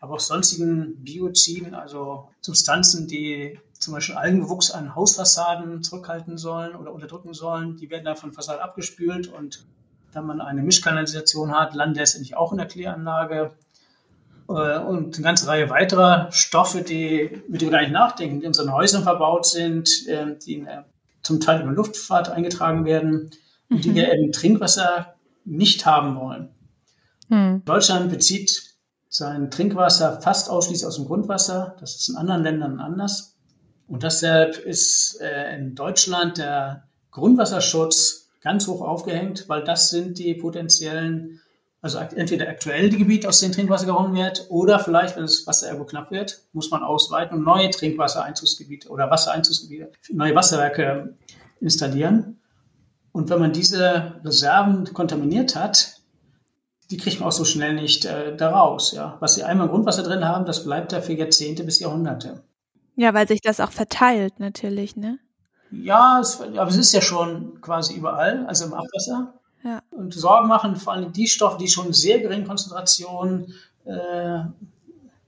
aber 0.00 0.14
auch 0.14 0.20
sonstigen 0.20 1.02
Bioziden, 1.02 1.74
also 1.74 2.28
Substanzen, 2.40 3.06
die 3.06 3.58
zum 3.78 3.94
Beispiel 3.94 4.16
Algenwuchs 4.16 4.72
an 4.72 4.94
Hausfassaden 4.96 5.82
zurückhalten 5.82 6.38
sollen 6.38 6.74
oder 6.74 6.92
unterdrücken 6.92 7.34
sollen. 7.34 7.76
Die 7.76 7.88
werden 7.88 8.04
dann 8.04 8.16
von 8.16 8.32
Fassaden 8.32 8.62
abgespült 8.62 9.28
und 9.28 9.66
wenn 10.14 10.26
man 10.26 10.40
eine 10.40 10.62
Mischkanalisation 10.62 11.52
hat, 11.52 11.74
landet 11.74 11.98
letztendlich 11.98 12.36
auch 12.36 12.52
in 12.52 12.58
der 12.58 12.66
Kläranlage. 12.66 13.52
Äh, 14.48 14.78
und 14.78 15.14
eine 15.14 15.22
ganze 15.22 15.46
Reihe 15.46 15.70
weiterer 15.70 16.30
Stoffe, 16.30 16.82
die, 16.82 17.42
mit 17.48 17.60
denen 17.60 17.70
wir 17.70 17.78
gar 17.78 17.80
nicht 17.82 17.92
nachdenken, 17.92 18.40
die 18.40 18.44
in 18.44 18.48
unseren 18.48 18.72
Häusern 18.72 19.02
verbaut 19.02 19.46
sind, 19.46 19.90
ähm, 20.08 20.36
die 20.44 20.66
zum 21.22 21.40
Teil 21.40 21.62
über 21.62 21.72
Luftfahrt 21.72 22.28
eingetragen 22.28 22.84
werden 22.84 23.30
und 23.70 23.78
mhm. 23.78 23.80
die 23.80 23.94
wir 23.94 24.12
im 24.12 24.32
Trinkwasser 24.32 25.14
nicht 25.44 25.86
haben 25.86 26.16
wollen. 26.16 26.50
Mhm. 27.28 27.62
Deutschland 27.64 28.10
bezieht 28.10 28.74
sein 29.08 29.50
Trinkwasser 29.50 30.20
fast 30.20 30.50
ausschließlich 30.50 30.86
aus 30.86 30.96
dem 30.96 31.06
Grundwasser. 31.06 31.76
Das 31.80 31.94
ist 31.94 32.08
in 32.08 32.16
anderen 32.16 32.42
Ländern 32.42 32.80
anders. 32.80 33.36
Und 33.86 34.02
deshalb 34.02 34.56
ist 34.58 35.20
äh, 35.20 35.54
in 35.56 35.74
Deutschland 35.74 36.38
der 36.38 36.88
Grundwasserschutz 37.10 38.23
ganz 38.44 38.68
hoch 38.68 38.82
aufgehängt, 38.82 39.48
weil 39.48 39.64
das 39.64 39.90
sind 39.90 40.18
die 40.18 40.34
potenziellen, 40.34 41.40
also 41.80 41.98
entweder 41.98 42.48
aktuell 42.48 42.90
die 42.90 42.98
Gebiete, 42.98 43.28
aus 43.28 43.40
denen 43.40 43.52
Trinkwasser 43.52 43.86
gewonnen 43.86 44.14
wird, 44.14 44.46
oder 44.50 44.78
vielleicht, 44.78 45.16
wenn 45.16 45.22
das 45.22 45.46
Wasser 45.46 45.66
irgendwo 45.66 45.86
knapp 45.86 46.10
wird, 46.10 46.42
muss 46.52 46.70
man 46.70 46.82
ausweiten 46.82 47.38
und 47.38 47.44
neue 47.44 47.70
Trinkwassereinzugsgebiete 47.70 48.88
oder 48.88 49.10
Wassereinzugsgebiete, 49.10 49.90
neue 50.12 50.34
Wasserwerke 50.34 51.16
installieren. 51.60 52.38
Und 53.12 53.30
wenn 53.30 53.40
man 53.40 53.52
diese 53.52 54.20
Reserven 54.24 54.92
kontaminiert 54.92 55.56
hat, 55.56 56.00
die 56.90 56.96
kriegt 56.98 57.20
man 57.20 57.28
auch 57.28 57.32
so 57.32 57.44
schnell 57.44 57.74
nicht 57.74 58.04
äh, 58.04 58.36
da 58.36 58.50
raus. 58.50 58.92
Ja. 58.92 59.16
Was 59.20 59.34
sie 59.34 59.44
einmal 59.44 59.66
im 59.66 59.72
Grundwasser 59.72 60.02
drin 60.02 60.26
haben, 60.26 60.44
das 60.44 60.64
bleibt 60.64 60.92
da 60.92 61.00
für 61.00 61.14
Jahrzehnte 61.14 61.64
bis 61.64 61.80
Jahrhunderte. 61.80 62.42
Ja, 62.96 63.14
weil 63.14 63.26
sich 63.26 63.40
das 63.40 63.60
auch 63.60 63.72
verteilt 63.72 64.38
natürlich, 64.38 64.96
ne? 64.96 65.18
Ja, 65.70 66.20
es, 66.20 66.40
aber 66.40 66.68
es 66.68 66.76
ist 66.76 66.92
ja 66.92 67.00
schon 67.00 67.60
quasi 67.60 67.94
überall, 67.94 68.46
also 68.46 68.66
im 68.66 68.74
Abwasser. 68.74 69.34
Ja. 69.64 69.80
Und 69.90 70.12
Sorgen 70.14 70.48
machen 70.48 70.76
vor 70.76 70.92
allem 70.92 71.12
die 71.12 71.26
Stoffe, 71.26 71.58
die 71.58 71.68
schon 71.68 71.92
sehr 71.92 72.20
geringen 72.20 72.46
Konzentrationen 72.46 73.54
äh, 73.84 74.40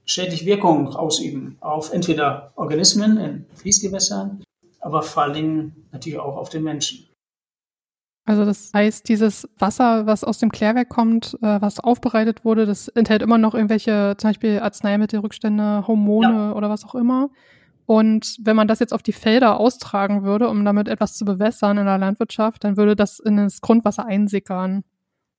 schädliche 0.05 0.45
Wirkung 0.45 0.95
ausüben 0.95 1.57
auf 1.59 1.91
entweder 1.91 2.51
Organismen 2.55 3.17
in 3.17 3.45
Fließgewässern, 3.55 4.43
aber 4.79 5.01
vor 5.01 5.23
allen 5.23 5.33
Dingen 5.33 5.85
natürlich 5.91 6.19
auch 6.19 6.37
auf 6.37 6.49
den 6.49 6.63
Menschen. 6.63 7.07
Also 8.25 8.43
das 8.43 8.71
heißt, 8.73 9.07
dieses 9.07 9.47
Wasser, 9.57 10.05
was 10.05 10.25
aus 10.25 10.37
dem 10.37 10.51
Klärwerk 10.51 10.89
kommt, 10.89 11.37
äh, 11.41 11.61
was 11.61 11.79
aufbereitet 11.79 12.43
wurde, 12.43 12.65
das 12.65 12.89
enthält 12.89 13.21
immer 13.21 13.37
noch 13.37 13.53
irgendwelche 13.53 14.15
zum 14.17 14.29
Beispiel 14.29 14.59
Arzneimittelrückstände, 14.59 15.87
Hormone 15.87 16.27
ja. 16.27 16.51
oder 16.53 16.69
was 16.69 16.83
auch 16.83 16.95
immer. 16.95 17.29
Und 17.87 18.35
wenn 18.41 18.57
man 18.57 18.67
das 18.67 18.79
jetzt 18.79 18.93
auf 18.93 19.01
die 19.01 19.13
Felder 19.13 19.61
austragen 19.61 20.23
würde, 20.23 20.49
um 20.49 20.65
damit 20.65 20.89
etwas 20.89 21.15
zu 21.15 21.23
bewässern 21.23 21.77
in 21.77 21.85
der 21.85 21.97
Landwirtschaft, 21.97 22.65
dann 22.65 22.75
würde 22.75 22.97
das 22.97 23.17
in 23.17 23.37
das 23.37 23.61
Grundwasser 23.61 24.05
einsickern 24.05 24.83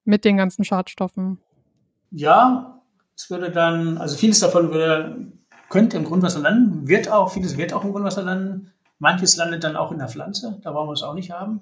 mit 0.04 0.24
den 0.24 0.38
ganzen 0.38 0.64
Schadstoffen. 0.64 1.38
Ja, 2.11 2.80
es 3.14 3.28
würde 3.28 3.50
dann, 3.50 3.98
also 3.98 4.16
vieles 4.16 4.40
davon 4.40 4.72
würde, 4.72 5.30
könnte 5.68 5.98
im 5.98 6.04
Grundwasser 6.04 6.40
landen, 6.40 6.88
wird 6.88 7.11
auch, 7.11 7.30
vieles 7.32 7.58
wird 7.58 7.74
auch 7.74 7.84
im 7.84 7.92
Grundwasser 7.92 8.22
landen. 8.22 8.72
Manches 8.98 9.37
landet 9.37 9.62
dann 9.62 9.76
auch 9.76 9.92
in 9.92 9.98
der 9.98 10.08
Pflanze, 10.08 10.58
da 10.62 10.72
wollen 10.72 10.88
wir 10.88 10.94
es 10.94 11.02
auch 11.02 11.14
nicht 11.14 11.30
haben. 11.30 11.61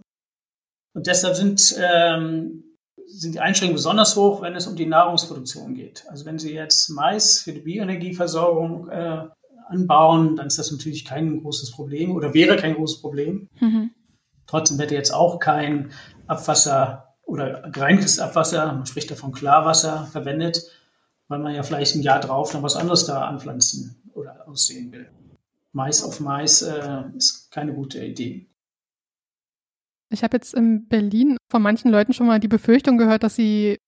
Und 0.95 1.09
deshalb 1.09 1.35
sind, 1.35 1.75
ähm, 1.83 2.63
sind 3.07 3.35
die 3.35 3.41
Einschränkungen 3.41 3.75
besonders 3.75 4.15
hoch, 4.15 4.41
wenn 4.41 4.55
es 4.55 4.69
um 4.69 4.77
die 4.77 4.87
Nahrungsproduktion 4.87 5.75
geht. 5.75 6.05
Also 6.09 6.25
wenn 6.27 6.39
Sie 6.39 6.55
jetzt 6.55 6.91
Mais 6.91 7.41
für 7.41 7.53
die 7.53 7.61
Bioenergieversorgung 7.61 8.89
äh, 8.89 9.27
anbauen, 9.69 10.37
dann 10.37 10.47
ist 10.47 10.59
das 10.59 10.71
natürlich 10.71 11.05
kein 11.05 11.41
großes 11.41 11.73
Problem 11.73 12.13
oder 12.13 12.35
wäre 12.35 12.57
kein 12.57 12.75
großes 12.75 13.01
Problem. 13.01 13.49
Mhm. 13.61 13.91
Trotzdem 14.47 14.79
wird 14.79 14.91
jetzt 14.91 15.13
auch 15.13 15.39
kein 15.39 15.91
Abwasser 16.27 17.15
oder 17.25 17.69
gereinigtes 17.71 18.21
Abwasser, 18.21 18.73
man 18.73 18.87
spricht 18.87 19.11
davon 19.11 19.33
Klarwasser, 19.33 20.07
verwendet, 20.07 20.63
weil 21.29 21.41
man 21.41 21.55
ja 21.55 21.63
vielleicht 21.63 21.97
ein 21.97 22.03
Jahr 22.03 22.21
drauf 22.21 22.55
noch 22.55 22.63
was 22.63 22.77
anderes 22.77 23.05
da 23.07 23.27
anpflanzen 23.27 24.01
oder 24.15 24.47
aussehen 24.49 24.93
will. 24.93 25.11
Mais 25.73 26.03
auf 26.03 26.21
Mais 26.21 26.63
äh, 26.63 27.03
ist 27.17 27.51
keine 27.51 27.75
gute 27.75 28.03
Idee. 28.05 28.47
Ich 30.09 30.23
habe 30.23 30.37
jetzt 30.37 30.55
in 30.55 30.87
Berlin 30.87 31.37
von 31.51 31.61
manchen 31.61 31.91
Leuten 31.91 32.13
schon 32.13 32.29
mal 32.29 32.39
die 32.39 32.49
Befürchtung 32.49 32.97
gehört, 32.97 33.25
dass 33.25 33.35
sie 33.35 33.79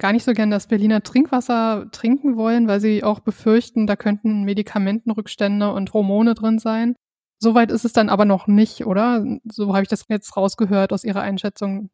gar 0.00 0.12
nicht 0.12 0.24
so 0.24 0.32
gern 0.32 0.50
das 0.50 0.66
Berliner 0.66 1.02
Trinkwasser 1.02 1.86
trinken 1.92 2.36
wollen, 2.36 2.66
weil 2.66 2.80
sie 2.80 3.04
auch 3.04 3.20
befürchten, 3.20 3.86
da 3.86 3.94
könnten 3.94 4.42
Medikamentenrückstände 4.42 5.72
und 5.72 5.92
Hormone 5.92 6.34
drin 6.34 6.58
sein. 6.58 6.96
Soweit 7.38 7.70
ist 7.70 7.84
es 7.84 7.92
dann 7.92 8.08
aber 8.08 8.24
noch 8.24 8.48
nicht, 8.48 8.86
oder? 8.86 9.24
So 9.44 9.72
habe 9.72 9.82
ich 9.82 9.88
das 9.88 10.06
jetzt 10.08 10.36
rausgehört 10.36 10.92
aus 10.92 11.04
Ihrer 11.04 11.20
Einschätzung. 11.20 11.90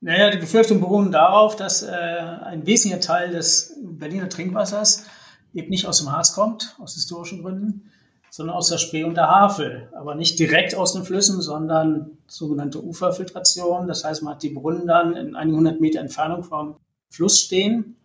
Naja, 0.00 0.30
die 0.30 0.38
Befürchtungen 0.38 0.80
beruhen 0.80 1.12
darauf, 1.12 1.54
dass 1.54 1.82
äh, 1.82 1.90
ein 1.90 2.66
wesentlicher 2.66 3.00
Teil 3.00 3.30
des 3.30 3.78
Berliner 3.84 4.28
Trinkwassers 4.28 5.06
eben 5.54 5.68
nicht 5.68 5.86
aus 5.86 5.98
dem 5.98 6.10
Harz 6.10 6.32
kommt, 6.32 6.76
aus 6.80 6.94
historischen 6.94 7.42
Gründen, 7.42 7.92
sondern 8.30 8.56
aus 8.56 8.68
der 8.68 8.78
Spree 8.78 9.04
und 9.04 9.16
der 9.16 9.28
Havel. 9.28 9.92
Aber 9.96 10.16
nicht 10.16 10.40
direkt 10.40 10.74
aus 10.74 10.92
den 10.94 11.04
Flüssen, 11.04 11.40
sondern 11.40 12.18
sogenannte 12.26 12.82
Uferfiltration. 12.82 13.86
Das 13.86 14.04
heißt, 14.04 14.24
man 14.24 14.34
hat 14.34 14.42
die 14.42 14.50
Brunnen 14.50 14.88
dann 14.88 15.14
in 15.14 15.36
einigen 15.36 15.58
hundert 15.58 15.80
Meter 15.80 16.00
Entfernung 16.00 16.42
vom 16.42 16.76
Fluss 17.12 17.40
stehen 17.40 17.96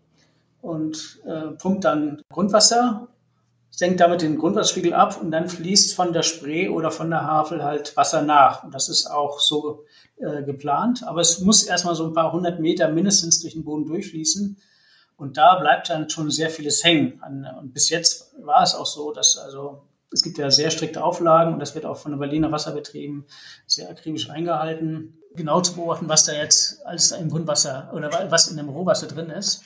und 0.62 1.20
äh, 1.26 1.54
pumpt 1.58 1.86
dann 1.86 2.22
Grundwasser, 2.30 3.08
senkt 3.72 4.00
damit 4.00 4.22
den 4.22 4.38
Grundwasserspiegel 4.38 4.94
ab 4.94 5.20
und 5.22 5.32
dann 5.32 5.50
fließt 5.50 5.96
von 5.96 6.12
der 6.12 6.24
Spree 6.24 6.68
oder 6.68 6.92
von 6.92 7.10
der 7.10 7.24
Havel 7.24 7.64
halt 7.64 7.96
Wasser 7.96 8.22
nach. 8.22 8.64
Und 8.64 8.74
das 8.74 8.90
ist 8.90 9.08
auch 9.08 9.40
so 9.40 9.86
äh, 10.18 10.44
geplant. 10.44 11.04
Aber 11.06 11.22
es 11.22 11.40
muss 11.40 11.64
erstmal 11.64 11.96
so 11.96 12.06
ein 12.06 12.14
paar 12.14 12.34
hundert 12.34 12.60
Meter 12.60 12.90
mindestens 12.90 13.42
durch 13.42 13.54
den 13.54 13.64
Boden 13.64 13.86
durchfließen. 13.86 14.58
Und 15.16 15.38
da 15.38 15.60
bleibt 15.60 15.90
dann 15.90 16.10
schon 16.10 16.30
sehr 16.30 16.50
vieles 16.50 16.84
hängen. 16.84 17.22
Und 17.60 17.74
bis 17.74 17.90
jetzt 17.90 18.36
war 18.40 18.62
es 18.62 18.76
auch 18.76 18.86
so, 18.86 19.12
dass 19.12 19.38
also 19.38 19.82
es 20.12 20.24
gibt 20.24 20.38
ja 20.38 20.52
sehr 20.52 20.72
strikte 20.72 21.04
Auflagen 21.04 21.54
und 21.54 21.60
das 21.60 21.76
wird 21.76 21.86
auch 21.86 21.98
von 21.98 22.12
den 22.12 22.20
Berliner 22.20 22.52
Wasserbetrieben 22.52 23.26
sehr 23.66 23.90
akribisch 23.90 24.30
eingehalten 24.30 25.18
genau 25.38 25.62
zu 25.62 25.76
beobachten, 25.76 26.10
was 26.10 26.26
da 26.26 26.34
jetzt 26.34 26.86
alles 26.86 27.12
im 27.12 27.30
Grundwasser 27.30 27.92
oder 27.94 28.30
was 28.30 28.50
in 28.50 28.58
dem 28.58 28.70
Rohwasser 28.70 29.08
drin 29.08 29.30
ist. 29.30 29.64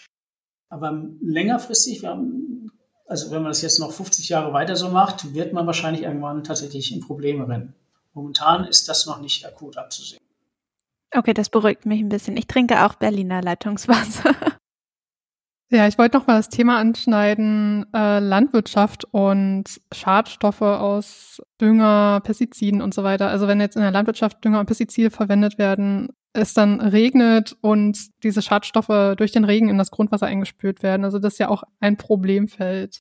Aber 0.70 1.04
längerfristig, 1.22 2.06
haben, 2.06 2.72
also 3.08 3.32
wenn 3.32 3.42
man 3.42 3.52
das 3.52 3.62
jetzt 3.62 3.80
noch 3.80 3.92
50 3.92 4.30
Jahre 4.30 4.54
weiter 4.54 4.76
so 4.76 4.90
macht, 4.90 5.34
wird 5.34 5.54
man 5.54 5.66
wahrscheinlich 5.66 6.04
irgendwann 6.04 6.44
tatsächlich 6.44 6.94
in 6.94 7.02
Probleme 7.02 7.48
rennen. 7.48 7.74
Momentan 8.14 8.66
ist 8.66 8.88
das 8.88 9.06
noch 9.06 9.20
nicht 9.20 9.46
akut 9.46 9.78
abzusehen. 9.78 10.22
Okay, 11.14 11.34
das 11.34 11.50
beruhigt 11.50 11.86
mich 11.86 12.00
ein 12.00 12.10
bisschen. 12.10 12.38
Ich 12.38 12.48
trinke 12.48 12.86
auch 12.86 12.96
Berliner 12.96 13.42
Leitungswasser. 13.42 14.36
Ja, 15.74 15.88
ich 15.88 15.98
wollte 15.98 16.18
noch 16.18 16.28
mal 16.28 16.36
das 16.36 16.50
Thema 16.50 16.80
anschneiden, 16.80 17.86
äh, 17.94 18.20
Landwirtschaft 18.20 19.06
und 19.12 19.80
Schadstoffe 19.94 20.62
aus 20.62 21.42
Dünger, 21.62 22.20
Pestiziden 22.26 22.82
und 22.82 22.94
so 22.94 23.04
weiter. 23.06 23.30
Also 23.30 23.48
wenn 23.48 23.62
jetzt 23.62 23.78
in 23.78 23.82
der 23.82 23.92
Landwirtschaft 23.92 24.44
Dünger 24.44 24.60
und 24.60 24.66
Pestizide 24.66 25.12
verwendet 25.12 25.58
werden, 25.58 26.10
es 26.34 26.54
dann 26.54 26.82
regnet 26.82 27.56
und 27.62 27.98
diese 28.24 28.42
Schadstoffe 28.42 29.16
durch 29.16 29.32
den 29.32 29.46
Regen 29.46 29.70
in 29.70 29.78
das 29.78 29.92
Grundwasser 29.92 30.26
eingespült 30.26 30.84
werden. 30.84 31.06
Also 31.06 31.20
das 31.20 31.34
ist 31.34 31.40
ja 31.40 31.48
auch 31.48 31.64
ein 31.80 31.96
Problemfeld. 31.96 33.00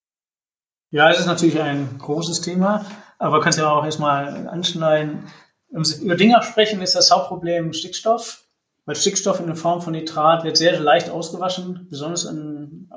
Ja, 0.93 1.11
es 1.11 1.19
ist 1.19 1.27
natürlich 1.27 1.61
ein 1.61 1.99
großes 1.99 2.41
Thema, 2.41 2.87
aber 3.19 3.41
kannst 3.41 3.59
ja 3.59 3.69
auch 3.69 3.85
erstmal 3.85 4.47
anschneiden. 4.47 5.25
Wenn 5.71 5.85
wir 5.85 6.03
über 6.03 6.15
Dünger 6.15 6.43
sprechen, 6.43 6.83
ist 6.83 6.95
das 6.95 7.11
Hauptproblem 7.11 7.73
Stickstoff 7.73 8.45
weil 8.91 8.97
Stickstoff 8.97 9.39
in 9.39 9.47
der 9.47 9.55
Form 9.55 9.81
von 9.81 9.93
Nitrat 9.93 10.43
wird 10.43 10.57
sehr 10.57 10.81
leicht 10.81 11.11
ausgewaschen, 11.11 11.87
besonders 11.89 12.25
in, 12.25 12.91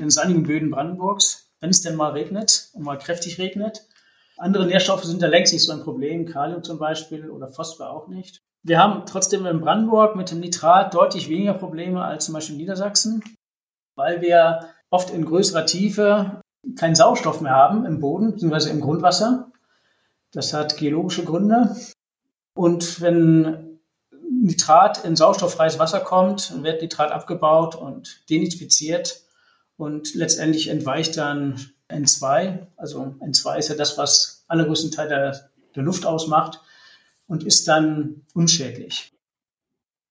in 0.00 0.08
sandigen 0.08 0.44
Böden 0.44 0.70
Brandenburgs, 0.70 1.50
wenn 1.58 1.70
es 1.70 1.80
denn 1.80 1.96
mal 1.96 2.12
regnet 2.12 2.70
und 2.72 2.84
mal 2.84 2.98
kräftig 2.98 3.40
regnet. 3.40 3.84
Andere 4.36 4.64
Nährstoffe 4.64 5.02
sind 5.02 5.20
da 5.20 5.26
längst 5.26 5.52
nicht 5.52 5.66
so 5.66 5.72
ein 5.72 5.82
Problem, 5.82 6.24
Kalium 6.24 6.62
zum 6.62 6.78
Beispiel 6.78 7.28
oder 7.28 7.48
Phosphor 7.48 7.90
auch 7.90 8.06
nicht. 8.06 8.42
Wir 8.62 8.78
haben 8.78 9.02
trotzdem 9.06 9.44
in 9.44 9.60
Brandenburg 9.60 10.14
mit 10.14 10.30
dem 10.30 10.38
Nitrat 10.38 10.94
deutlich 10.94 11.28
weniger 11.28 11.54
Probleme 11.54 12.04
als 12.04 12.26
zum 12.26 12.34
Beispiel 12.34 12.54
in 12.54 12.60
Niedersachsen, 12.60 13.24
weil 13.96 14.20
wir 14.20 14.68
oft 14.88 15.10
in 15.10 15.24
größerer 15.24 15.66
Tiefe 15.66 16.42
keinen 16.76 16.94
Sauerstoff 16.94 17.40
mehr 17.40 17.56
haben 17.56 17.84
im 17.86 17.98
Boden 17.98 18.34
bzw. 18.34 18.70
im 18.70 18.80
Grundwasser. 18.80 19.50
Das 20.30 20.54
hat 20.54 20.76
geologische 20.76 21.24
Gründe. 21.24 21.74
Und 22.54 23.00
wenn 23.00 23.69
Nitrat 24.40 25.04
in 25.04 25.16
sauerstofffreies 25.16 25.78
Wasser 25.78 26.00
kommt, 26.00 26.62
wird 26.62 26.80
Nitrat 26.80 27.12
abgebaut 27.12 27.74
und 27.74 28.22
denitrifiziert 28.30 29.20
und 29.76 30.14
letztendlich 30.14 30.68
entweicht 30.68 31.16
dann 31.16 31.70
N2. 31.90 32.66
Also 32.76 33.14
N2 33.20 33.58
ist 33.58 33.68
ja 33.68 33.74
das, 33.74 33.98
was 33.98 34.44
allergrößten 34.48 34.92
Teil 34.92 35.08
der, 35.08 35.50
der 35.74 35.82
Luft 35.82 36.06
ausmacht 36.06 36.60
und 37.26 37.44
ist 37.44 37.68
dann 37.68 38.22
unschädlich. 38.34 39.12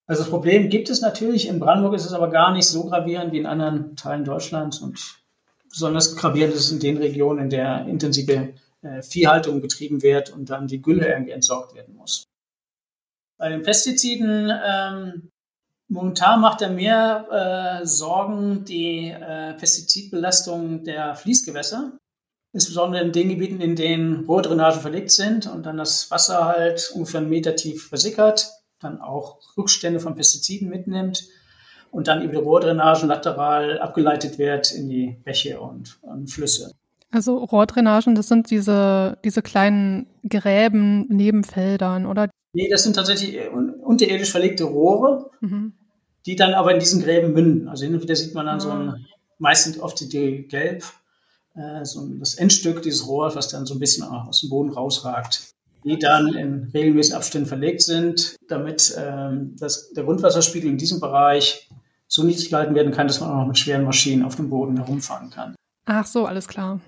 Also 0.05 0.23
das 0.23 0.29
Problem 0.29 0.69
gibt 0.69 0.89
es 0.89 1.01
natürlich. 1.01 1.47
In 1.47 1.59
Brandenburg 1.59 1.95
ist 1.95 2.05
es 2.05 2.13
aber 2.13 2.29
gar 2.29 2.53
nicht 2.53 2.65
so 2.65 2.85
gravierend 2.85 3.31
wie 3.31 3.39
in 3.39 3.45
anderen 3.45 3.95
Teilen 3.95 4.25
Deutschlands 4.25 4.79
und 4.79 4.99
besonders 5.69 6.15
gravierend 6.15 6.53
ist 6.53 6.65
es 6.65 6.71
in 6.71 6.79
den 6.79 6.97
Regionen, 6.97 7.39
in 7.43 7.49
der 7.49 7.85
intensive 7.87 8.53
äh, 8.81 9.01
Viehhaltung 9.01 9.61
betrieben 9.61 10.01
wird 10.01 10.29
und 10.29 10.49
dann 10.49 10.67
die 10.67 10.81
Gülle 10.81 11.07
irgendwie 11.07 11.31
entsorgt 11.31 11.75
werden 11.75 11.95
muss. 11.95 12.28
Bei 13.39 13.47
den 13.47 13.63
Pestiziden, 13.63 14.51
ähm, 14.51 15.31
momentan 15.87 16.41
macht 16.41 16.61
er 16.61 16.69
mehr 16.69 17.79
äh, 17.81 17.85
Sorgen 17.85 18.65
die 18.65 19.09
äh, 19.09 19.53
Pestizidbelastung 19.53 20.83
der 20.83 21.15
Fließgewässer, 21.15 21.93
insbesondere 22.51 23.01
in 23.01 23.13
den 23.13 23.29
Gebieten, 23.29 23.61
in 23.61 23.77
denen 23.77 24.25
Rohrdrainagen 24.25 24.81
verlegt 24.81 25.11
sind 25.11 25.47
und 25.47 25.65
dann 25.65 25.77
das 25.77 26.11
Wasser 26.11 26.47
halt 26.47 26.91
ungefähr 26.93 27.21
einen 27.21 27.29
Meter 27.29 27.55
tief 27.55 27.87
versickert, 27.87 28.51
dann 28.81 28.99
auch 28.99 29.39
Rückstände 29.57 30.01
von 30.01 30.15
Pestiziden 30.15 30.67
mitnimmt 30.67 31.25
und 31.91 32.09
dann 32.09 32.21
über 32.21 32.33
die 32.33 32.39
Rohrdrainagen 32.39 33.07
lateral 33.07 33.79
abgeleitet 33.79 34.37
wird 34.37 34.73
in 34.73 34.89
die 34.89 35.17
Bäche 35.23 35.61
und, 35.61 35.97
und 36.01 36.29
Flüsse. 36.29 36.73
Also 37.09 37.37
Rohrdrainagen, 37.37 38.15
das 38.15 38.27
sind 38.27 38.51
diese, 38.51 39.17
diese 39.23 39.41
kleinen 39.41 40.07
Gräben 40.27 41.07
neben 41.07 41.45
Feldern, 41.45 42.05
oder? 42.05 42.29
Nee, 42.53 42.69
das 42.69 42.83
sind 42.83 42.95
tatsächlich 42.95 43.37
unterirdisch 43.49 44.31
verlegte 44.31 44.63
Rohre, 44.63 45.29
mhm. 45.39 45.73
die 46.25 46.35
dann 46.35 46.53
aber 46.53 46.73
in 46.73 46.79
diesen 46.79 47.01
Gräben 47.01 47.33
münden. 47.33 47.67
Also 47.67 47.85
hin 47.85 47.93
und 47.93 48.01
wieder 48.01 48.15
sieht 48.15 48.33
man 48.33 48.45
dann 48.45 48.57
ah. 48.57 48.59
so 48.59 48.69
ein, 48.71 49.05
meistens 49.37 49.79
oft 49.79 49.99
die 49.99 50.47
gelb, 50.47 50.83
äh, 51.55 51.85
so 51.85 52.07
das 52.19 52.35
Endstück 52.35 52.81
dieses 52.81 53.07
Rohrs, 53.07 53.35
was 53.35 53.49
dann 53.49 53.65
so 53.65 53.75
ein 53.75 53.79
bisschen 53.79 54.03
aus 54.03 54.41
dem 54.41 54.49
Boden 54.49 54.71
rausragt 54.71 55.53
die 55.83 55.97
dann 55.97 56.33
in 56.33 56.69
regelmäßigen 56.73 57.17
Abständen 57.17 57.47
verlegt 57.47 57.81
sind, 57.81 58.35
damit 58.47 58.95
ähm, 58.97 59.55
das, 59.57 59.91
der 59.91 60.03
Grundwasserspiegel 60.03 60.69
in 60.69 60.77
diesem 60.77 60.99
Bereich 60.99 61.69
so 62.07 62.23
niedrig 62.23 62.49
gehalten 62.49 62.75
werden 62.75 62.91
kann, 62.91 63.07
dass 63.07 63.19
man 63.19 63.29
auch 63.29 63.35
noch 63.35 63.47
mit 63.47 63.57
schweren 63.57 63.85
Maschinen 63.85 64.23
auf 64.23 64.35
dem 64.35 64.49
Boden 64.49 64.77
herumfahren 64.77 65.29
kann. 65.29 65.55
Ach 65.85 66.05
so, 66.05 66.25
alles 66.25 66.47
klar. 66.47 66.79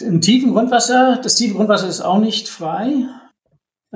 Im 0.00 0.20
tiefen 0.20 0.52
Grundwasser, 0.52 1.20
das 1.22 1.36
tiefe 1.36 1.54
Grundwasser 1.54 1.88
ist 1.88 2.00
auch 2.00 2.18
nicht 2.18 2.48
frei. 2.48 3.06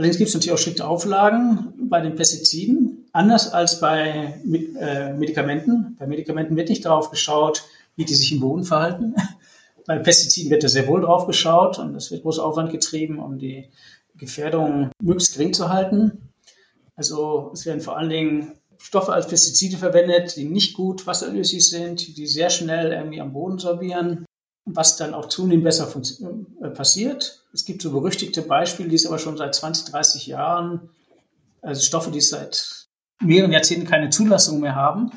Allerdings 0.01 0.17
gibt 0.17 0.29
es 0.29 0.35
natürlich 0.35 0.53
auch 0.55 0.59
strikte 0.59 0.89
Auflagen 0.89 1.75
bei 1.91 2.01
den 2.01 2.15
Pestiziden, 2.15 3.07
anders 3.13 3.53
als 3.53 3.81
bei 3.81 4.41
äh, 4.81 5.13
Medikamenten. 5.13 5.95
Bei 5.99 6.07
Medikamenten 6.07 6.57
wird 6.57 6.71
nicht 6.71 6.87
darauf 6.87 7.11
geschaut, 7.11 7.65
wie 7.97 8.07
die 8.07 8.15
sich 8.15 8.33
im 8.33 8.41
Boden 8.41 8.65
verhalten. 8.65 9.15
Bei 9.87 9.99
Pestiziden 9.99 10.51
wird 10.51 10.65
da 10.65 10.69
sehr 10.69 10.89
wohl 10.89 11.03
drauf 11.03 11.27
geschaut 11.27 11.79
und 11.79 11.95
es 11.97 12.11
wird 12.11 12.23
großer 12.23 12.43
Aufwand 12.43 12.73
getrieben, 12.73 13.19
um 13.19 13.39
die 13.39 13.69
Gefährdung 14.17 14.91
möglichst 15.03 15.35
gering 15.35 15.53
zu 15.53 15.69
halten. 15.69 16.31
Also 16.97 17.51
es 17.53 17.67
werden 17.67 17.83
vor 17.83 17.99
allen 17.99 18.09
Dingen 18.09 18.53
Stoffe 18.79 19.13
als 19.13 19.29
Pestizide 19.29 19.77
verwendet, 19.77 20.35
die 20.35 20.47
nicht 20.47 20.73
gut 20.73 21.07
wasserlöslich 21.07 21.69
sind, 21.69 22.17
die 22.17 22.27
sehr 22.27 22.49
schnell 22.49 22.93
irgendwie 22.93 23.21
am 23.21 23.35
Boden 23.35 23.59
sorbieren, 23.59 24.25
was 24.65 24.97
dann 24.97 25.15
auch 25.15 25.27
zunehmend 25.27 25.65
besser 25.65 25.89
äh, 26.63 26.69
passiert. 26.71 27.45
Es 27.53 27.65
gibt 27.65 27.83
so 27.83 27.91
berüchtigte 27.91 28.43
Beispiele, 28.43 28.89
die 28.89 28.97
es 28.97 29.07
aber 29.07 29.19
schon 29.19 29.37
seit 29.37 29.55
20, 29.55 29.93
30 29.93 30.27
Jahren, 30.27 30.91
also 31.63 31.83
Stoffe, 31.83 32.11
die 32.11 32.21
seit 32.21 32.89
mehreren 33.23 33.53
Jahrzehnten 33.53 33.87
keine 33.87 34.11
Zulassung 34.11 34.61
mehr 34.61 34.75
haben, 34.75 35.11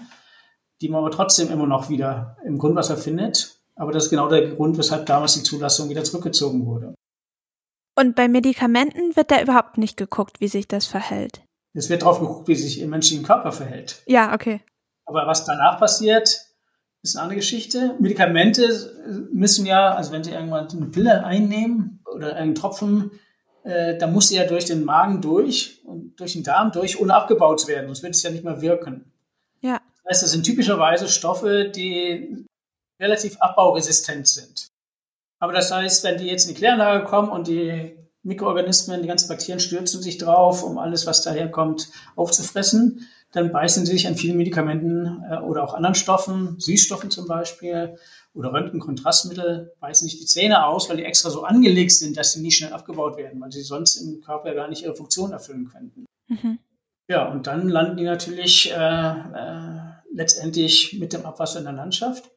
die 0.82 0.90
man 0.90 1.00
aber 1.00 1.12
trotzdem 1.12 1.50
immer 1.50 1.68
noch 1.68 1.90
wieder 1.90 2.38
im 2.46 2.58
Grundwasser 2.58 2.98
findet. 2.98 3.58
Aber 3.76 3.92
das 3.92 4.06
ist 4.06 4.10
genau 4.10 4.28
der 4.28 4.50
Grund, 4.56 4.78
weshalb 4.78 5.06
damals 5.06 5.34
die 5.34 5.44
Zulassung 5.44 5.90
wieder 5.90 6.04
zurückgezogen 6.04 6.66
wurde. 6.66 6.94
Und 7.96 8.16
bei 8.16 8.28
Medikamenten 8.28 9.16
wird 9.16 9.32
da 9.32 9.42
überhaupt 9.42 9.78
nicht 9.78 9.98
geguckt, 9.98 10.42
wie 10.42 10.48
sich 10.48 10.68
das 10.68 10.86
verhält. 10.86 11.42
Es 11.74 11.90
wird 11.90 12.04
drauf 12.04 12.20
geguckt, 12.20 12.48
wie 12.48 12.56
sich 12.56 12.80
im 12.80 12.90
menschlichen 12.90 13.26
Körper 13.26 13.52
verhält. 13.52 14.04
Ja, 14.06 14.34
okay. 14.34 14.62
Aber 15.06 15.28
was 15.28 15.46
danach 15.46 15.80
passiert, 15.80 16.53
ist 17.04 17.16
eine 17.16 17.24
andere 17.24 17.40
Geschichte. 17.40 17.96
Medikamente 18.00 19.28
müssen 19.32 19.66
ja, 19.66 19.94
also 19.94 20.12
wenn 20.12 20.24
Sie 20.24 20.32
irgendwann 20.32 20.70
eine 20.70 20.86
Pille 20.88 21.24
einnehmen 21.24 22.00
oder 22.06 22.36
einen 22.36 22.56
Tropfen, 22.56 23.12
äh, 23.64 23.98
da 23.98 24.08
muss 24.08 24.30
sie 24.30 24.36
ja 24.36 24.46
durch 24.46 24.66
den 24.66 24.84
Magen 24.84 25.22
durch 25.22 25.82
und 25.86 26.20
durch 26.20 26.34
den 26.34 26.44
Darm 26.44 26.72
durch, 26.72 27.00
ohne 27.00 27.14
abgebaut 27.14 27.68
werden, 27.68 27.88
sonst 27.88 28.04
wird 28.04 28.16
es 28.16 28.24
ja 28.24 28.30
nicht 28.30 28.44
mehr 28.44 28.62
wirken. 28.62 29.12
Ja. 29.62 29.82
Das 30.04 30.16
heißt, 30.16 30.24
das 30.24 30.32
sind 30.32 30.44
typischerweise 30.44 31.08
Stoffe, 31.08 31.72
die 31.74 32.46
relativ 33.00 33.38
abbauresistent 33.40 34.28
sind. 34.28 34.70
Aber 35.40 35.54
das 35.54 35.72
heißt, 35.72 36.04
wenn 36.04 36.18
die 36.18 36.28
jetzt 36.28 36.48
in 36.48 36.54
die 36.54 36.60
Kläranlage 36.60 37.06
kommen 37.06 37.30
und 37.30 37.48
die 37.48 37.98
Mikroorganismen, 38.24 39.02
die 39.02 39.08
ganzen 39.08 39.28
Bakterien 39.28 39.60
stürzen 39.60 40.02
sich 40.02 40.18
drauf, 40.18 40.64
um 40.64 40.78
alles, 40.78 41.06
was 41.06 41.22
daherkommt, 41.22 41.90
aufzufressen, 42.16 43.08
dann 43.34 43.52
beißen 43.52 43.86
sie 43.86 43.94
sich 43.94 44.08
an 44.08 44.16
vielen 44.16 44.38
Medikamenten 44.38 45.24
äh, 45.30 45.38
oder 45.40 45.64
auch 45.64 45.74
anderen 45.74 45.96
Stoffen, 45.96 46.60
Süßstoffen 46.60 47.10
zum 47.12 47.28
Beispiel 47.28 47.98
oder 48.34 48.54
Röntgenkontrastmittel, 48.54 49.74
beißen 49.80 50.08
sich 50.08 50.20
die 50.20 50.26
Zähne 50.26 50.66
aus, 50.66 50.90
weil 50.90 50.98
die 50.98 51.04
extra 51.04 51.30
so 51.30 51.44
angelegt 51.44 51.92
sind, 51.92 52.16
dass 52.16 52.34
sie 52.34 52.42
nie 52.42 52.52
schnell 52.52 52.74
abgebaut 52.74 53.18
werden, 53.18 53.42
weil 53.42 53.52
sie 53.52 53.62
sonst 53.62 53.98
im 53.98 54.22
Körper 54.22 54.54
gar 54.54 54.70
nicht 54.70 54.84
ihre 54.84 54.96
Funktion 54.96 55.32
erfüllen 55.32 55.68
könnten. 55.68 56.06
Mhm. 56.28 56.60
Ja, 57.08 57.32
und 57.32 57.48
dann 57.48 57.68
landen 57.68 57.98
die 57.98 58.06
natürlich 58.06 58.72
äh, 58.72 58.76
äh, 58.76 59.80
letztendlich 60.14 60.98
mit 61.00 61.12
dem 61.14 61.26
Abwasser 61.26 61.60
in 61.60 61.66
der 61.66 61.74
Landschaft. 61.74 62.32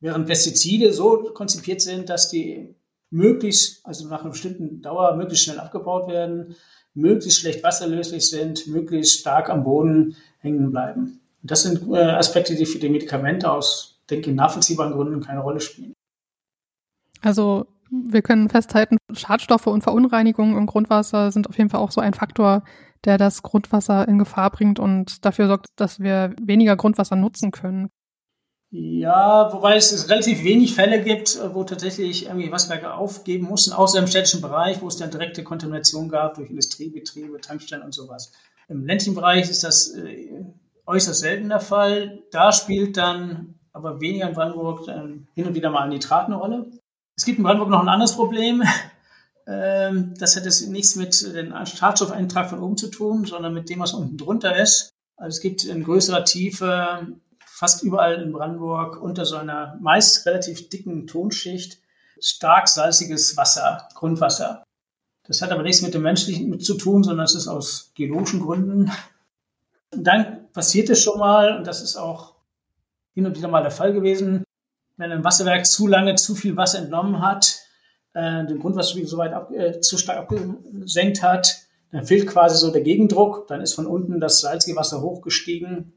Während 0.00 0.26
Pestizide 0.26 0.92
so 0.92 1.30
konzipiert 1.34 1.82
sind, 1.82 2.08
dass 2.08 2.30
die 2.30 2.74
möglichst, 3.10 3.84
also 3.86 4.08
nach 4.08 4.22
einer 4.22 4.30
bestimmten 4.30 4.80
Dauer, 4.80 5.16
möglichst 5.16 5.44
schnell 5.44 5.60
abgebaut 5.60 6.08
werden, 6.08 6.56
möglichst 6.94 7.40
schlecht 7.40 7.62
wasserlöslich 7.62 8.28
sind, 8.28 8.66
möglichst 8.66 9.20
stark 9.20 9.48
am 9.50 9.64
Boden 9.64 10.16
hängen 10.40 10.70
bleiben. 10.70 11.20
Und 11.42 11.50
das 11.50 11.62
sind 11.62 11.90
äh, 11.92 11.98
Aspekte, 11.98 12.54
die 12.54 12.66
für 12.66 12.78
die 12.78 12.88
Medikamente 12.88 13.50
aus, 13.50 14.00
denke 14.10 14.30
ich, 14.30 14.36
nachvollziehbaren 14.36 14.92
Gründen 14.92 15.20
keine 15.20 15.40
Rolle 15.40 15.60
spielen. 15.60 15.94
Also 17.22 17.66
wir 17.90 18.22
können 18.22 18.48
festhalten, 18.48 18.98
Schadstoffe 19.12 19.66
und 19.66 19.82
Verunreinigungen 19.82 20.56
im 20.56 20.66
Grundwasser 20.66 21.32
sind 21.32 21.48
auf 21.48 21.58
jeden 21.58 21.70
Fall 21.70 21.80
auch 21.80 21.90
so 21.90 22.00
ein 22.00 22.14
Faktor, 22.14 22.62
der 23.04 23.18
das 23.18 23.42
Grundwasser 23.42 24.06
in 24.06 24.18
Gefahr 24.18 24.50
bringt 24.50 24.78
und 24.78 25.24
dafür 25.24 25.48
sorgt, 25.48 25.66
dass 25.76 26.00
wir 26.00 26.34
weniger 26.40 26.76
Grundwasser 26.76 27.16
nutzen 27.16 27.50
können. 27.50 27.90
Ja, 28.72 29.52
wobei 29.52 29.74
es 29.74 30.08
relativ 30.08 30.44
wenig 30.44 30.76
Fälle 30.76 31.02
gibt, 31.02 31.40
wo 31.54 31.64
tatsächlich 31.64 32.26
irgendwie 32.26 32.52
Wasserwerke 32.52 32.94
aufgeben 32.94 33.46
mussten, 33.48 33.72
außer 33.72 33.98
im 33.98 34.06
städtischen 34.06 34.40
Bereich, 34.40 34.80
wo 34.80 34.86
es 34.86 34.96
dann 34.96 35.10
direkte 35.10 35.42
Kontamination 35.42 36.08
gab 36.08 36.34
durch 36.34 36.50
Industriebetriebe, 36.50 37.40
Tankstellen 37.40 37.82
und 37.82 37.92
sowas. 37.92 38.30
Im 38.70 38.86
ländlichen 38.86 39.16
Bereich 39.16 39.50
ist 39.50 39.64
das 39.64 39.88
äh, 39.96 40.44
äußerst 40.86 41.20
selten 41.20 41.48
der 41.48 41.58
Fall. 41.58 42.22
Da 42.30 42.52
spielt 42.52 42.96
dann 42.96 43.56
aber 43.72 44.00
weniger 44.00 44.28
in 44.28 44.34
Brandenburg 44.34 44.86
äh, 44.86 45.18
hin 45.34 45.46
und 45.46 45.54
wieder 45.54 45.70
mal 45.70 45.88
Nitrat 45.88 46.26
eine 46.26 46.36
Rolle. 46.36 46.70
Es 47.16 47.24
gibt 47.24 47.38
in 47.38 47.44
Brandenburg 47.44 47.70
noch 47.70 47.82
ein 47.82 47.88
anderes 47.88 48.14
Problem. 48.14 48.62
Ähm, 49.46 50.14
das 50.18 50.36
hat 50.36 50.44
jetzt 50.44 50.68
nichts 50.68 50.96
mit 50.96 51.22
dem 51.34 51.54
Schadstoffeintrag 51.66 52.50
von 52.50 52.60
oben 52.60 52.76
zu 52.76 52.88
tun, 52.88 53.24
sondern 53.24 53.54
mit 53.54 53.70
dem, 53.70 53.80
was 53.80 53.94
unten 53.94 54.18
drunter 54.18 54.54
ist. 54.54 54.90
Also 55.16 55.36
es 55.36 55.40
gibt 55.40 55.64
in 55.64 55.82
größerer 55.82 56.24
Tiefe 56.24 57.16
fast 57.46 57.82
überall 57.82 58.22
in 58.22 58.32
Brandenburg 58.32 59.02
unter 59.02 59.24
so 59.24 59.36
einer 59.36 59.76
meist 59.80 60.24
relativ 60.26 60.68
dicken 60.68 61.06
Tonschicht 61.06 61.78
stark 62.20 62.68
salziges 62.68 63.36
Wasser, 63.38 63.88
Grundwasser. 63.94 64.62
Das 65.30 65.42
hat 65.42 65.52
aber 65.52 65.62
nichts 65.62 65.80
mit 65.80 65.94
dem 65.94 66.02
Menschlichen 66.02 66.58
zu 66.58 66.74
tun, 66.74 67.04
sondern 67.04 67.24
es 67.24 67.36
ist 67.36 67.46
aus 67.46 67.92
geologischen 67.94 68.40
Gründen. 68.40 68.90
Und 69.94 70.04
dann 70.04 70.50
passiert 70.52 70.90
es 70.90 71.04
schon 71.04 71.20
mal, 71.20 71.56
und 71.56 71.68
das 71.68 71.82
ist 71.82 71.96
auch 71.96 72.34
hin 73.14 73.26
und 73.26 73.36
wieder 73.36 73.46
mal 73.46 73.62
der 73.62 73.70
Fall 73.70 73.92
gewesen, 73.92 74.42
wenn 74.96 75.12
ein 75.12 75.22
Wasserwerk 75.22 75.66
zu 75.66 75.86
lange 75.86 76.16
zu 76.16 76.34
viel 76.34 76.56
Wasser 76.56 76.80
entnommen 76.80 77.22
hat, 77.22 77.60
äh, 78.12 78.44
den 78.44 78.58
Grundwasserspiegel 78.58 79.08
so 79.08 79.18
weit 79.18 79.32
ab, 79.32 79.52
äh, 79.52 79.80
zu 79.80 79.98
stark 79.98 80.18
abgesenkt 80.18 81.22
hat, 81.22 81.58
dann 81.92 82.04
fehlt 82.04 82.26
quasi 82.26 82.56
so 82.56 82.72
der 82.72 82.82
Gegendruck, 82.82 83.46
dann 83.46 83.60
ist 83.60 83.74
von 83.74 83.86
unten 83.86 84.18
das 84.18 84.40
salzige 84.40 84.76
Wasser 84.76 85.00
hochgestiegen 85.00 85.92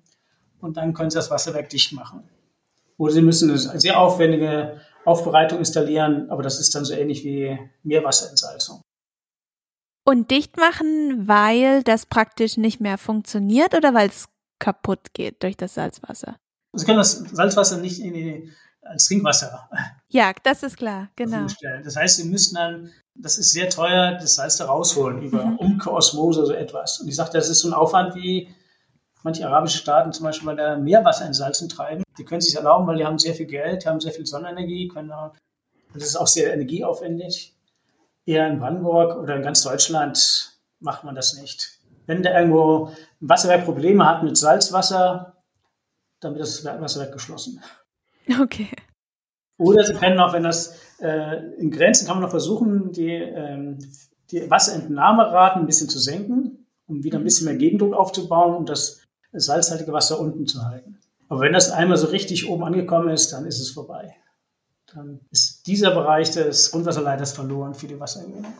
und 0.61 0.77
dann 0.77 0.93
können 0.93 1.09
Sie 1.09 1.17
das 1.17 1.31
Wasserwerk 1.31 1.69
dicht 1.69 1.91
machen. 1.91 2.21
Oder 2.97 3.13
Sie 3.13 3.23
müssen 3.23 3.49
eine 3.49 3.79
sehr 3.79 3.99
aufwendige 3.99 4.79
Aufbereitung 5.05 5.57
installieren, 5.57 6.29
aber 6.29 6.43
das 6.43 6.59
ist 6.59 6.75
dann 6.75 6.85
so 6.85 6.93
ähnlich 6.93 7.23
wie 7.23 7.57
Meerwasserentsalzung. 7.81 8.83
Und 10.05 10.31
dicht 10.31 10.57
machen, 10.57 11.27
weil 11.27 11.83
das 11.83 12.05
praktisch 12.05 12.57
nicht 12.57 12.81
mehr 12.81 12.97
funktioniert 12.97 13.73
oder 13.73 13.93
weil 13.93 14.09
es 14.09 14.27
kaputt 14.59 15.13
geht 15.13 15.43
durch 15.43 15.55
das 15.55 15.75
Salzwasser? 15.75 16.37
Sie 16.73 16.85
können 16.85 16.97
das 16.97 17.13
Salzwasser 17.13 17.77
nicht 17.77 17.99
in 17.99 18.13
die, 18.13 18.51
als 18.81 19.07
Trinkwasser. 19.07 19.69
Ja, 20.09 20.31
das 20.43 20.63
ist 20.63 20.77
klar, 20.77 21.09
genau. 21.15 21.47
Das 21.83 21.95
heißt, 21.95 22.17
Sie 22.17 22.28
müssen 22.30 22.55
dann, 22.55 22.91
das 23.15 23.38
ist 23.38 23.51
sehr 23.51 23.69
teuer, 23.69 24.17
das 24.19 24.36
Salz 24.36 24.57
da 24.57 24.65
rausholen 24.65 25.21
über 25.21 25.45
mhm. 25.45 25.57
Umkehrosmose 25.57 26.45
so 26.45 26.53
etwas. 26.53 26.99
Und 26.99 27.07
ich 27.07 27.15
sage, 27.15 27.32
das 27.34 27.49
ist 27.49 27.59
so 27.59 27.69
ein 27.69 27.73
Aufwand 27.73 28.15
wie 28.15 28.49
manche 29.23 29.47
arabische 29.47 29.78
Staaten 29.78 30.11
zum 30.11 30.25
Beispiel 30.25 30.47
bei 30.47 30.55
der 30.55 30.78
Meerwasser 30.78 31.25
in 31.25 31.34
Salzen 31.34 31.69
treiben. 31.69 32.03
Die 32.17 32.25
können 32.25 32.41
sich 32.41 32.55
erlauben, 32.55 32.86
weil 32.88 32.97
die 32.97 33.05
haben 33.05 33.17
sehr 33.17 33.34
viel 33.34 33.47
Geld, 33.47 33.84
die 33.84 33.88
haben 33.88 33.99
sehr 33.99 34.11
viel 34.11 34.25
Sonnenenergie, 34.25 34.88
können 34.88 35.11
auch, 35.11 35.34
das 35.93 36.03
ist 36.03 36.15
auch 36.15 36.28
sehr 36.28 36.53
energieaufwendig. 36.53 37.53
Eher 38.26 38.47
in 38.47 38.59
Brandenburg 38.59 39.17
oder 39.17 39.36
in 39.36 39.41
ganz 39.41 39.63
Deutschland 39.63 40.57
macht 40.80 41.03
man 41.03 41.15
das 41.15 41.36
nicht. 41.39 41.80
Wenn 42.05 42.24
da 42.24 42.38
irgendwo 42.38 42.88
ein 42.88 43.30
Wasserwerk 43.30 43.65
Probleme 43.65 44.05
hat 44.05 44.24
mit 44.24 44.38
Salzwasser, 44.38 45.43
dann 46.19 46.34
wird 46.34 46.43
das 46.43 46.63
Wasserwerk 46.65 47.13
geschlossen. 47.13 47.61
Okay. 48.41 48.69
Oder 49.57 49.84
Sie 49.84 49.93
können 49.93 50.19
auch, 50.19 50.34
wenn 50.34 50.43
das 50.43 50.80
äh, 50.99 51.38
in 51.57 51.71
Grenzen 51.71 52.07
kann 52.07 52.15
man 52.15 52.24
noch 52.24 52.32
versuchen, 52.32 52.91
die, 52.91 53.11
ähm, 53.11 53.78
die 54.32 54.49
Wasserentnahmeraten 54.49 55.61
ein 55.61 55.65
bisschen 55.65 55.89
zu 55.89 55.99
senken, 55.99 56.65
um 56.88 57.03
wieder 57.03 57.17
ein 57.17 57.24
bisschen 57.24 57.45
mehr 57.45 57.57
Gegendruck 57.57 57.93
aufzubauen 57.93 58.55
und 58.55 58.69
das 58.69 59.01
salzhaltige 59.32 59.93
Wasser 59.93 60.19
unten 60.19 60.47
zu 60.47 60.63
halten. 60.65 60.99
Aber 61.30 61.41
wenn 61.41 61.53
das 61.53 61.71
einmal 61.71 61.97
so 61.97 62.07
richtig 62.07 62.49
oben 62.49 62.63
angekommen 62.63 63.09
ist, 63.09 63.34
dann 63.34 63.45
ist 63.45 63.59
es 63.59 63.71
vorbei. 63.71 64.15
Dann 64.93 65.21
ist 65.31 65.65
dieser 65.67 65.93
Bereich 65.93 66.31
des 66.31 66.71
Grundwasserleiters 66.71 67.33
verloren 67.33 67.73
für 67.73 67.87
die 67.87 67.99
Wassergewinnung. 67.99 68.53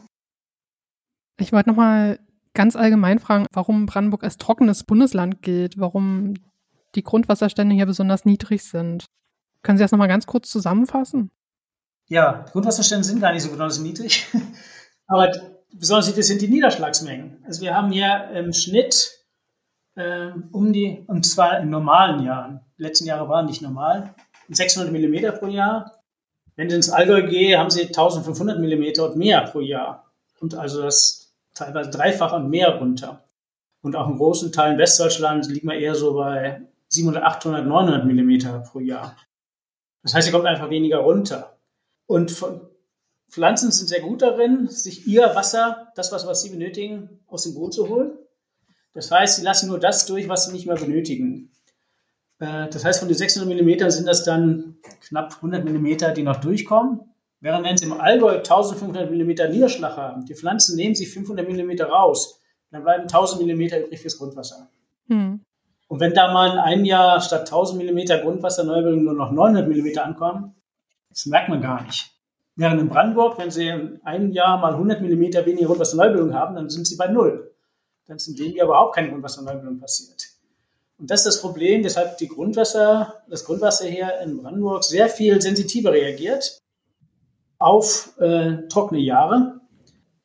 Ich 1.40 1.52
wollte 1.52 1.70
nochmal 1.70 2.20
ganz 2.54 2.76
allgemein 2.76 3.20
fragen, 3.20 3.46
warum 3.52 3.86
Brandenburg 3.86 4.24
als 4.24 4.38
trockenes 4.38 4.84
Bundesland 4.84 5.42
gilt, 5.42 5.80
warum 5.80 6.36
die 6.96 7.04
Grundwasserstände 7.04 7.76
hier 7.76 7.86
besonders 7.86 8.26
niedrig 8.26 8.64
sind. 8.64 9.06
Können 9.64 9.78
Sie 9.78 9.84
das 9.84 9.92
nochmal 9.92 10.08
ganz 10.08 10.28
kurz 10.28 10.50
zusammenfassen? 10.50 11.32
Ja, 12.08 12.46
Grundwasserstände 12.52 13.04
sind 13.04 13.22
gar 13.22 13.34
nicht 13.34 13.44
so 13.44 13.50
besonders 13.50 13.80
niedrig. 13.80 14.28
Aber 15.08 15.32
besonders 15.74 16.08
niedrig 16.08 16.28
sind 16.28 16.42
die 16.42 16.48
Niederschlagsmengen. 16.48 17.44
Also 17.46 17.62
wir 17.62 17.76
haben 17.76 17.92
hier 17.92 18.30
im 18.34 18.54
Schnitt 18.54 19.24
äh, 19.96 20.32
um 20.52 20.74
die, 20.74 21.04
und 21.08 21.26
zwar 21.26 21.60
in 21.60 21.70
normalen 21.70 22.24
Jahren, 22.24 22.62
die 22.78 22.84
letzten 22.84 23.06
Jahre 23.06 23.30
waren 23.30 23.46
nicht 23.46 23.62
normal, 23.62 24.14
600 24.50 24.92
Millimeter 24.92 25.32
pro 25.32 25.48
Jahr. 25.48 26.03
Wenn 26.56 26.68
ich 26.68 26.74
ins 26.74 26.90
Allgäu 26.90 27.24
gehe, 27.24 27.58
haben 27.58 27.70
sie 27.70 27.84
1500 27.84 28.60
Millimeter 28.60 29.10
und 29.10 29.18
mehr 29.18 29.42
pro 29.42 29.60
Jahr. 29.60 30.12
Und 30.40 30.56
also 30.56 30.82
das 30.82 31.34
teilweise 31.54 31.90
dreifach 31.90 32.34
und 32.34 32.50
mehr 32.50 32.78
runter. 32.78 33.24
Und 33.82 33.96
auch 33.96 34.10
in 34.10 34.18
großen 34.18 34.52
Teilen 34.52 34.78
Westdeutschland 34.78 35.50
liegt 35.50 35.66
man 35.66 35.78
eher 35.78 35.96
so 35.96 36.14
bei 36.14 36.62
700, 36.90 37.24
800, 37.24 37.66
900 37.66 38.06
Millimeter 38.06 38.60
pro 38.60 38.80
Jahr. 38.80 39.16
Das 40.04 40.14
heißt, 40.14 40.28
hier 40.28 40.34
kommt 40.34 40.48
einfach 40.48 40.70
weniger 40.70 41.00
runter. 41.00 41.58
Und 42.06 42.32
von, 42.32 42.62
Pflanzen 43.30 43.72
sind 43.72 43.88
sehr 43.88 44.02
gut 44.02 44.22
darin, 44.22 44.68
sich 44.68 45.08
ihr 45.08 45.24
Wasser, 45.34 45.92
das 45.96 46.12
Wasser, 46.12 46.28
was 46.28 46.44
sie 46.44 46.50
benötigen, 46.50 47.20
aus 47.28 47.44
dem 47.44 47.56
Boden 47.56 47.72
zu 47.72 47.90
holen. 47.90 48.12
Das 48.94 49.10
heißt, 49.10 49.38
sie 49.38 49.42
lassen 49.42 49.70
nur 49.70 49.80
das 49.80 50.06
durch, 50.06 50.30
was 50.30 50.46
sie 50.46 50.52
nicht 50.52 50.68
mehr 50.68 50.76
benötigen. 50.76 51.52
Äh, 52.44 52.70
das 52.70 52.84
heißt, 52.84 53.00
von 53.00 53.08
den 53.08 53.18
600 53.18 53.48
Millimeter 53.48 53.90
sind 53.90 54.08
das 54.08 54.24
dann 54.24 54.76
knapp 55.08 55.36
100 55.36 55.64
Millimeter, 55.64 56.12
die 56.12 56.24
noch 56.24 56.38
durchkommen. 56.38 57.02
Während 57.40 57.66
wenn 57.66 57.78
sie 57.78 57.86
im 57.86 58.00
Allgäu 58.00 58.38
1500 58.38 59.10
Millimeter 59.10 59.48
Niederschlag 59.50 59.98
haben, 59.98 60.26
die 60.26 60.36
Pflanzen 60.36 60.76
nehmen 60.76 60.96
sich 60.96 61.10
500 61.12 61.48
Millimeter 61.48 61.88
raus, 61.88 62.42
dann 62.72 62.84
bleiben 62.84 63.04
1000 63.04 63.42
Millimeter 63.42 63.80
übrig 63.80 64.00
fürs 64.00 64.18
Grundwasser. 64.18 64.70
Hm. 65.08 65.42
Und 65.88 66.00
wenn 66.00 66.14
da 66.14 66.32
mal 66.34 66.54
in 66.54 66.58
einem 66.58 66.86
Jahr 66.86 67.22
statt 67.22 67.42
1000 67.42 67.78
Millimeter 67.78 68.20
Grundwasserneubildung 68.20 69.04
nur 69.04 69.14
noch 69.14 69.32
900 69.32 69.68
Millimeter 69.68 70.06
ankommen, 70.06 70.56
das 71.10 71.26
merkt 71.26 71.50
man 71.50 71.62
gar 71.62 71.84
nicht. 71.84 72.12
Während 72.56 72.82
in 72.82 72.90
Brandenburg, 72.90 73.38
wenn 73.38 73.52
sie 73.52 73.68
in 73.68 74.00
einem 74.04 74.32
Jahr 74.32 74.58
mal 74.60 74.74
100 74.74 75.02
Millimeter 75.02 75.46
weniger 75.46 75.68
Grundwasserneubildung 75.68 76.34
haben, 76.34 76.56
dann 76.56 76.70
sind 76.70 76.88
sie 76.88 76.96
bei 76.96 77.08
Null. 77.08 77.52
Dann 78.08 78.18
ist 78.18 78.28
in 78.28 78.36
dem 78.36 78.56
Jahr 78.56 78.68
überhaupt 78.68 78.96
keine 78.96 79.10
Grundwasserneubildung 79.10 79.80
passiert. 79.80 80.33
Und 81.04 81.12
das 81.12 81.26
ist 81.26 81.36
das 81.36 81.42
Problem, 81.42 81.84
weshalb 81.84 82.18
die 82.18 82.30
Grundwasser, 82.30 83.24
das 83.28 83.44
Grundwasser 83.44 83.86
hier 83.86 84.22
in 84.24 84.42
Brandenburg 84.42 84.86
sehr 84.86 85.10
viel 85.10 85.42
sensitiver 85.42 85.92
reagiert 85.92 86.62
auf 87.60 88.14
äh, 88.22 88.70
trockene 88.70 89.02
Jahre 89.02 89.60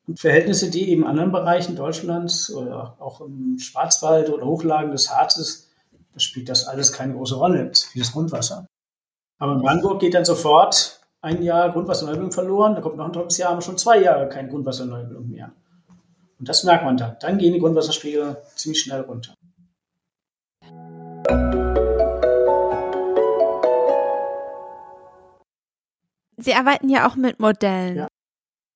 und 0.07 0.17
Verhältnisse, 0.17 0.71
die 0.71 0.89
eben 0.89 1.01
in 1.01 1.09
anderen 1.09 1.33
Bereichen 1.33 1.75
Deutschlands 1.75 2.49
oder 2.49 2.95
auch 2.99 3.19
im 3.19 3.59
Schwarzwald 3.59 4.29
oder 4.29 4.45
Hochlagen 4.45 4.93
des 4.93 5.13
Harzes, 5.13 5.69
da 6.13 6.21
spielt 6.21 6.47
das 6.47 6.65
alles 6.65 6.93
keine 6.93 7.13
große 7.13 7.35
Rolle 7.35 7.73
wie 7.91 7.99
das 7.99 8.13
Grundwasser. 8.13 8.65
Aber 9.37 9.55
in 9.55 9.61
Brandenburg 9.61 9.99
geht 9.99 10.13
dann 10.13 10.23
sofort 10.23 11.01
ein 11.19 11.43
Jahr 11.43 11.73
Grundwasserneubildung 11.73 12.31
verloren, 12.31 12.75
da 12.75 12.79
kommt 12.79 12.95
noch 12.95 13.07
ein 13.07 13.11
trockenes 13.11 13.37
Jahr, 13.37 13.49
haben 13.49 13.57
wir 13.57 13.63
schon 13.63 13.77
zwei 13.77 13.99
Jahre 14.01 14.29
keine 14.29 14.47
Grundwasserneubildung 14.47 15.29
mehr. 15.29 15.51
Und 16.39 16.47
das 16.47 16.63
merkt 16.63 16.85
man 16.85 16.95
dann. 16.95 17.17
Dann 17.19 17.37
gehen 17.37 17.51
die 17.51 17.59
Grundwasserspiegel 17.59 18.37
ziemlich 18.55 18.79
schnell 18.79 19.01
runter. 19.01 19.33
Sie 26.37 26.53
arbeiten 26.55 26.89
ja 26.89 27.07
auch 27.07 27.15
mit 27.15 27.39
Modellen. 27.39 27.97
Ja. 27.97 28.07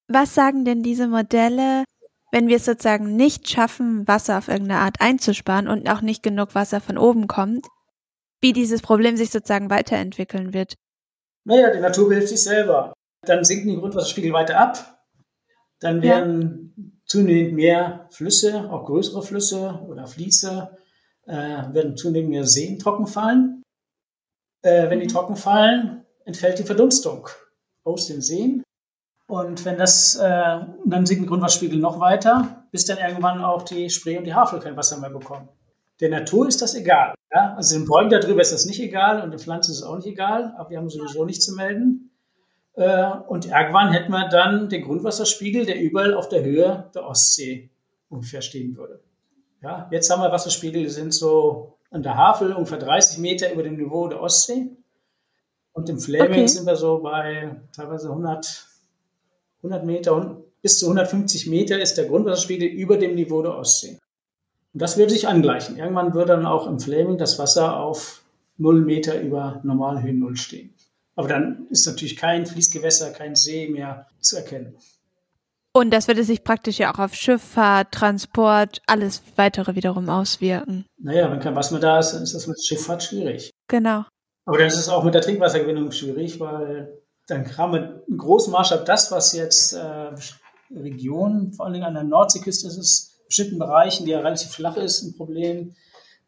Was 0.08 0.36
sagen 0.36 0.66
denn 0.66 0.84
diese 0.84 1.08
Modelle, 1.08 1.86
wenn 2.32 2.48
wir 2.48 2.58
es 2.58 2.66
sozusagen 2.66 3.16
nicht 3.16 3.50
schaffen, 3.50 4.08
Wasser 4.08 4.38
auf 4.38 4.48
irgendeine 4.48 4.82
Art 4.82 5.00
einzusparen 5.00 5.68
und 5.68 5.90
auch 5.90 6.02
nicht 6.02 6.24
genug 6.24 6.56
Wasser 6.56 6.82
von 6.82 6.98
oben 6.98 7.28
kommt, 7.28 7.66
wie 8.42 8.54
dieses 8.54 8.82
Problem 8.82 9.16
sich 9.16 9.32
sozusagen 9.32 9.70
weiterentwickeln 9.70 10.54
wird? 10.54 10.76
Naja, 11.46 11.72
die 11.72 11.80
Natur 11.80 12.10
behilft 12.10 12.28
sich 12.28 12.44
selber. 12.44 12.94
Dann 13.26 13.44
sinken 13.46 13.70
die 13.70 13.78
Grundwasserspiegel 13.78 14.34
weiter 14.34 14.60
ab. 14.60 15.00
Dann 15.80 16.02
werden 16.02 16.74
ja. 16.78 16.84
zunehmend 17.06 17.54
mehr 17.54 18.08
Flüsse, 18.12 18.70
auch 18.72 18.86
größere 18.86 19.24
Flüsse 19.24 19.84
oder 19.88 20.08
Fließe, 20.08 20.78
äh, 21.26 21.74
werden 21.74 21.98
zunehmend 21.98 22.30
mehr 22.30 22.46
Seen 22.46 22.80
trocken 22.80 23.08
fallen. 23.08 23.64
Äh, 24.62 24.90
wenn 24.90 25.00
die 25.00 25.08
mhm. 25.08 25.12
trocken 25.12 25.36
fallen, 25.36 26.06
entfällt 26.26 26.60
die 26.60 26.64
Verdunstung 26.64 27.30
aus 27.84 28.08
den 28.08 28.22
Seen. 28.22 28.64
Und 29.28 29.64
wenn 29.66 29.78
das, 29.78 30.16
äh, 30.16 30.60
dann 30.86 31.06
sinkt 31.06 31.24
der 31.24 31.30
Grundwasserspiegel 31.30 31.80
noch 31.80 32.00
weiter, 32.00 32.66
bis 32.72 32.86
dann 32.86 32.98
irgendwann 32.98 33.44
auch 33.44 33.64
die 33.64 33.90
Spree 33.90 34.18
und 34.18 34.26
die 34.26 34.34
Havel 34.34 34.60
kein 34.60 34.78
Wasser 34.78 35.00
mehr 35.00 35.10
bekommen. 35.10 35.50
Der 36.00 36.10
Natur 36.10 36.48
ist 36.48 36.62
das 36.62 36.76
egal. 36.76 37.14
Ja? 37.34 37.56
Also 37.56 37.78
den 37.78 37.88
Bäumen 37.88 38.10
darüber 38.10 38.42
ist 38.42 38.52
das 38.52 38.66
nicht 38.66 38.82
egal 38.82 39.22
und 39.22 39.32
den 39.32 39.40
Pflanzen 39.40 39.72
ist 39.72 39.78
es 39.78 39.84
auch 39.84 39.96
nicht 39.96 40.08
egal, 40.08 40.54
aber 40.58 40.70
wir 40.70 40.78
haben 40.78 40.90
sowieso 40.90 41.26
nichts 41.26 41.46
zu 41.46 41.56
melden. 41.56 42.12
Äh, 42.76 43.12
und 43.28 43.46
irgendwann 43.46 43.92
hätten 43.92 44.12
wir 44.12 44.28
dann 44.30 44.70
den 44.70 44.84
Grundwasserspiegel, 44.84 45.66
der 45.66 45.80
überall 45.80 46.14
auf 46.14 46.30
der 46.30 46.44
Höhe 46.44 46.90
der 46.94 47.06
Ostsee 47.06 47.70
ungefähr 48.10 48.42
stehen 48.42 48.76
würde. 48.76 49.02
Ja, 49.64 49.88
jetzt 49.92 50.10
haben 50.10 50.22
wir 50.22 50.32
Wasserspiegel, 50.32 50.84
die 50.84 50.90
sind 50.90 51.14
so 51.14 51.78
an 51.90 52.04
der 52.04 52.18
Havel 52.18 52.52
ungefähr 52.52 52.80
30 52.80 53.20
Meter 53.20 53.54
über 53.54 53.64
dem 53.64 53.78
Niveau 53.78 54.10
der 54.10 54.22
Ostsee. 54.22 54.68
Und 55.72 55.88
im 55.90 56.00
Flaming 56.00 56.32
okay. 56.32 56.48
sind 56.48 56.66
wir 56.66 56.76
so 56.76 57.00
bei 57.00 57.56
teilweise 57.74 58.10
100, 58.10 58.68
100 59.64 59.86
Meter 59.86 60.16
und 60.16 60.44
bis 60.62 60.80
zu 60.80 60.88
150 60.88 61.48
Meter 61.48 61.82
ist 61.82 61.98
der 61.98 62.06
Grundwasserspiegel 62.06 62.68
über 62.68 62.98
dem 62.98 63.16
Niveau 63.16 63.42
der 63.42 63.58
Ostsee. 63.58 64.00
Und 64.74 64.82
das 64.82 64.98
würde 64.98 65.14
sich 65.14 65.30
angleichen. 65.30 65.78
Irgendwann 65.78 66.14
würde 66.14 66.34
dann 66.34 66.46
auch 66.46 66.68
im 66.68 66.80
Flaming 66.80 67.18
das 67.18 67.40
Wasser 67.40 67.80
auf 67.80 68.22
0 68.58 68.82
Meter 68.82 69.20
über 69.22 69.62
Normalhöhen 69.64 70.20
Null 70.20 70.36
stehen. 70.36 70.74
Aber 71.16 71.30
dann 71.30 71.68
ist 71.70 71.88
natürlich 71.88 72.18
kein 72.18 72.46
Fließgewässer, 72.46 73.12
kein 73.12 73.36
See 73.36 73.70
mehr 73.70 74.08
zu 74.20 74.36
erkennen. 74.36 74.76
Und 75.76 75.90
das 75.92 76.08
würde 76.08 76.24
sich 76.24 76.44
praktisch 76.44 76.78
ja 76.78 76.94
auch 76.94 77.00
auf 77.00 77.16
Schifffahrt, 77.16 77.92
Transport, 77.92 78.82
alles 78.86 79.24
weitere 79.36 79.76
wiederum 79.76 80.08
auswirken. 80.08 80.86
Naja, 80.98 81.32
wenn 81.32 81.40
kein 81.40 81.56
Wasser 81.56 81.74
mehr 81.74 81.82
da 81.82 82.00
ist, 82.00 82.12
dann 82.12 82.22
ist 82.22 82.36
das 82.36 82.46
mit 82.46 82.64
Schifffahrt 82.64 83.04
schwierig. 83.04 83.50
Genau. 83.68 84.06
Aber 84.46 84.60
das 84.60 84.78
ist 84.78 84.90
auch 84.90 85.04
mit 85.04 85.16
der 85.16 85.22
Trinkwassergewinnung 85.22 85.92
schwierig, 85.92 86.40
weil 86.40 87.02
dann 87.28 87.46
kann 87.46 87.72
man 87.72 88.02
in 88.08 88.18
großem 88.18 88.54
Maßstab 88.54 88.86
das, 88.86 89.12
was 89.12 89.34
jetzt 89.34 89.74
äh, 89.74 90.12
Regionen, 90.70 91.54
vor 91.54 91.66
allen 91.66 91.74
Dingen 91.74 91.86
an 91.86 91.96
der 91.96 92.04
Nordseeküste 92.04 92.68
ist 92.68 92.78
es, 92.78 93.16
in 93.22 93.28
bestimmten 93.28 93.60
Bereichen, 93.60 94.06
die 94.06 94.12
ja 94.12 94.20
relativ 94.20 94.52
flach 94.52 94.78
ist, 94.78 95.02
ein 95.02 95.16
Problem. 95.16 95.76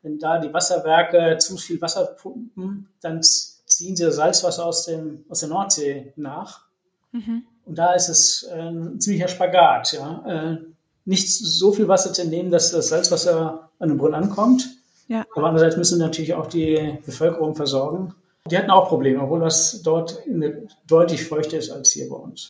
Wenn 0.01 0.17
da 0.17 0.39
die 0.39 0.53
Wasserwerke 0.53 1.37
zu 1.37 1.57
viel 1.57 1.81
Wasser 1.81 2.05
pumpen, 2.05 2.89
dann 3.01 3.21
ziehen 3.21 3.95
sie 3.95 4.11
Salzwasser 4.11 4.65
aus, 4.65 4.85
dem, 4.85 5.25
aus 5.29 5.41
der 5.41 5.49
Nordsee 5.49 6.13
nach. 6.15 6.65
Mhm. 7.11 7.45
Und 7.65 7.77
da 7.77 7.93
ist 7.93 8.09
es 8.09 8.43
äh, 8.43 8.59
ein 8.59 8.99
ziemlicher 8.99 9.27
Spagat. 9.27 9.93
Ja? 9.93 10.23
Äh, 10.25 10.57
nicht 11.05 11.29
so 11.29 11.71
viel 11.71 11.87
Wasser 11.87 12.13
zu 12.13 12.21
entnehmen, 12.21 12.51
dass 12.51 12.71
das 12.71 12.87
Salzwasser 12.89 13.69
an 13.79 13.89
den 13.89 13.97
Brunnen 13.97 14.15
ankommt 14.15 14.75
ja. 15.07 15.25
Aber 15.35 15.47
andererseits 15.47 15.77
müssen 15.77 15.99
wir 15.99 16.05
natürlich 16.05 16.33
auch 16.33 16.47
die 16.47 16.97
Bevölkerung 17.05 17.55
versorgen. 17.55 18.13
Die 18.49 18.57
hatten 18.57 18.71
auch 18.71 18.89
Probleme, 18.89 19.21
obwohl 19.21 19.39
das 19.39 19.81
dort 19.81 20.21
deutlich 20.87 21.27
feuchter 21.27 21.57
ist 21.57 21.71
als 21.71 21.91
hier 21.91 22.09
bei 22.09 22.15
uns. 22.15 22.49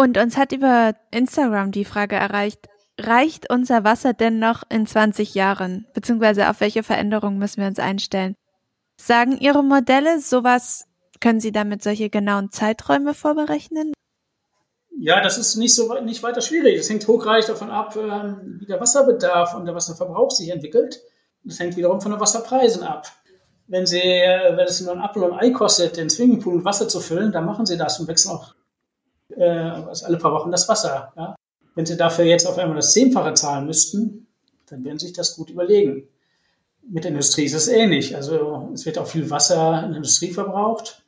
Und 0.00 0.16
uns 0.16 0.36
hat 0.36 0.52
über 0.52 0.94
Instagram 1.10 1.72
die 1.72 1.84
Frage 1.84 2.16
erreicht, 2.16 2.68
reicht 3.00 3.50
unser 3.50 3.84
Wasser 3.84 4.12
denn 4.12 4.38
noch 4.38 4.62
in 4.68 4.86
20 4.86 5.34
Jahren? 5.34 5.86
Beziehungsweise 5.94 6.50
auf 6.50 6.60
welche 6.60 6.82
Veränderungen 6.82 7.38
müssen 7.38 7.60
wir 7.60 7.68
uns 7.68 7.78
einstellen? 7.78 8.34
Sagen 9.00 9.38
Ihre 9.38 9.62
Modelle 9.62 10.20
sowas, 10.20 10.87
können 11.20 11.40
Sie 11.40 11.52
damit 11.52 11.82
solche 11.82 12.10
genauen 12.10 12.50
Zeiträume 12.50 13.14
vorberechnen? 13.14 13.92
Ja, 15.00 15.22
das 15.22 15.38
ist 15.38 15.56
nicht 15.56 15.74
so 15.74 15.94
nicht 16.00 16.22
weiter 16.22 16.40
schwierig. 16.40 16.76
Das 16.76 16.90
hängt 16.90 17.06
hochreich 17.06 17.46
davon 17.46 17.70
ab, 17.70 17.96
ähm, 17.96 18.56
wie 18.60 18.66
der 18.66 18.80
Wasserbedarf 18.80 19.54
und 19.54 19.64
der 19.64 19.74
Wasserverbrauch 19.74 20.30
sich 20.32 20.48
entwickelt. 20.50 21.00
Das 21.44 21.60
hängt 21.60 21.76
wiederum 21.76 22.00
von 22.00 22.10
den 22.10 22.20
Wasserpreisen 22.20 22.82
ab. 22.82 23.06
Wenn 23.68 23.86
Sie, 23.86 24.00
äh, 24.00 24.56
wenn 24.56 24.66
es 24.66 24.80
nur 24.80 24.92
ein 24.92 25.00
Apfel 25.00 25.22
und 25.22 25.32
ein 25.32 25.38
Ei 25.38 25.50
kostet, 25.50 25.96
den 25.96 26.10
Swimmingpool 26.10 26.56
mit 26.56 26.64
Wasser 26.64 26.88
zu 26.88 27.00
füllen, 27.00 27.30
dann 27.30 27.44
machen 27.44 27.64
Sie 27.64 27.76
das 27.76 28.00
und 28.00 28.08
wechseln 28.08 28.32
auch 28.32 28.54
äh, 29.36 29.44
alle 29.44 30.16
paar 30.16 30.32
Wochen 30.32 30.50
das 30.50 30.68
Wasser. 30.68 31.12
Ja? 31.16 31.36
Wenn 31.76 31.86
Sie 31.86 31.96
dafür 31.96 32.24
jetzt 32.24 32.46
auf 32.46 32.58
einmal 32.58 32.76
das 32.76 32.92
Zehnfache 32.92 33.34
zahlen 33.34 33.66
müssten, 33.66 34.26
dann 34.66 34.84
werden 34.84 34.98
Sie 34.98 35.06
sich 35.06 35.14
das 35.14 35.36
gut 35.36 35.50
überlegen. 35.50 36.08
Mit 36.82 37.04
der 37.04 37.10
Industrie 37.10 37.44
ist 37.44 37.54
es 37.54 37.68
ähnlich. 37.68 38.16
Also 38.16 38.70
es 38.74 38.84
wird 38.84 38.98
auch 38.98 39.06
viel 39.06 39.30
Wasser 39.30 39.82
in 39.84 39.90
der 39.90 39.98
Industrie 39.98 40.32
verbraucht. 40.32 41.04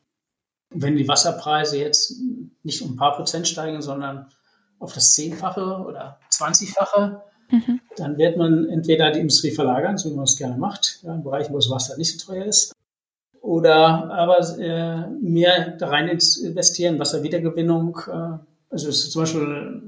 Wenn 0.71 0.97
die 0.97 1.09
Wasserpreise 1.09 1.79
jetzt 1.79 2.15
nicht 2.63 2.83
um 2.83 2.93
ein 2.93 2.97
paar 2.97 3.17
Prozent 3.17 3.49
steigen, 3.49 3.83
sondern 3.83 4.27
auf 4.79 4.95
das 4.95 5.13
Zehnfache 5.15 5.61
oder 5.61 6.19
Zwanzigfache, 6.31 7.23
mhm. 7.51 7.81
dann 7.97 8.17
wird 8.19 8.37
man 8.37 8.69
entweder 8.69 9.11
die 9.11 9.21
Industrie 9.21 9.51
verlagern, 9.51 9.99
so 9.99 10.11
wie 10.11 10.15
man 10.15 10.25
es 10.25 10.37
gerne 10.37 10.57
macht, 10.57 11.01
ja, 11.03 11.15
in 11.15 11.23
Bereichen, 11.23 11.53
wo 11.53 11.59
das 11.59 11.71
Wasser 11.71 11.97
nicht 11.97 12.19
so 12.19 12.33
teuer 12.33 12.47
ist, 12.47 12.75
oder 13.41 14.11
aber 14.11 14.39
äh, 14.59 15.09
mehr 15.21 15.77
da 15.79 15.89
rein 15.89 16.09
investieren, 16.09 16.99
Wasserwiedergewinnung. 16.99 17.99
Äh, 18.07 18.39
also 18.71 18.91
zum 18.91 19.23
Beispiel 19.23 19.83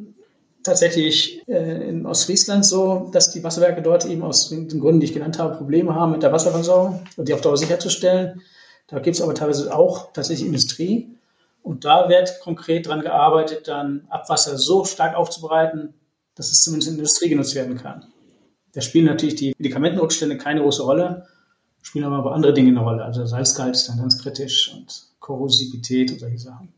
tatsächlich 0.63 1.47
äh, 1.49 1.89
in 1.89 2.07
Ostfriesland 2.07 2.65
so, 2.65 3.11
dass 3.13 3.31
die 3.31 3.45
Wasserwerke 3.45 3.83
dort 3.83 4.07
eben 4.07 4.23
aus 4.23 4.49
den 4.49 4.69
Gründen, 4.81 5.01
die 5.01 5.07
ich 5.07 5.15
genannt 5.15 5.39
habe, 5.39 5.57
Probleme 5.57 5.95
haben 5.95 6.13
mit 6.13 6.23
der 6.23 6.33
Wasserversorgung 6.33 7.03
und 7.17 7.29
die 7.29 7.35
auf 7.35 7.41
Dauer 7.41 7.57
sicherzustellen. 7.57 8.43
Da 8.93 8.99
gibt 8.99 9.17
es 9.17 9.23
aber 9.23 9.35
teilweise 9.35 9.75
auch 9.75 10.13
tatsächlich 10.13 10.47
Industrie. 10.47 11.17
Und 11.63 11.87
da 11.87 12.11
wird 12.11 12.41
konkret 12.41 12.85
daran 12.85 13.01
gearbeitet, 13.01 13.67
dann 13.67 14.07
Abwasser 14.11 14.59
so 14.59 14.85
stark 14.85 15.17
aufzubereiten, 15.17 15.95
dass 16.35 16.53
es 16.53 16.63
zumindest 16.63 16.91
in 16.91 16.97
der 16.97 17.05
Industrie 17.05 17.31
genutzt 17.31 17.55
werden 17.55 17.79
kann. 17.79 18.05
Da 18.75 18.83
spielen 18.83 19.07
natürlich 19.07 19.37
die 19.37 19.55
Medikamentenrückstände 19.57 20.37
keine 20.37 20.61
große 20.61 20.83
Rolle, 20.83 21.27
spielen 21.81 22.05
aber 22.05 22.33
andere 22.33 22.53
Dinge 22.53 22.69
eine 22.69 22.81
Rolle. 22.81 23.03
Also 23.03 23.25
Salzgehalt 23.25 23.77
ist 23.77 23.89
dann 23.89 23.97
ganz 23.97 24.19
kritisch 24.19 24.71
und 24.75 25.05
Korrosivität 25.21 26.13
und 26.13 26.21
solche 26.21 26.39
Sachen. 26.39 26.75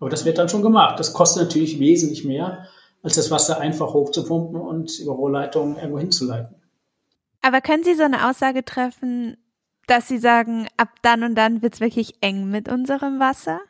Aber 0.00 0.10
das 0.10 0.24
wird 0.24 0.38
dann 0.38 0.48
schon 0.48 0.62
gemacht. 0.62 0.98
Das 0.98 1.12
kostet 1.12 1.44
natürlich 1.44 1.78
wesentlich 1.78 2.24
mehr, 2.24 2.66
als 3.04 3.14
das 3.14 3.30
Wasser 3.30 3.60
einfach 3.60 3.94
hochzupumpen 3.94 4.60
und 4.60 4.98
über 4.98 5.12
Rohrleitungen 5.12 5.76
irgendwo 5.76 6.00
hinzuleiten. 6.00 6.56
Aber 7.40 7.60
können 7.60 7.84
Sie 7.84 7.94
so 7.94 8.02
eine 8.02 8.28
Aussage 8.28 8.64
treffen, 8.64 9.36
dass 9.92 10.08
Sie 10.08 10.18
sagen, 10.18 10.68
ab 10.78 10.88
dann 11.02 11.22
und 11.22 11.34
dann 11.34 11.60
wird 11.60 11.74
es 11.74 11.80
wirklich 11.80 12.14
eng 12.22 12.50
mit 12.50 12.68
unserem 12.68 13.20
Wasser? 13.20 13.60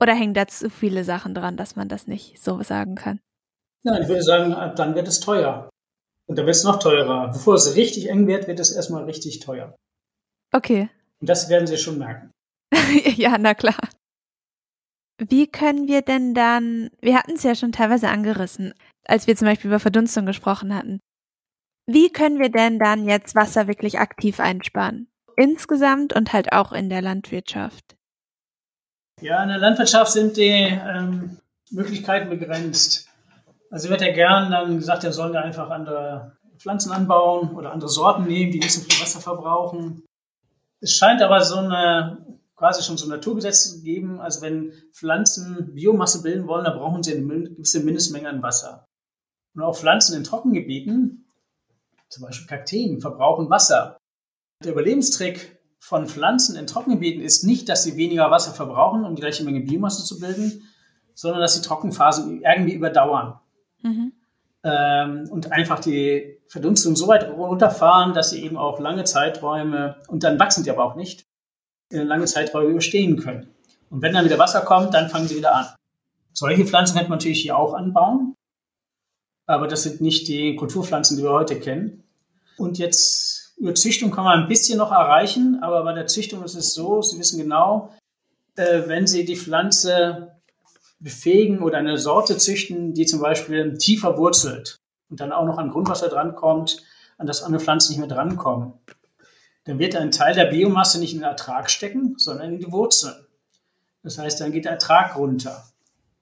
Oder 0.00 0.14
hängen 0.14 0.32
da 0.32 0.46
zu 0.48 0.70
viele 0.70 1.04
Sachen 1.04 1.34
dran, 1.34 1.58
dass 1.58 1.76
man 1.76 1.88
das 1.88 2.06
nicht 2.06 2.42
so 2.42 2.62
sagen 2.62 2.94
kann? 2.94 3.20
Nein, 3.84 4.02
ich 4.02 4.08
würde 4.08 4.22
sagen, 4.22 4.54
ab 4.54 4.74
dann 4.74 4.94
wird 4.94 5.06
es 5.06 5.20
teuer. 5.20 5.68
Und 6.26 6.38
dann 6.38 6.46
wird 6.46 6.56
es 6.56 6.64
noch 6.64 6.78
teurer. 6.78 7.28
Bevor 7.28 7.54
es 7.54 7.76
richtig 7.76 8.08
eng 8.08 8.26
wird, 8.26 8.48
wird 8.48 8.58
es 8.58 8.72
erstmal 8.72 9.04
richtig 9.04 9.40
teuer. 9.40 9.76
Okay. 10.50 10.88
Und 11.20 11.28
das 11.28 11.50
werden 11.50 11.66
Sie 11.66 11.76
schon 11.76 11.98
merken. 11.98 12.30
ja, 13.16 13.36
na 13.38 13.52
klar. 13.52 13.76
Wie 15.18 15.46
können 15.46 15.88
wir 15.88 16.00
denn 16.00 16.32
dann, 16.32 16.90
wir 17.02 17.18
hatten 17.18 17.32
es 17.32 17.42
ja 17.42 17.54
schon 17.54 17.72
teilweise 17.72 18.08
angerissen, 18.08 18.72
als 19.04 19.26
wir 19.26 19.36
zum 19.36 19.46
Beispiel 19.46 19.68
über 19.68 19.78
Verdunstung 19.78 20.24
gesprochen 20.24 20.74
hatten. 20.74 21.00
Wie 21.86 22.10
können 22.10 22.38
wir 22.38 22.50
denn 22.50 22.78
dann 22.78 23.06
jetzt 23.06 23.34
Wasser 23.34 23.66
wirklich 23.66 23.98
aktiv 23.98 24.40
einsparen? 24.40 25.08
Insgesamt 25.36 26.14
und 26.14 26.32
halt 26.32 26.52
auch 26.52 26.72
in 26.72 26.88
der 26.88 27.02
Landwirtschaft. 27.02 27.96
Ja, 29.20 29.42
in 29.42 29.48
der 29.48 29.58
Landwirtschaft 29.58 30.12
sind 30.12 30.36
die 30.36 30.48
ähm, 30.50 31.38
Möglichkeiten 31.70 32.28
begrenzt. 32.28 33.08
Also 33.70 33.88
wird 33.88 34.02
ja 34.02 34.12
gern 34.12 34.50
dann 34.50 34.76
gesagt, 34.76 35.04
er 35.04 35.12
soll 35.12 35.32
da 35.32 35.40
einfach 35.40 35.70
andere 35.70 36.36
Pflanzen 36.58 36.92
anbauen 36.92 37.54
oder 37.54 37.72
andere 37.72 37.88
Sorten 37.88 38.24
nehmen, 38.24 38.52
die 38.52 38.58
nicht 38.58 38.72
so 38.72 38.80
viel 38.80 39.00
Wasser 39.00 39.20
verbrauchen. 39.20 40.04
Es 40.80 40.96
scheint 40.96 41.22
aber 41.22 41.40
so 41.40 41.56
eine 41.56 42.18
quasi 42.62 42.82
schon 42.84 42.96
so 42.96 43.06
ein 43.06 43.10
Naturgesetz 43.10 43.72
zu 43.72 43.82
geben. 43.82 44.20
Also 44.20 44.40
wenn 44.40 44.72
Pflanzen 44.92 45.74
Biomasse 45.74 46.22
bilden 46.22 46.46
wollen, 46.46 46.64
dann 46.64 46.78
brauchen 46.78 47.02
sie 47.02 47.16
eine 47.16 47.50
gewisse 47.50 47.80
Mindestmenge 47.80 48.28
an 48.28 48.42
Wasser. 48.42 48.86
Und 49.54 49.62
auch 49.62 49.76
Pflanzen 49.76 50.16
in 50.16 50.22
Trockengebieten, 50.22 51.21
zum 52.12 52.24
Beispiel 52.24 52.46
Kakteen, 52.46 53.00
verbrauchen 53.00 53.48
Wasser. 53.48 53.96
Der 54.62 54.72
Überlebenstrick 54.72 55.58
von 55.78 56.06
Pflanzen 56.06 56.56
in 56.56 56.66
Trockengebieten 56.66 57.22
ist 57.22 57.42
nicht, 57.42 57.68
dass 57.68 57.84
sie 57.84 57.96
weniger 57.96 58.30
Wasser 58.30 58.52
verbrauchen, 58.52 59.04
um 59.04 59.16
die 59.16 59.22
gleiche 59.22 59.44
Menge 59.44 59.60
Biomasse 59.60 60.04
zu 60.04 60.20
bilden, 60.20 60.62
sondern 61.14 61.40
dass 61.40 61.54
sie 61.54 61.62
Trockenphasen 61.62 62.42
irgendwie 62.42 62.74
überdauern. 62.74 63.40
Mhm. 63.82 64.12
Ähm, 64.62 65.28
und 65.30 65.50
einfach 65.52 65.80
die 65.80 66.38
Verdunstung 66.48 66.96
so 66.96 67.08
weit 67.08 67.28
runterfahren, 67.28 68.12
dass 68.12 68.30
sie 68.30 68.44
eben 68.44 68.58
auch 68.58 68.78
lange 68.78 69.04
Zeiträume, 69.04 69.96
und 70.08 70.22
dann 70.22 70.38
wachsen 70.38 70.64
die 70.64 70.70
aber 70.70 70.84
auch 70.84 70.94
nicht, 70.94 71.26
lange 71.90 72.26
Zeiträume 72.26 72.70
überstehen 72.70 73.16
können. 73.18 73.48
Und 73.90 74.02
wenn 74.02 74.12
dann 74.12 74.24
wieder 74.24 74.38
Wasser 74.38 74.60
kommt, 74.60 74.94
dann 74.94 75.08
fangen 75.08 75.28
sie 75.28 75.36
wieder 75.36 75.54
an. 75.54 75.66
Solche 76.34 76.64
Pflanzen 76.64 76.94
könnte 76.94 77.10
man 77.10 77.18
natürlich 77.18 77.42
hier 77.42 77.56
auch 77.56 77.74
anbauen, 77.74 78.34
aber 79.46 79.68
das 79.68 79.82
sind 79.82 80.00
nicht 80.00 80.28
die 80.28 80.56
Kulturpflanzen, 80.56 81.16
die 81.16 81.22
wir 81.22 81.32
heute 81.32 81.58
kennen. 81.58 82.04
Und 82.56 82.78
jetzt 82.78 83.54
über 83.56 83.74
Züchtung 83.74 84.10
kann 84.10 84.24
man 84.24 84.42
ein 84.42 84.48
bisschen 84.48 84.78
noch 84.78 84.92
erreichen, 84.92 85.58
aber 85.62 85.84
bei 85.84 85.92
der 85.92 86.06
Züchtung 86.06 86.42
ist 86.44 86.54
es 86.54 86.74
so, 86.74 87.02
Sie 87.02 87.18
wissen 87.18 87.38
genau, 87.38 87.92
äh, 88.56 88.82
wenn 88.86 89.06
Sie 89.06 89.24
die 89.24 89.36
Pflanze 89.36 90.32
befähigen 91.00 91.62
oder 91.62 91.78
eine 91.78 91.98
Sorte 91.98 92.36
züchten, 92.38 92.94
die 92.94 93.06
zum 93.06 93.20
Beispiel 93.20 93.76
tiefer 93.78 94.16
wurzelt 94.16 94.78
und 95.10 95.20
dann 95.20 95.32
auch 95.32 95.44
noch 95.44 95.58
an 95.58 95.70
Grundwasser 95.70 96.08
drankommt, 96.08 96.82
an 97.18 97.26
das 97.26 97.42
andere 97.42 97.62
Pflanzen 97.62 97.92
nicht 97.92 97.98
mehr 97.98 98.08
drankommen, 98.08 98.74
dann 99.64 99.78
wird 99.78 99.96
ein 99.96 100.10
Teil 100.10 100.34
der 100.34 100.46
Biomasse 100.46 100.98
nicht 100.98 101.12
in 101.12 101.20
den 101.20 101.28
Ertrag 101.28 101.70
stecken, 101.70 102.14
sondern 102.18 102.54
in 102.54 102.58
die 102.58 102.72
Wurzeln. 102.72 103.26
Das 104.02 104.18
heißt, 104.18 104.40
dann 104.40 104.52
geht 104.52 104.64
der 104.64 104.72
Ertrag 104.72 105.16
runter. 105.16 105.64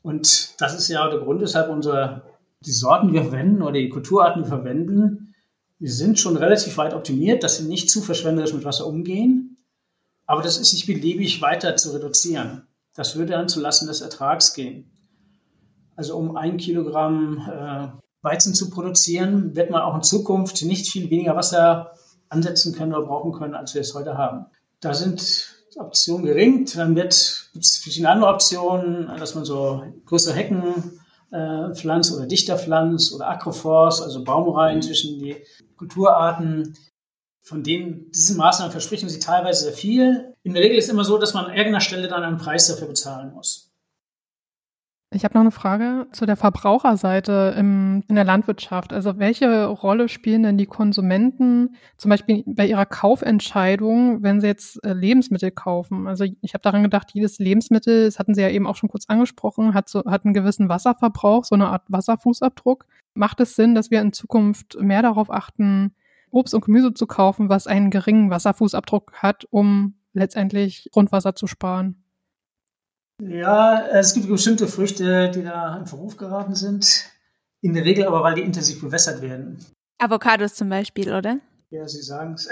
Und 0.03 0.61
das 0.61 0.75
ist 0.75 0.89
ja 0.89 1.09
der 1.09 1.21
Grund, 1.21 1.41
weshalb 1.41 1.71
unsere, 1.71 2.23
die 2.65 2.73
Sorten, 2.73 3.09
die 3.09 3.15
wir 3.15 3.23
verwenden 3.23 3.63
oder 3.63 3.73
die 3.73 3.89
Kulturarten, 3.89 4.43
die 4.43 4.51
wir 4.51 4.57
verwenden, 4.57 5.35
die 5.79 5.89
sind 5.89 6.19
schon 6.19 6.37
relativ 6.37 6.77
weit 6.77 6.93
optimiert, 6.93 7.43
dass 7.43 7.57
sie 7.57 7.65
nicht 7.65 7.91
zu 7.91 8.03
verschwenderisch 8.03 8.53
mit 8.53 8.65
Wasser 8.65 8.87
umgehen. 8.87 9.57
Aber 10.27 10.43
das 10.43 10.59
ist 10.59 10.73
nicht 10.75 10.87
beliebig 10.87 11.41
weiter 11.41 11.77
zu 11.77 11.93
reduzieren. 11.93 12.67
Das 12.95 13.17
würde 13.17 13.33
dann 13.33 13.49
zu 13.49 13.61
Lasten 13.61 13.87
des 13.87 14.03
Ertrags 14.03 14.53
gehen. 14.53 14.91
Also 15.97 16.17
um 16.17 16.37
ein 16.37 16.59
Kilogramm 16.59 17.39
äh, 17.51 17.89
Weizen 18.23 18.55
zu 18.55 18.69
produzieren, 18.69 19.57
wird 19.57 19.71
man 19.71 19.83
auch 19.83 19.95
in 19.95 20.03
Zukunft 20.03 20.63
nicht 20.63 20.91
viel 20.91 21.09
weniger 21.11 21.37
Wasser 21.37 21.95
ansetzen 22.29 22.75
können 22.75 22.95
oder 22.95 23.07
brauchen 23.07 23.33
können, 23.33 23.55
als 23.55 23.75
wir 23.75 23.81
es 23.81 23.95
heute 23.95 24.19
haben. 24.19 24.47
Da 24.81 24.93
sind 24.93 25.57
Optionen 25.77 26.27
gering. 26.27 26.69
Dann 26.75 26.95
wird 26.95 27.13
es 27.13 27.79
verschiedene 27.83 28.11
andere 28.11 28.31
Optionen, 28.31 29.07
dass 29.19 29.35
man 29.35 29.45
so 29.45 29.83
größere 30.05 30.35
Hecken 30.35 31.00
äh, 31.31 31.75
pflanzt 31.75 32.13
oder 32.15 32.27
dichter 32.27 32.59
pflanzt 32.59 33.15
oder 33.15 33.29
Agroforst, 33.29 34.03
also 34.03 34.25
Baumreihen 34.25 34.83
zwischen 34.83 35.19
die 35.19 35.37
Kulturarten. 35.77 36.77
Von 37.43 37.63
denen, 37.63 38.11
diesen 38.11 38.37
Maßnahmen 38.37 38.73
versprechen 38.73 39.09
sie 39.09 39.19
teilweise 39.19 39.65
sehr 39.65 39.73
viel. 39.73 40.35
In 40.43 40.55
der 40.55 40.63
Regel 40.63 40.79
ist 40.79 40.85
es 40.85 40.91
immer 40.91 41.05
so, 41.05 41.19
dass 41.19 41.35
man 41.35 41.47
an 41.47 41.53
irgendeiner 41.53 41.81
Stelle 41.81 42.09
dann 42.09 42.23
einen 42.23 42.39
Preis 42.39 42.67
dafür 42.69 42.89
bezahlen 42.89 43.33
muss. 43.33 43.70
Ich 45.13 45.25
habe 45.25 45.35
noch 45.35 45.41
eine 45.41 45.51
Frage 45.51 46.07
zu 46.13 46.25
der 46.25 46.37
Verbraucherseite 46.37 47.57
im, 47.59 48.05
in 48.07 48.15
der 48.15 48.23
Landwirtschaft. 48.23 48.93
Also 48.93 49.19
welche 49.19 49.67
Rolle 49.67 50.09
spielen 50.09 50.45
denn 50.45 50.57
die 50.57 50.67
Konsumenten 50.67 51.75
zum 51.97 52.11
Beispiel 52.11 52.45
bei 52.47 52.67
ihrer 52.67 52.87
Kaufentscheidung, 52.87 54.23
wenn 54.23 54.41
sie 54.41 54.47
jetzt 54.47 54.85
äh, 54.85 54.93
Lebensmittel 54.93 55.51
kaufen? 55.51 56.07
Also 56.07 56.25
ich 56.43 56.55
habe 56.55 56.63
daran 56.63 56.85
gedacht, 56.85 57.11
jedes 57.13 57.41
Lebensmittel, 57.41 58.05
das 58.05 58.21
hatten 58.21 58.35
Sie 58.35 58.41
ja 58.41 58.51
eben 58.51 58.69
auch 58.69 58.77
schon 58.77 58.89
kurz 58.89 59.07
angesprochen, 59.09 59.75
hat, 59.75 59.89
so, 59.89 60.05
hat 60.05 60.25
einen 60.25 60.35
gewissen 60.35 60.69
Wasserverbrauch, 60.69 61.45
so 61.45 61.57
eine 61.57 61.71
Art 61.71 61.83
Wasserfußabdruck. 61.89 62.87
Macht 63.15 63.41
es 63.41 63.57
Sinn, 63.57 63.75
dass 63.75 63.91
wir 63.91 64.01
in 64.03 64.13
Zukunft 64.13 64.81
mehr 64.81 65.03
darauf 65.03 65.29
achten, 65.29 65.93
Obst 66.31 66.55
und 66.55 66.65
Gemüse 66.65 66.95
zu 66.95 67.09
kaufen, 67.09 67.49
was 67.49 67.67
einen 67.67 67.91
geringen 67.91 68.31
Wasserfußabdruck 68.31 69.15
hat, 69.15 69.45
um 69.51 69.95
letztendlich 70.13 70.89
Grundwasser 70.93 71.35
zu 71.35 71.49
sparen? 71.49 72.00
Ja, 73.21 73.87
es 73.89 74.15
gibt 74.15 74.29
bestimmte 74.29 74.67
Früchte, 74.67 75.31
die 75.31 75.43
da 75.43 75.77
in 75.77 75.87
Verruf 75.87 76.17
geraten 76.17 76.55
sind. 76.55 77.05
In 77.61 77.75
der 77.75 77.85
Regel 77.85 78.07
aber, 78.07 78.23
weil 78.23 78.35
die 78.35 78.43
intensiv 78.43 78.81
bewässert 78.81 79.21
werden. 79.21 79.59
Avocados 79.99 80.55
zum 80.55 80.71
Beispiel, 80.71 81.13
oder? 81.13 81.39
Ja, 81.71 81.87
Sie 81.87 82.03
sagen 82.03 82.35
es. 82.35 82.49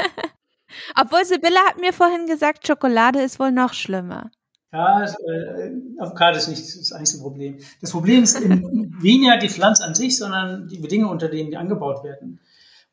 Obwohl 1.00 1.24
Sibylle 1.24 1.58
hat 1.68 1.78
mir 1.78 1.92
vorhin 1.92 2.26
gesagt, 2.26 2.66
Schokolade 2.66 3.20
ist 3.20 3.38
wohl 3.38 3.52
noch 3.52 3.74
schlimmer. 3.74 4.30
Ja, 4.72 5.04
äh, 5.04 5.70
Avocado 5.98 6.38
ist 6.38 6.48
nicht 6.48 6.62
das 6.62 6.92
einzige 6.92 7.22
Problem. 7.22 7.58
Das 7.82 7.90
Problem 7.90 8.22
ist 8.22 8.40
weniger 8.40 9.36
die 9.36 9.50
Pflanze 9.50 9.84
an 9.84 9.94
sich, 9.94 10.16
sondern 10.16 10.66
die 10.66 10.78
Bedingungen, 10.78 11.12
unter 11.12 11.28
denen 11.28 11.50
die 11.50 11.58
angebaut 11.58 12.02
werden. 12.04 12.40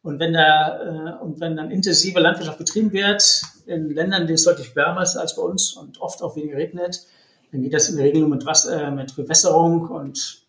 Und 0.01 0.19
wenn 0.19 0.33
da 0.33 1.17
äh, 1.17 1.23
und 1.23 1.39
wenn 1.39 1.57
dann 1.57 1.71
intensive 1.71 2.19
Landwirtschaft 2.19 2.57
betrieben 2.57 2.91
wird, 2.93 3.43
in 3.65 3.89
Ländern, 3.89 4.27
denen 4.27 4.35
es 4.35 4.45
deutlich 4.45 4.75
wärmer 4.75 5.03
ist 5.03 5.17
als 5.17 5.35
bei 5.35 5.41
uns 5.41 5.73
und 5.73 5.99
oft 5.99 6.21
auch 6.21 6.35
weniger 6.35 6.57
regnet, 6.57 7.05
dann 7.51 7.61
geht 7.61 7.73
das 7.73 7.89
in 7.89 7.97
der 7.97 8.05
Regel 8.05 8.21
nur 8.21 8.29
mit, 8.29 8.45
Wasser, 8.45 8.87
äh, 8.87 8.91
mit 8.91 9.15
Bewässerung 9.15 9.87
und 9.87 10.43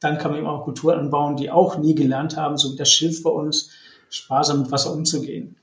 dann 0.00 0.18
kann 0.18 0.30
man 0.30 0.40
eben 0.40 0.48
auch 0.48 0.64
Kulturen 0.64 0.98
anbauen, 0.98 1.36
die 1.36 1.50
auch 1.50 1.78
nie 1.78 1.94
gelernt 1.94 2.36
haben, 2.36 2.58
so 2.58 2.72
wie 2.72 2.76
das 2.76 2.90
Schilf 2.90 3.22
bei 3.22 3.30
uns, 3.30 3.70
sparsam 4.10 4.60
mit 4.60 4.70
Wasser 4.70 4.92
umzugehen. 4.92 5.56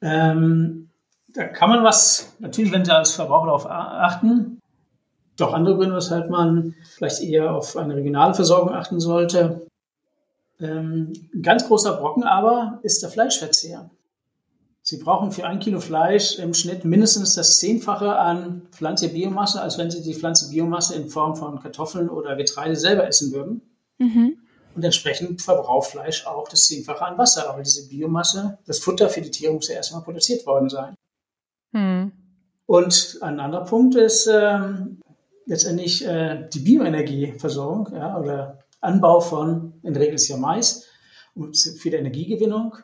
Ähm, 0.00 0.88
da 1.34 1.44
kann 1.44 1.68
man 1.68 1.84
was, 1.84 2.36
natürlich, 2.38 2.72
wenn 2.72 2.84
Sie 2.84 2.94
als 2.94 3.12
Verbraucher 3.12 3.46
darauf 3.46 3.66
achten, 3.66 4.60
doch 5.36 5.52
andere 5.52 5.76
Gründe, 5.76 5.96
weshalb 5.96 6.30
man 6.30 6.74
vielleicht 6.96 7.22
eher 7.22 7.54
auf 7.54 7.76
eine 7.76 7.96
regionale 7.96 8.34
Versorgung 8.34 8.74
achten 8.74 9.00
sollte. 9.00 9.66
Ähm, 10.60 11.12
ein 11.34 11.42
ganz 11.42 11.66
großer 11.66 11.96
Brocken 11.96 12.24
aber 12.24 12.80
ist 12.82 13.02
der 13.02 13.10
Fleischverzehr. 13.10 13.90
Sie 14.82 14.98
brauchen 14.98 15.30
für 15.30 15.46
ein 15.46 15.60
Kilo 15.60 15.80
Fleisch 15.80 16.38
im 16.38 16.54
Schnitt 16.54 16.84
mindestens 16.84 17.34
das 17.34 17.58
Zehnfache 17.58 18.16
an 18.16 18.62
pflanzlicher 18.72 19.12
Biomasse, 19.12 19.60
als 19.60 19.78
wenn 19.78 19.90
Sie 19.90 20.02
die 20.02 20.14
pflanzliche 20.14 20.54
Biomasse 20.54 20.94
in 20.94 21.08
Form 21.08 21.36
von 21.36 21.60
Kartoffeln 21.60 22.08
oder 22.08 22.34
Getreide 22.34 22.76
selber 22.76 23.06
essen 23.06 23.32
würden. 23.32 23.62
Mhm. 23.98 24.38
Und 24.74 24.84
entsprechend 24.84 25.42
verbraucht 25.42 25.90
Fleisch 25.90 26.26
auch 26.26 26.48
das 26.48 26.64
Zehnfache 26.64 27.04
an 27.04 27.18
Wasser, 27.18 27.52
weil 27.54 27.62
diese 27.62 27.88
Biomasse, 27.88 28.58
das 28.66 28.78
Futter 28.78 29.08
für 29.08 29.20
die 29.20 29.30
Tiere 29.30 29.52
muss 29.52 29.68
ja 29.68 29.74
erstmal 29.74 30.02
produziert 30.02 30.46
worden 30.46 30.68
sein. 30.68 30.94
Mhm. 31.72 32.12
Und 32.66 33.18
ein 33.20 33.40
anderer 33.40 33.64
Punkt 33.64 33.96
ist, 33.96 34.28
ähm, 34.32 35.00
letztendlich 35.44 36.06
äh, 36.06 36.48
die 36.52 36.60
Bioenergieversorgung 36.60 37.92
ja, 37.92 38.16
oder 38.16 38.59
Anbau 38.80 39.20
von, 39.20 39.74
in 39.82 39.92
der 39.92 40.02
Regel 40.02 40.14
ist 40.14 40.28
ja 40.28 40.36
Mais, 40.36 40.86
für 41.34 41.90
die 41.90 41.96
Energiegewinnung. 41.96 42.76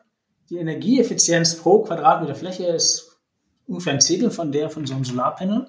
Die 0.51 0.59
Energieeffizienz 0.59 1.57
pro 1.57 1.83
Quadratmeter 1.83 2.35
Fläche 2.35 2.67
ist 2.67 3.19
ungefähr 3.67 3.95
ein 3.95 4.01
Zehntel 4.01 4.31
von 4.31 4.53
der 4.53 4.71
von 4.71 4.87
so 4.87 4.95
einem 4.95 5.05
Solarpanel, 5.05 5.67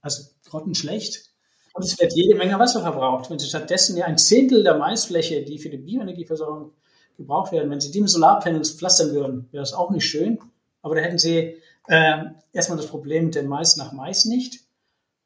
also 0.00 0.22
grottenschlecht. 0.48 1.30
Und 1.74 1.84
es 1.84 1.98
wird 2.00 2.14
jede 2.14 2.36
Menge 2.36 2.58
Wasser 2.58 2.80
verbraucht. 2.80 3.30
Wenn 3.30 3.38
Sie 3.38 3.48
stattdessen 3.48 3.98
ja 3.98 4.06
ein 4.06 4.16
Zehntel 4.16 4.62
der 4.64 4.78
Maisfläche, 4.78 5.42
die 5.42 5.58
für 5.58 5.68
die 5.68 5.76
Bioenergieversorgung 5.76 6.72
gebraucht 7.18 7.52
werden, 7.52 7.70
wenn 7.70 7.80
Sie 7.80 7.90
die 7.90 8.00
mit 8.00 8.08
Solarpanels 8.08 8.70
pflastern 8.72 9.12
würden, 9.12 9.48
wäre 9.52 9.62
das 9.62 9.74
auch 9.74 9.90
nicht 9.90 10.06
schön. 10.06 10.38
Aber 10.80 10.94
da 10.94 11.02
hätten 11.02 11.18
Sie 11.18 11.60
äh, 11.88 12.24
erstmal 12.52 12.78
das 12.78 12.86
Problem 12.86 13.26
mit 13.26 13.34
dem 13.34 13.48
Mais 13.48 13.76
nach 13.76 13.92
Mais 13.92 14.24
nicht. 14.24 14.60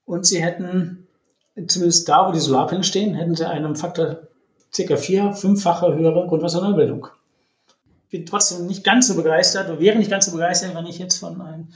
Und 0.04 0.26
Sie 0.26 0.42
hätten, 0.42 1.06
zumindest 1.68 2.08
da, 2.08 2.26
wo 2.26 2.32
die 2.32 2.40
Solarpanels 2.40 2.88
stehen, 2.88 3.14
hätten 3.14 3.36
Sie 3.36 3.48
einen 3.48 3.76
Faktor 3.76 4.29
circa 4.72 4.96
vier, 4.96 5.32
fünffache 5.32 5.94
höhere 5.94 6.26
Grundwasserneubildung. 6.26 7.08
Bin 8.10 8.26
trotzdem 8.26 8.66
nicht 8.66 8.84
ganz 8.84 9.08
so 9.08 9.14
begeistert 9.14 9.68
oder 9.68 9.80
wäre 9.80 9.98
nicht 9.98 10.10
ganz 10.10 10.26
so 10.26 10.32
begeistert, 10.32 10.74
wenn 10.74 10.86
ich 10.86 10.98
jetzt 10.98 11.18
von 11.18 11.40
einem, 11.40 11.68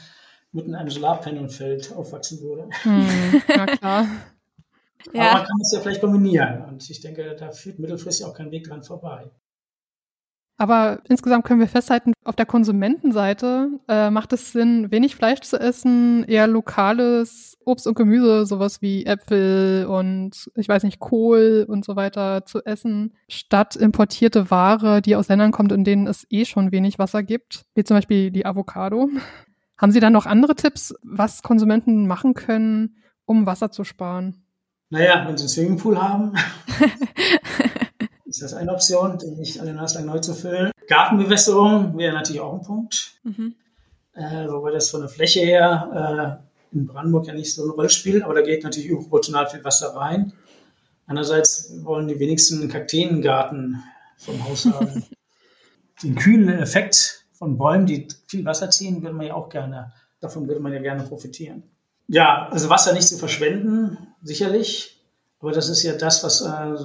mitten 0.53 0.71
in 0.71 0.75
einem 0.75 0.91
Solarpanelfeld 0.91 1.93
aufwachsen 1.93 2.41
würde. 2.41 2.69
Hm, 2.83 3.43
na 3.49 3.67
klar. 3.67 4.07
Aber 5.09 5.19
ja. 5.19 5.33
man 5.35 5.45
kann 5.45 5.61
es 5.61 5.73
ja 5.73 5.81
vielleicht 5.81 6.01
kombinieren. 6.01 6.65
Und 6.65 6.89
ich 6.89 7.01
denke, 7.01 7.37
da 7.39 7.51
führt 7.51 7.79
mittelfristig 7.79 8.25
auch 8.25 8.35
kein 8.35 8.51
Weg 8.51 8.65
dran 8.65 8.83
vorbei. 8.83 9.31
Aber 10.57 11.01
insgesamt 11.09 11.45
können 11.45 11.59
wir 11.59 11.67
festhalten, 11.67 12.13
auf 12.23 12.37
der 12.37 12.47
Konsumentenseite 12.47 13.71
äh, 13.89 14.11
macht 14.11 14.33
es 14.33 14.53
Sinn, 14.53 14.93
wenig 14.93 15.17
Fleisch 15.17 15.41
zu 15.41 15.59
essen, 15.59 16.23
eher 16.25 16.47
lokales 16.47 17.59
Obst 17.65 17.89
und 17.89 17.97
Gemüse, 17.97 18.47
sowas 18.47 18.81
wie 18.81 19.05
Äpfel 19.05 19.87
und 19.87 20.51
ich 20.55 20.69
weiß 20.69 20.85
nicht, 20.85 21.01
Kohl 21.01 21.67
und 21.69 21.85
so 21.85 21.97
weiter 21.97 22.45
zu 22.47 22.65
essen, 22.65 23.15
statt 23.29 23.75
importierte 23.75 24.51
Ware, 24.51 25.03
die 25.03 25.17
aus 25.17 25.29
Ländern 25.29 25.51
kommt, 25.51 25.73
in 25.73 25.83
denen 25.83 26.07
es 26.07 26.25
eh 26.31 26.45
schon 26.45 26.71
wenig 26.71 27.01
Wasser 27.01 27.25
gibt, 27.25 27.65
wie 27.75 27.83
zum 27.83 27.97
Beispiel 27.97 28.31
die 28.31 28.47
Avocado. 28.47 29.09
Haben 29.77 29.91
Sie 29.91 30.01
da 30.01 30.09
noch 30.09 30.27
andere 30.27 30.55
Tipps, 30.55 30.95
was 31.03 31.43
Konsumenten 31.43 32.07
machen 32.07 32.35
können, 32.35 32.97
um 33.25 33.45
Wasser 33.45 33.73
zu 33.73 33.83
sparen? 33.83 34.45
Naja, 34.91 35.25
wenn 35.27 35.37
Sie 35.37 35.43
einen 35.43 35.49
Swimmingpool 35.49 36.01
haben, 36.01 36.35
ist 38.35 38.43
das 38.43 38.55
eine 38.55 38.73
Option, 38.73 39.17
den 39.17 39.37
nicht 39.37 39.61
alle 39.61 39.73
Nase 39.73 39.99
lang 39.99 40.07
neu 40.07 40.19
zu 40.19 40.35
füllen. 40.35 40.73
Gartenbewässerung 40.89 41.97
wäre 41.97 42.15
natürlich 42.15 42.41
auch 42.41 42.55
ein 42.55 42.63
Punkt, 42.63 43.13
mhm. 43.23 43.55
äh, 44.15 44.49
wobei 44.49 44.73
das 44.73 44.91
von 44.91 45.03
der 45.03 45.09
Fläche 45.09 45.41
her 45.41 46.41
äh, 46.73 46.77
in 46.77 46.89
Brandenburg 46.89 47.29
ja 47.29 47.33
nicht 47.33 47.55
so 47.55 47.63
eine 47.63 47.73
Rolle 47.73 47.89
spielt, 47.89 48.25
aber 48.25 48.35
da 48.35 48.43
geht 48.43 48.65
natürlich 48.65 48.89
überproportional 48.89 49.49
viel 49.49 49.63
Wasser 49.63 49.95
rein. 49.95 50.33
Andererseits 51.07 51.73
wollen 51.85 52.09
die 52.09 52.19
wenigsten 52.19 52.61
einen 52.61 52.69
Kakteengarten 52.69 53.85
vom 54.17 54.45
Haus 54.49 54.65
haben. 54.67 55.05
Den 56.03 56.17
kühlen 56.17 56.49
Effekt 56.49 57.27
von 57.35 57.57
Bäumen, 57.57 57.87
die 57.87 58.09
viel 58.27 58.45
Wasser 58.45 58.69
ziehen, 58.69 59.01
würde 59.01 59.15
man 59.15 59.27
ja 59.27 59.35
auch 59.35 59.49
gerne, 59.49 59.93
davon 60.21 60.49
würde 60.49 60.61
man 60.61 60.73
ja 60.73 60.81
gerne 60.81 61.05
profitieren. 61.05 61.63
Ja, 62.09 62.49
also 62.51 62.69
Wasser 62.69 62.93
nicht 62.95 63.07
zu 63.07 63.17
verschwenden, 63.17 63.97
sicherlich. 64.23 65.01
Aber 65.39 65.53
das 65.53 65.69
ist 65.69 65.85
ja 65.85 65.95
das, 65.95 66.25
was, 66.25 66.41
äh, 66.41 66.77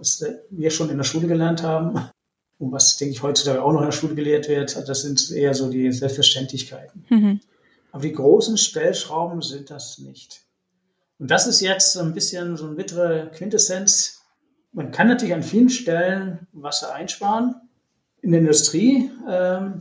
was 0.00 0.24
wir 0.50 0.70
schon 0.70 0.90
in 0.90 0.96
der 0.96 1.04
Schule 1.04 1.28
gelernt 1.28 1.62
haben 1.62 2.10
und 2.58 2.72
was, 2.72 2.96
denke 2.96 3.12
ich, 3.12 3.22
heutzutage 3.22 3.62
auch 3.62 3.72
noch 3.72 3.80
in 3.80 3.86
der 3.86 3.92
Schule 3.92 4.14
gelehrt 4.14 4.48
wird. 4.48 4.88
Das 4.88 5.02
sind 5.02 5.30
eher 5.30 5.54
so 5.54 5.70
die 5.70 5.92
Selbstverständlichkeiten. 5.92 7.04
Mhm. 7.08 7.40
Aber 7.92 8.02
die 8.02 8.12
großen 8.12 8.56
Stellschrauben 8.56 9.42
sind 9.42 9.70
das 9.70 9.98
nicht. 9.98 10.42
Und 11.18 11.30
das 11.30 11.46
ist 11.46 11.60
jetzt 11.60 11.92
so 11.92 12.00
ein 12.00 12.14
bisschen 12.14 12.56
so 12.56 12.66
eine 12.66 12.74
bittere 12.74 13.30
Quintessenz. 13.34 14.22
Man 14.72 14.90
kann 14.90 15.08
natürlich 15.08 15.34
an 15.34 15.42
vielen 15.42 15.68
Stellen 15.68 16.46
Wasser 16.52 16.94
einsparen 16.94 17.56
in 18.22 18.32
der 18.32 18.40
Industrie 18.40 19.10
ähm, 19.28 19.80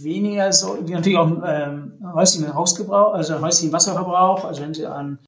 weniger 0.00 0.52
so, 0.52 0.76
natürlich 0.76 1.18
auch 1.18 1.42
ähm, 1.44 1.94
häuslichen 2.14 2.54
Hausgebrauch, 2.54 3.14
also 3.14 3.40
häuslichen 3.40 3.72
Wasserverbrauch, 3.72 4.44
also 4.44 4.62
wenn 4.62 4.74
Sie 4.74 4.86
an 4.86 5.18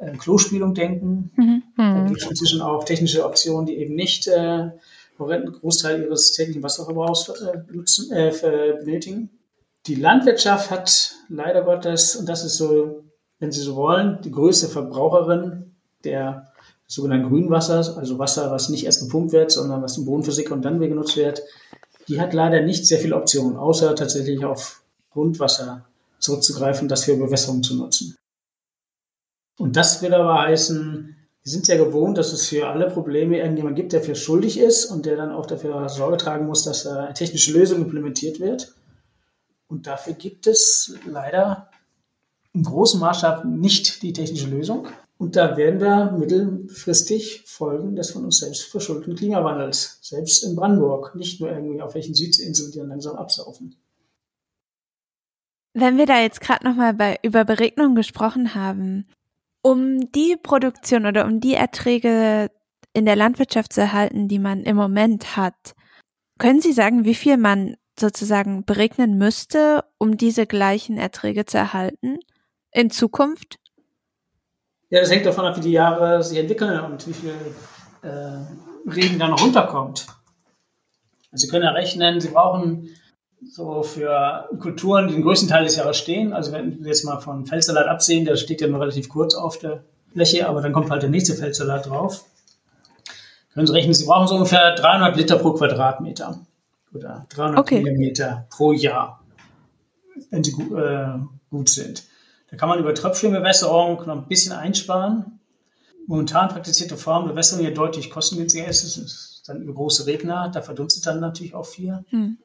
äh, 0.00 0.16
Klospülung 0.16 0.74
denken, 0.74 1.30
mhm. 1.36 1.62
da 1.76 2.04
gibt 2.06 2.22
es 2.22 2.28
inzwischen 2.28 2.62
auch 2.62 2.84
technische 2.84 3.24
Optionen, 3.24 3.66
die 3.66 3.76
eben 3.76 3.94
nicht 3.94 4.26
äh, 4.26 4.70
einen 5.18 5.52
Großteil 5.52 6.02
ihres 6.02 6.32
täglichen 6.32 6.62
Wasserverbrauchs 6.62 7.28
äh, 8.10 8.28
äh, 8.28 8.72
benötigen. 8.82 9.30
Die 9.86 9.94
Landwirtschaft 9.94 10.70
hat 10.70 11.12
leider 11.28 11.62
Gottes, 11.62 12.16
und 12.16 12.28
das 12.28 12.44
ist 12.44 12.56
so, 12.56 13.04
wenn 13.38 13.52
Sie 13.52 13.60
so 13.60 13.76
wollen, 13.76 14.20
die 14.22 14.30
größte 14.30 14.68
Verbraucherin 14.68 15.74
der 16.04 16.48
sogenannten 16.86 17.28
Grünwassers, 17.28 17.96
also 17.96 18.18
Wasser, 18.18 18.50
was 18.50 18.68
nicht 18.68 18.84
erst 18.84 19.02
gepumpt 19.02 19.32
wird, 19.32 19.52
sondern 19.52 19.82
was 19.82 19.96
im 19.96 20.06
Boden 20.06 20.24
versickert 20.24 20.52
und 20.52 20.64
dann 20.64 20.80
wieder 20.80 20.88
genutzt 20.88 21.16
wird, 21.16 21.42
die 22.08 22.20
hat 22.20 22.34
leider 22.34 22.62
nicht 22.62 22.86
sehr 22.86 22.98
viele 22.98 23.16
Optionen, 23.16 23.56
außer 23.56 23.94
tatsächlich 23.94 24.44
auf 24.44 24.82
Grundwasser 25.10 25.84
zurückzugreifen, 26.18 26.88
das 26.88 27.04
für 27.04 27.16
Bewässerung 27.16 27.62
zu 27.62 27.76
nutzen. 27.76 28.16
Und 29.60 29.76
das 29.76 30.00
will 30.00 30.14
aber 30.14 30.40
heißen, 30.40 31.16
wir 31.42 31.52
sind 31.52 31.68
ja 31.68 31.76
gewohnt, 31.76 32.16
dass 32.16 32.32
es 32.32 32.48
für 32.48 32.68
alle 32.68 32.88
Probleme 32.88 33.36
irgendjemand 33.36 33.76
gibt, 33.76 33.92
der 33.92 34.00
für 34.00 34.14
schuldig 34.14 34.58
ist 34.58 34.86
und 34.86 35.04
der 35.04 35.16
dann 35.16 35.32
auch 35.32 35.44
dafür 35.44 35.86
Sorge 35.90 36.16
tragen 36.16 36.46
muss, 36.46 36.64
dass 36.64 36.86
eine 36.86 37.12
technische 37.12 37.52
Lösung 37.52 37.82
implementiert 37.82 38.40
wird. 38.40 38.74
Und 39.68 39.86
dafür 39.86 40.14
gibt 40.14 40.46
es 40.46 40.98
leider 41.04 41.68
im 42.54 42.62
großen 42.62 42.98
Maßstab 42.98 43.44
nicht 43.44 44.02
die 44.02 44.14
technische 44.14 44.48
Lösung. 44.48 44.88
Und 45.18 45.36
da 45.36 45.58
werden 45.58 45.78
wir 45.78 46.12
mittelfristig 46.12 47.42
Folgen 47.44 47.96
des 47.96 48.12
von 48.12 48.24
uns 48.24 48.38
selbst 48.38 48.62
verschuldeten 48.62 49.14
Klimawandels, 49.14 49.98
selbst 50.00 50.42
in 50.42 50.56
Brandenburg, 50.56 51.14
nicht 51.16 51.38
nur 51.38 51.50
irgendwie 51.50 51.82
auf 51.82 51.94
welchen 51.94 52.14
Südinseln, 52.14 52.72
die 52.72 52.78
dann 52.78 52.88
langsam 52.88 53.16
absaufen. 53.16 53.76
Wenn 55.74 55.98
wir 55.98 56.06
da 56.06 56.18
jetzt 56.18 56.40
gerade 56.40 56.66
nochmal 56.66 57.18
über 57.22 57.44
Beregnung 57.44 57.94
gesprochen 57.94 58.54
haben, 58.54 59.04
um 59.62 60.10
die 60.12 60.36
Produktion 60.42 61.06
oder 61.06 61.24
um 61.24 61.40
die 61.40 61.54
Erträge 61.54 62.50
in 62.92 63.04
der 63.04 63.16
Landwirtschaft 63.16 63.72
zu 63.72 63.80
erhalten, 63.80 64.28
die 64.28 64.38
man 64.38 64.62
im 64.62 64.76
Moment 64.76 65.36
hat, 65.36 65.74
können 66.38 66.60
Sie 66.60 66.72
sagen, 66.72 67.04
wie 67.04 67.14
viel 67.14 67.36
man 67.36 67.76
sozusagen 67.98 68.64
beregnen 68.64 69.18
müsste, 69.18 69.84
um 69.98 70.16
diese 70.16 70.46
gleichen 70.46 70.96
Erträge 70.96 71.44
zu 71.44 71.58
erhalten 71.58 72.18
in 72.72 72.90
Zukunft? 72.90 73.58
Ja, 74.88 75.00
das 75.00 75.10
hängt 75.10 75.26
davon 75.26 75.44
ab, 75.44 75.56
wie 75.56 75.60
die 75.60 75.72
Jahre 75.72 76.22
sich 76.22 76.38
entwickeln 76.38 76.80
und 76.80 77.06
wie 77.06 77.12
viel 77.12 77.34
äh, 78.02 78.90
Regen 78.90 79.18
dann 79.18 79.30
noch 79.30 79.42
runterkommt. 79.42 80.06
Sie 81.32 81.48
können 81.48 81.64
ja 81.64 81.70
rechnen, 81.70 82.20
Sie 82.20 82.30
brauchen 82.30 82.88
so 83.42 83.82
für 83.82 84.48
Kulturen, 84.58 85.08
die 85.08 85.14
den 85.14 85.22
größten 85.22 85.48
Teil 85.48 85.64
des 85.64 85.76
Jahres 85.76 85.96
stehen. 85.96 86.32
Also 86.32 86.52
wenn 86.52 86.80
wir 86.80 86.88
jetzt 86.88 87.04
mal 87.04 87.18
von 87.20 87.46
Feldsalat 87.46 87.86
absehen, 87.86 88.24
der 88.24 88.36
steht 88.36 88.60
ja 88.60 88.68
nur 88.68 88.80
relativ 88.80 89.08
kurz 89.08 89.34
auf 89.34 89.58
der 89.58 89.84
Fläche, 90.12 90.48
aber 90.48 90.60
dann 90.60 90.72
kommt 90.72 90.90
halt 90.90 91.02
der 91.02 91.10
nächste 91.10 91.34
Feldsalat 91.34 91.86
drauf. 91.86 92.24
Können 93.54 93.66
Sie 93.66 93.72
rechnen, 93.72 93.94
Sie 93.94 94.06
brauchen 94.06 94.28
so 94.28 94.34
ungefähr 94.34 94.74
300 94.74 95.16
Liter 95.16 95.38
pro 95.38 95.52
Quadratmeter 95.52 96.40
oder 96.94 97.26
300 97.30 97.58
okay. 97.58 97.82
Millimeter 97.82 98.46
pro 98.50 98.72
Jahr, 98.72 99.24
wenn 100.30 100.44
sie 100.44 100.52
gut, 100.52 100.72
äh, 100.72 101.18
gut 101.50 101.68
sind. 101.68 102.04
Da 102.50 102.56
kann 102.56 102.68
man 102.68 102.78
über 102.78 102.94
Tröpfchenbewässerung 102.94 104.06
noch 104.06 104.16
ein 104.16 104.28
bisschen 104.28 104.52
einsparen. 104.52 105.40
Momentan 106.06 106.48
praktizierte 106.48 106.96
Form 106.96 107.28
Bewässerung 107.28 107.64
ja 107.64 107.70
deutlich 107.70 108.10
kostengünstiger 108.10 108.66
ist. 108.66 108.84
Das 108.84 108.96
ist 108.96 109.42
dann 109.46 109.62
über 109.62 109.74
große 109.74 110.06
Regner, 110.06 110.50
da 110.52 110.60
verdunstet 110.62 111.06
dann 111.06 111.20
natürlich 111.20 111.54
auch 111.54 111.66
viel. 111.66 112.04
Hm. 112.10 112.38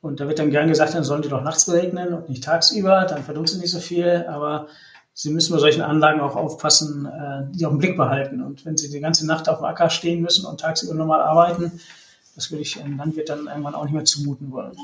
Und 0.00 0.20
da 0.20 0.28
wird 0.28 0.38
dann 0.38 0.50
gern 0.50 0.68
gesagt, 0.68 0.94
dann 0.94 1.04
sollen 1.04 1.22
die 1.22 1.28
doch 1.28 1.42
nachts 1.42 1.70
regnen 1.70 2.14
und 2.14 2.28
nicht 2.28 2.44
tagsüber, 2.44 3.04
dann 3.04 3.24
verdunstet 3.24 3.60
nicht 3.60 3.72
so 3.72 3.80
viel. 3.80 4.26
Aber 4.28 4.68
Sie 5.12 5.30
müssen 5.30 5.52
bei 5.52 5.58
solchen 5.58 5.82
Anlagen 5.82 6.20
auch 6.20 6.36
aufpassen, 6.36 7.06
äh, 7.06 7.52
die 7.52 7.66
auch 7.66 7.72
im 7.72 7.78
Blick 7.78 7.96
behalten. 7.96 8.40
Und 8.40 8.64
wenn 8.64 8.76
Sie 8.76 8.88
die 8.88 9.00
ganze 9.00 9.26
Nacht 9.26 9.48
auf 9.48 9.58
dem 9.58 9.64
Acker 9.64 9.90
stehen 9.90 10.22
müssen 10.22 10.46
und 10.46 10.60
tagsüber 10.60 10.94
normal 10.94 11.20
arbeiten, 11.20 11.80
das 12.36 12.52
würde 12.52 12.62
ich 12.62 12.80
einem 12.80 12.96
Landwirt 12.96 13.28
dann 13.28 13.48
irgendwann 13.48 13.74
auch 13.74 13.82
nicht 13.82 13.94
mehr 13.94 14.04
zumuten 14.04 14.52
wollen. 14.52 14.76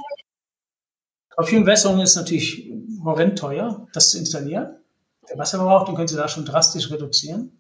Tropfenwässerung 1.31 2.01
ist 2.01 2.17
natürlich 2.17 2.73
horrend 3.05 3.39
teuer, 3.39 3.87
das 3.93 4.11
zu 4.11 4.19
installieren. 4.19 4.77
Der 5.31 5.39
Wasserverbrauch, 5.39 5.85
den 5.85 5.95
können 5.95 6.09
Sie 6.09 6.17
da 6.17 6.27
schon 6.27 6.45
drastisch 6.45 6.91
reduzieren. 6.91 7.53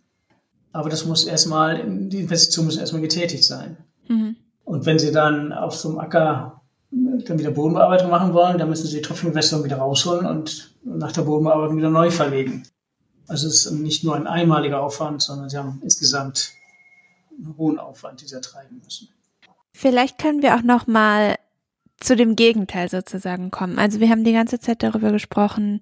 Aber 0.73 0.89
das 0.89 1.05
muss 1.05 1.25
erstmal, 1.25 1.77
die 2.09 2.21
Investition 2.21 2.65
muss 2.65 2.77
erstmal 2.77 3.03
getätigt 3.03 3.45
sein. 3.45 3.77
Mhm. 4.09 4.37
Und 4.65 4.87
wenn 4.87 4.99
Sie 4.99 5.13
dann 5.13 5.53
auf 5.53 5.77
so 5.77 5.91
einem 5.91 5.99
Acker 5.99 6.64
dann 6.95 7.39
wieder 7.39 7.51
Bodenbearbeitung 7.51 8.11
machen 8.11 8.33
wollen, 8.33 8.59
dann 8.59 8.69
müssen 8.69 8.87
Sie 8.87 8.97
die 8.97 9.03
Tropfenwässerung 9.03 9.65
wieder 9.65 9.77
rausholen 9.77 10.27
und 10.27 10.75
nach 10.85 11.13
der 11.13 11.23
Bodenbearbeitung 11.23 11.77
wieder 11.77 11.91
neu 11.91 12.11
verlegen. 12.11 12.65
Also 13.27 13.47
es 13.47 13.67
ist 13.67 13.73
nicht 13.73 14.05
nur 14.05 14.17
ein 14.17 14.27
einmaliger 14.27 14.81
Aufwand, 14.81 15.23
sondern 15.23 15.49
Sie 15.49 15.57
haben 15.57 15.81
insgesamt 15.83 16.53
einen 17.37 17.57
hohen 17.57 17.79
Aufwand, 17.79 18.21
den 18.21 18.29
Sie 18.29 18.35
ertreiben 18.35 18.81
müssen. 18.85 19.09
Vielleicht 19.73 20.19
können 20.19 20.43
wir 20.43 20.55
auch 20.55 20.63
noch 20.63 20.87
mal 20.87 21.37
zu 21.99 22.17
dem 22.17 22.37
Gegenteil 22.37 22.89
sozusagen 22.89 23.51
kommen. 23.51 23.79
Also 23.79 24.01
wir 24.01 24.11
haben 24.11 24.25
die 24.25 24.33
ganze 24.33 24.61
Zeit 24.61 24.83
darüber 24.83 25.11
gesprochen, 25.11 25.81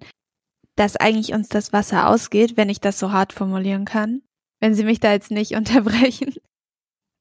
dass 0.77 0.97
eigentlich 0.97 1.35
uns 1.35 1.49
das 1.49 1.73
Wasser 1.73 2.09
ausgeht, 2.09 2.57
wenn 2.57 2.71
ich 2.71 2.81
das 2.81 2.99
so 2.99 3.13
hart 3.13 3.33
formulieren 3.33 3.85
kann. 3.85 4.23
Wenn 4.61 4.75
Sie 4.75 4.85
mich 4.85 5.01
da 5.01 5.13
jetzt 5.13 5.31
nicht 5.31 5.53
unterbrechen. 5.57 6.35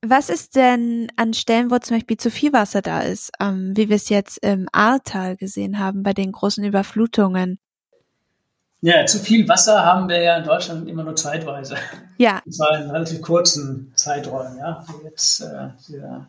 Was 0.03 0.29
ist 0.29 0.55
denn 0.55 1.11
an 1.15 1.33
Stellen, 1.33 1.69
wo 1.69 1.77
zum 1.77 1.97
Beispiel 1.97 2.17
zu 2.17 2.31
viel 2.31 2.53
Wasser 2.53 2.81
da 2.81 3.01
ist, 3.01 3.31
ähm, 3.39 3.73
wie 3.75 3.87
wir 3.87 3.97
es 3.97 4.09
jetzt 4.09 4.39
im 4.39 4.67
Ahrtal 4.71 5.37
gesehen 5.37 5.77
haben, 5.77 6.01
bei 6.01 6.13
den 6.13 6.31
großen 6.31 6.63
Überflutungen? 6.63 7.59
Ja, 8.81 9.05
zu 9.05 9.19
viel 9.19 9.47
Wasser 9.47 9.85
haben 9.85 10.09
wir 10.09 10.19
ja 10.19 10.37
in 10.37 10.43
Deutschland 10.43 10.89
immer 10.89 11.03
nur 11.03 11.15
zeitweise. 11.15 11.75
Ja. 12.17 12.41
Und 12.43 12.51
zwar 12.51 12.81
in 12.81 12.89
relativ 12.89 13.21
kurzen 13.21 13.93
Zeiträumen, 13.95 14.57
ja. 14.57 14.83
Jetzt 15.03 15.41
äh, 15.41 15.69
diese 15.87 16.27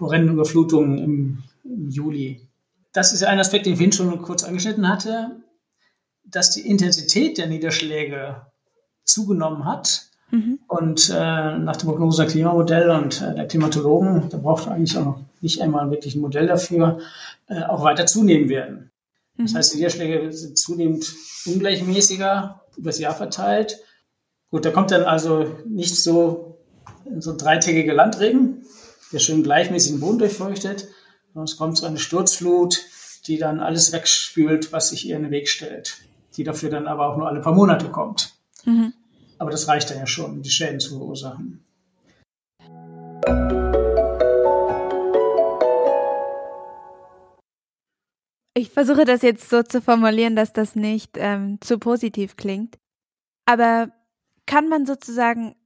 horrenden 0.00 0.34
Überflutungen 0.34 0.98
im, 0.98 1.42
im 1.62 1.90
Juli. 1.90 2.48
Das 2.92 3.12
ist 3.12 3.20
ja 3.20 3.28
ein 3.28 3.38
Aspekt, 3.38 3.66
den 3.66 3.78
Wind 3.78 3.94
schon 3.94 4.20
kurz 4.22 4.42
angeschnitten 4.42 4.88
hatte, 4.88 5.40
dass 6.24 6.50
die 6.50 6.68
Intensität 6.68 7.38
der 7.38 7.46
Niederschläge 7.46 8.46
zugenommen 9.04 9.64
hat. 9.64 10.09
Mhm. 10.30 10.58
Und 10.68 11.10
äh, 11.10 11.58
nach 11.58 11.76
dem 11.76 11.88
Prognose 11.88 12.22
der 12.22 12.30
Klimamodell 12.30 12.90
und 12.90 13.20
äh, 13.20 13.34
der 13.34 13.46
Klimatologen, 13.48 14.28
da 14.30 14.38
braucht 14.38 14.68
eigentlich 14.68 14.96
auch 14.96 15.04
noch 15.04 15.20
nicht 15.40 15.60
einmal 15.60 15.90
wirklich 15.90 16.14
ein 16.14 16.20
Modell 16.20 16.46
dafür, 16.46 17.00
äh, 17.48 17.62
auch 17.62 17.82
weiter 17.82 18.06
zunehmen 18.06 18.48
werden. 18.48 18.90
Das 19.36 19.52
mhm. 19.52 19.56
heißt, 19.56 19.72
die 19.72 19.76
Niederschläge 19.78 20.32
sind 20.32 20.58
zunehmend 20.58 21.12
ungleichmäßiger 21.46 22.60
übers 22.76 22.98
Jahr 22.98 23.14
verteilt. 23.14 23.78
Gut, 24.50 24.64
da 24.64 24.70
kommt 24.70 24.90
dann 24.90 25.04
also 25.04 25.46
nicht 25.66 25.96
so 25.96 26.50
so 27.18 27.32
ein 27.32 27.38
dreitägiger 27.38 27.94
Landregen, 27.94 28.64
der 29.12 29.18
schön 29.18 29.42
gleichmäßig 29.42 29.92
den 29.92 30.00
Boden 30.00 30.18
durchfeuchtet, 30.18 30.88
sondern 31.32 31.44
es 31.44 31.56
kommt 31.56 31.78
so 31.78 31.86
eine 31.86 31.98
Sturzflut, 31.98 32.80
die 33.26 33.38
dann 33.38 33.60
alles 33.60 33.92
wegspült, 33.92 34.72
was 34.72 34.90
sich 34.90 35.08
ihr 35.08 35.16
in 35.16 35.22
den 35.22 35.30
Weg 35.30 35.48
stellt, 35.48 35.98
die 36.36 36.44
dafür 36.44 36.70
dann 36.70 36.86
aber 36.86 37.08
auch 37.08 37.16
nur 37.16 37.28
alle 37.28 37.40
paar 37.40 37.54
Monate 37.54 37.88
kommt. 37.88 38.32
Mhm. 38.64 38.92
Aber 39.40 39.50
das 39.50 39.68
reicht 39.68 39.90
dann 39.90 39.96
ja 39.96 40.06
schon, 40.06 40.32
um 40.32 40.42
die 40.42 40.50
Schäden 40.50 40.80
zu 40.80 40.98
verursachen. 40.98 41.64
Ich 48.54 48.68
versuche 48.70 49.06
das 49.06 49.22
jetzt 49.22 49.48
so 49.48 49.62
zu 49.62 49.80
formulieren, 49.80 50.36
dass 50.36 50.52
das 50.52 50.76
nicht 50.76 51.12
ähm, 51.16 51.58
zu 51.62 51.78
positiv 51.78 52.36
klingt. 52.36 52.76
Aber 53.46 53.90
kann 54.44 54.68
man 54.68 54.84
sozusagen 54.84 55.56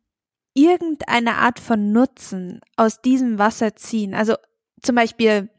irgendeine 0.55 1.35
Art 1.39 1.59
von 1.59 1.91
Nutzen 1.91 2.61
aus 2.77 3.03
diesem 3.03 3.41
Wasser 3.41 3.75
ziehen? 3.75 4.15
Also 4.15 4.37
zum 4.83 4.95
Beispiel 4.95 5.51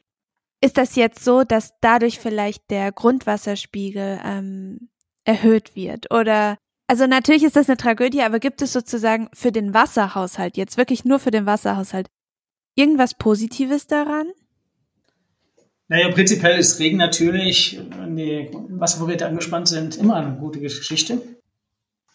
ist 0.61 0.77
das 0.77 0.95
jetzt 0.95 1.21
so, 1.21 1.43
dass 1.43 1.73
dadurch 1.81 2.19
vielleicht 2.19 2.71
der 2.71 2.93
Grundwasserspiegel 2.93 4.21
ähm, 4.23 4.87
erhöht 5.25 5.75
wird? 5.75 6.13
Oder 6.13 6.57
also 6.87 7.07
natürlich 7.07 7.43
ist 7.43 7.55
das 7.55 7.67
eine 7.67 7.77
Tragödie, 7.77 8.21
aber 8.21 8.39
gibt 8.39 8.61
es 8.61 8.73
sozusagen 8.73 9.29
für 9.33 9.51
den 9.51 9.73
Wasserhaushalt, 9.73 10.57
jetzt 10.57 10.77
wirklich 10.77 11.05
nur 11.05 11.19
für 11.19 11.31
den 11.31 11.45
Wasserhaushalt, 11.45 12.07
irgendwas 12.75 13.15
Positives 13.15 13.87
daran? 13.87 14.27
Naja, 15.87 16.09
prinzipiell 16.11 16.57
ist 16.57 16.79
Regen 16.79 16.97
natürlich, 16.97 17.79
wenn 17.99 18.15
die 18.15 18.49
Wasservorräte 18.69 19.27
angespannt 19.27 19.67
sind, 19.67 19.97
immer 19.97 20.15
eine 20.15 20.35
gute 20.35 20.59
Geschichte. 20.59 21.21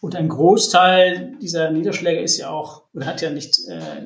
Und 0.01 0.15
ein 0.15 0.29
Großteil 0.29 1.37
dieser 1.41 1.71
Niederschläge 1.71 2.21
ist 2.21 2.37
ja 2.37 2.49
auch, 2.49 2.83
oder 2.93 3.05
hat 3.05 3.21
ja 3.21 3.29
nicht 3.29 3.59
äh, 3.69 4.05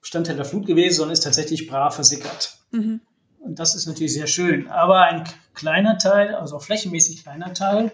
Bestandteil 0.00 0.36
der 0.36 0.44
Flut 0.44 0.66
gewesen, 0.66 0.96
sondern 0.96 1.12
ist 1.12 1.24
tatsächlich 1.24 1.68
brav 1.68 1.94
versickert. 1.94 2.58
Mhm. 2.70 3.00
Und 3.40 3.58
das 3.58 3.74
ist 3.74 3.86
natürlich 3.86 4.14
sehr 4.14 4.26
schön. 4.26 4.68
Aber 4.68 5.02
ein 5.02 5.24
kleiner 5.54 5.98
Teil, 5.98 6.34
also 6.34 6.56
auch 6.56 6.62
flächenmäßig 6.62 7.22
kleiner 7.22 7.52
Teil, 7.54 7.92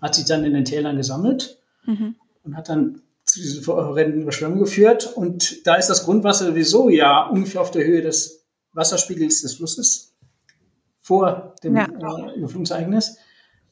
hat 0.00 0.14
sich 0.14 0.24
dann 0.24 0.44
in 0.44 0.54
den 0.54 0.64
Tälern 0.64 0.96
gesammelt 0.96 1.58
mhm. 1.84 2.16
und 2.44 2.56
hat 2.56 2.68
dann 2.68 3.02
zu 3.24 3.40
diesen 3.40 3.66
horrenden 3.66 4.22
Überschwemmungen 4.22 4.64
geführt. 4.64 5.12
Und 5.14 5.66
da 5.66 5.76
ist 5.76 5.88
das 5.88 6.04
Grundwasser 6.04 6.46
sowieso 6.46 6.88
ja 6.88 7.26
ungefähr 7.28 7.60
auf 7.60 7.70
der 7.70 7.84
Höhe 7.84 8.02
des 8.02 8.46
Wasserspiegels 8.72 9.42
des 9.42 9.54
Flusses 9.54 10.16
vor 11.00 11.54
dem 11.62 11.76
ja. 11.76 11.84
äh, 11.84 12.36
Überflutungsereignis. 12.36 13.18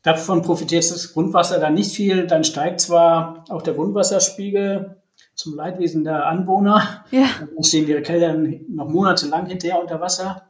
Davon 0.03 0.43
profitiert 0.43 0.91
das 0.91 1.13
Grundwasser 1.13 1.59
dann 1.59 1.75
nicht 1.75 1.93
viel. 1.93 2.27
Dann 2.27 2.45
steigt 2.45 2.81
zwar 2.81 3.45
auch 3.49 3.63
der 3.63 3.75
Grundwasserspiegel 3.75 4.97
zum 5.35 5.55
Leidwesen 5.55 6.05
der 6.05 6.27
Anwohner. 6.27 7.05
Ja. 7.11 7.27
Dann 7.55 7.65
stehen 7.65 7.89
ihre 7.89 8.03
Kälter 8.03 8.35
noch 8.35 8.89
monatelang 8.89 9.47
hinterher 9.47 9.81
unter 9.81 10.01
Wasser, 10.01 10.49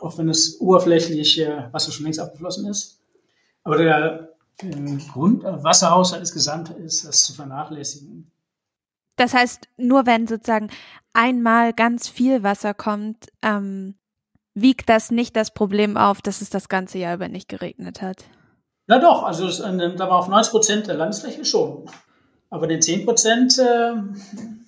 auch 0.00 0.18
wenn 0.18 0.28
das 0.28 0.60
oberflächliche 0.60 1.68
Wasser 1.72 1.92
schon 1.92 2.04
längst 2.04 2.20
abgeflossen 2.20 2.68
ist. 2.68 3.00
Aber 3.62 3.78
der 3.78 4.36
äh, 4.62 4.96
Grundwasserhaushalt 5.12 6.20
insgesamt 6.20 6.70
ist 6.70 7.06
das 7.06 7.24
zu 7.24 7.34
vernachlässigen. 7.34 8.30
Das 9.16 9.34
heißt, 9.34 9.68
nur 9.76 10.06
wenn 10.06 10.26
sozusagen 10.26 10.70
einmal 11.12 11.72
ganz 11.72 12.08
viel 12.08 12.42
Wasser 12.42 12.72
kommt, 12.72 13.26
ähm, 13.42 13.96
wiegt 14.54 14.88
das 14.88 15.10
nicht 15.10 15.36
das 15.36 15.52
Problem 15.52 15.96
auf, 15.96 16.22
dass 16.22 16.40
es 16.40 16.50
das 16.50 16.68
ganze 16.68 16.98
Jahr 16.98 17.14
über 17.14 17.28
nicht 17.28 17.48
geregnet 17.48 18.00
hat. 18.00 18.24
Na 18.86 18.98
doch, 18.98 19.22
also 19.22 19.46
das, 19.46 19.58
da 19.58 19.98
war 19.98 20.18
auf 20.18 20.28
90 20.28 20.50
Prozent 20.50 20.86
der 20.86 20.94
Landesfläche 20.94 21.44
schon. 21.44 21.90
Aber 22.50 22.66
den 22.66 22.80
10 22.80 23.04
Prozent, 23.04 23.58
äh, 23.58 23.92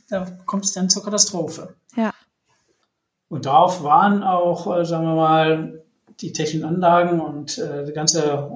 da 0.09 0.27
kommt 0.47 0.65
es 0.65 0.73
dann 0.73 0.91
zur 0.91 1.03
Katastrophe. 1.03 1.75
Ja. 1.97 2.13
Und 3.29 3.47
darauf 3.47 3.83
waren 3.83 4.23
auch, 4.23 4.77
äh, 4.77 4.85
sagen 4.85 5.07
wir 5.07 5.15
mal, 5.15 5.85
die 6.21 6.33
technischen 6.33 6.65
Anlagen 6.65 7.21
und 7.21 7.57
äh, 7.59 7.87
die 7.87 7.93
ganze 7.93 8.51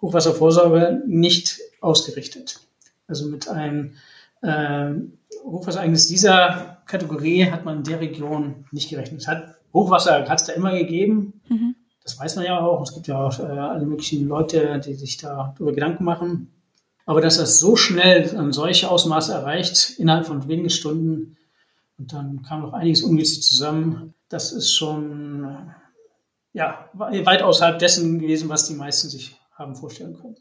Hochwasservorsorge 0.00 1.02
nicht 1.06 1.58
ausgerichtet. 1.80 2.60
Also 3.06 3.26
mit 3.26 3.48
einem 3.48 3.94
äh, 4.42 4.94
Hochwasserereignis 5.44 6.06
dieser 6.06 6.78
Kategorie 6.86 7.46
hat 7.46 7.64
man 7.64 7.78
in 7.78 7.84
der 7.84 8.00
Region 8.00 8.66
nicht 8.72 8.90
gerechnet. 8.90 9.26
Hat, 9.26 9.56
Hochwasser 9.72 10.28
hat 10.28 10.40
es 10.40 10.46
da 10.46 10.52
immer 10.52 10.72
gegeben. 10.72 11.40
Mhm. 11.48 11.74
Das 12.02 12.18
weiß 12.18 12.36
man 12.36 12.46
ja 12.46 12.60
auch. 12.60 12.82
Es 12.82 12.94
gibt 12.94 13.06
ja 13.06 13.26
auch 13.26 13.38
äh, 13.38 13.42
alle 13.42 13.84
möglichen 13.86 14.26
Leute, 14.28 14.80
die 14.84 14.94
sich 14.94 15.16
darüber 15.18 15.72
Gedanken 15.72 16.04
machen. 16.04 16.52
Aber 17.04 17.20
dass 17.20 17.38
das 17.38 17.58
so 17.58 17.76
schnell 17.76 18.36
an 18.36 18.52
solche 18.52 18.90
Ausmaße 18.90 19.32
erreicht, 19.32 19.94
innerhalb 19.98 20.26
von 20.26 20.46
wenigen 20.46 20.70
Stunden, 20.70 21.36
und 21.98 22.12
dann 22.12 22.42
kam 22.42 22.62
noch 22.62 22.74
einiges 22.74 23.02
ungünstig 23.02 23.42
zusammen, 23.42 24.14
das 24.28 24.52
ist 24.52 24.72
schon 24.72 25.72
ja, 26.52 26.88
weit 26.92 27.42
außerhalb 27.42 27.78
dessen 27.78 28.18
gewesen, 28.18 28.48
was 28.48 28.68
die 28.68 28.74
meisten 28.74 29.08
sich 29.08 29.37
haben 29.58 29.74
vorstellen 29.74 30.14
können. 30.14 30.36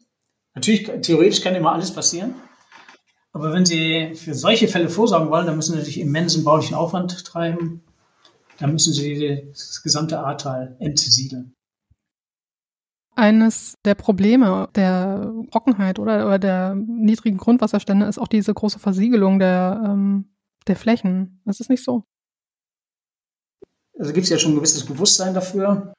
Natürlich, 0.53 0.89
theoretisch 1.01 1.41
kann 1.41 1.55
immer 1.55 1.73
alles 1.73 1.91
passieren. 1.91 2.35
Aber 3.33 3.53
wenn 3.53 3.65
Sie 3.65 4.15
für 4.15 4.33
solche 4.33 4.67
Fälle 4.67 4.89
vorsorgen 4.89 5.29
wollen, 5.29 5.45
dann 5.45 5.55
müssen 5.55 5.73
Sie 5.73 5.77
natürlich 5.77 5.99
immensen 5.99 6.43
baulichen 6.43 6.75
Aufwand 6.75 7.25
treiben. 7.25 7.83
Dann 8.59 8.71
müssen 8.71 8.93
Sie 8.93 9.51
das 9.51 9.83
gesamte 9.83 10.19
Ahrtal 10.19 10.75
entsiedeln. 10.79 11.53
Eines 13.15 13.75
der 13.83 13.95
Probleme 13.95 14.69
der 14.75 15.33
Trockenheit 15.51 15.97
oder, 15.99 16.27
oder 16.27 16.39
der 16.39 16.75
niedrigen 16.75 17.37
Grundwasserstände 17.37 18.05
ist 18.05 18.19
auch 18.19 18.27
diese 18.27 18.53
große 18.53 18.79
Versiegelung 18.79 19.39
der, 19.39 19.81
ähm, 19.85 20.35
der 20.67 20.75
Flächen. 20.75 21.41
Das 21.45 21.59
ist 21.59 21.69
nicht 21.69 21.83
so. 21.83 22.03
Also 23.99 24.13
gibt 24.13 24.25
es 24.25 24.29
ja 24.29 24.37
schon 24.37 24.51
ein 24.51 24.55
gewisses 24.55 24.85
Bewusstsein 24.85 25.33
dafür, 25.33 25.93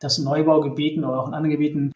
dass 0.00 0.18
in 0.18 0.24
Neubaugebieten 0.24 1.04
oder 1.04 1.20
auch 1.20 1.28
in 1.28 1.34
anderen 1.34 1.52
Gebieten 1.52 1.92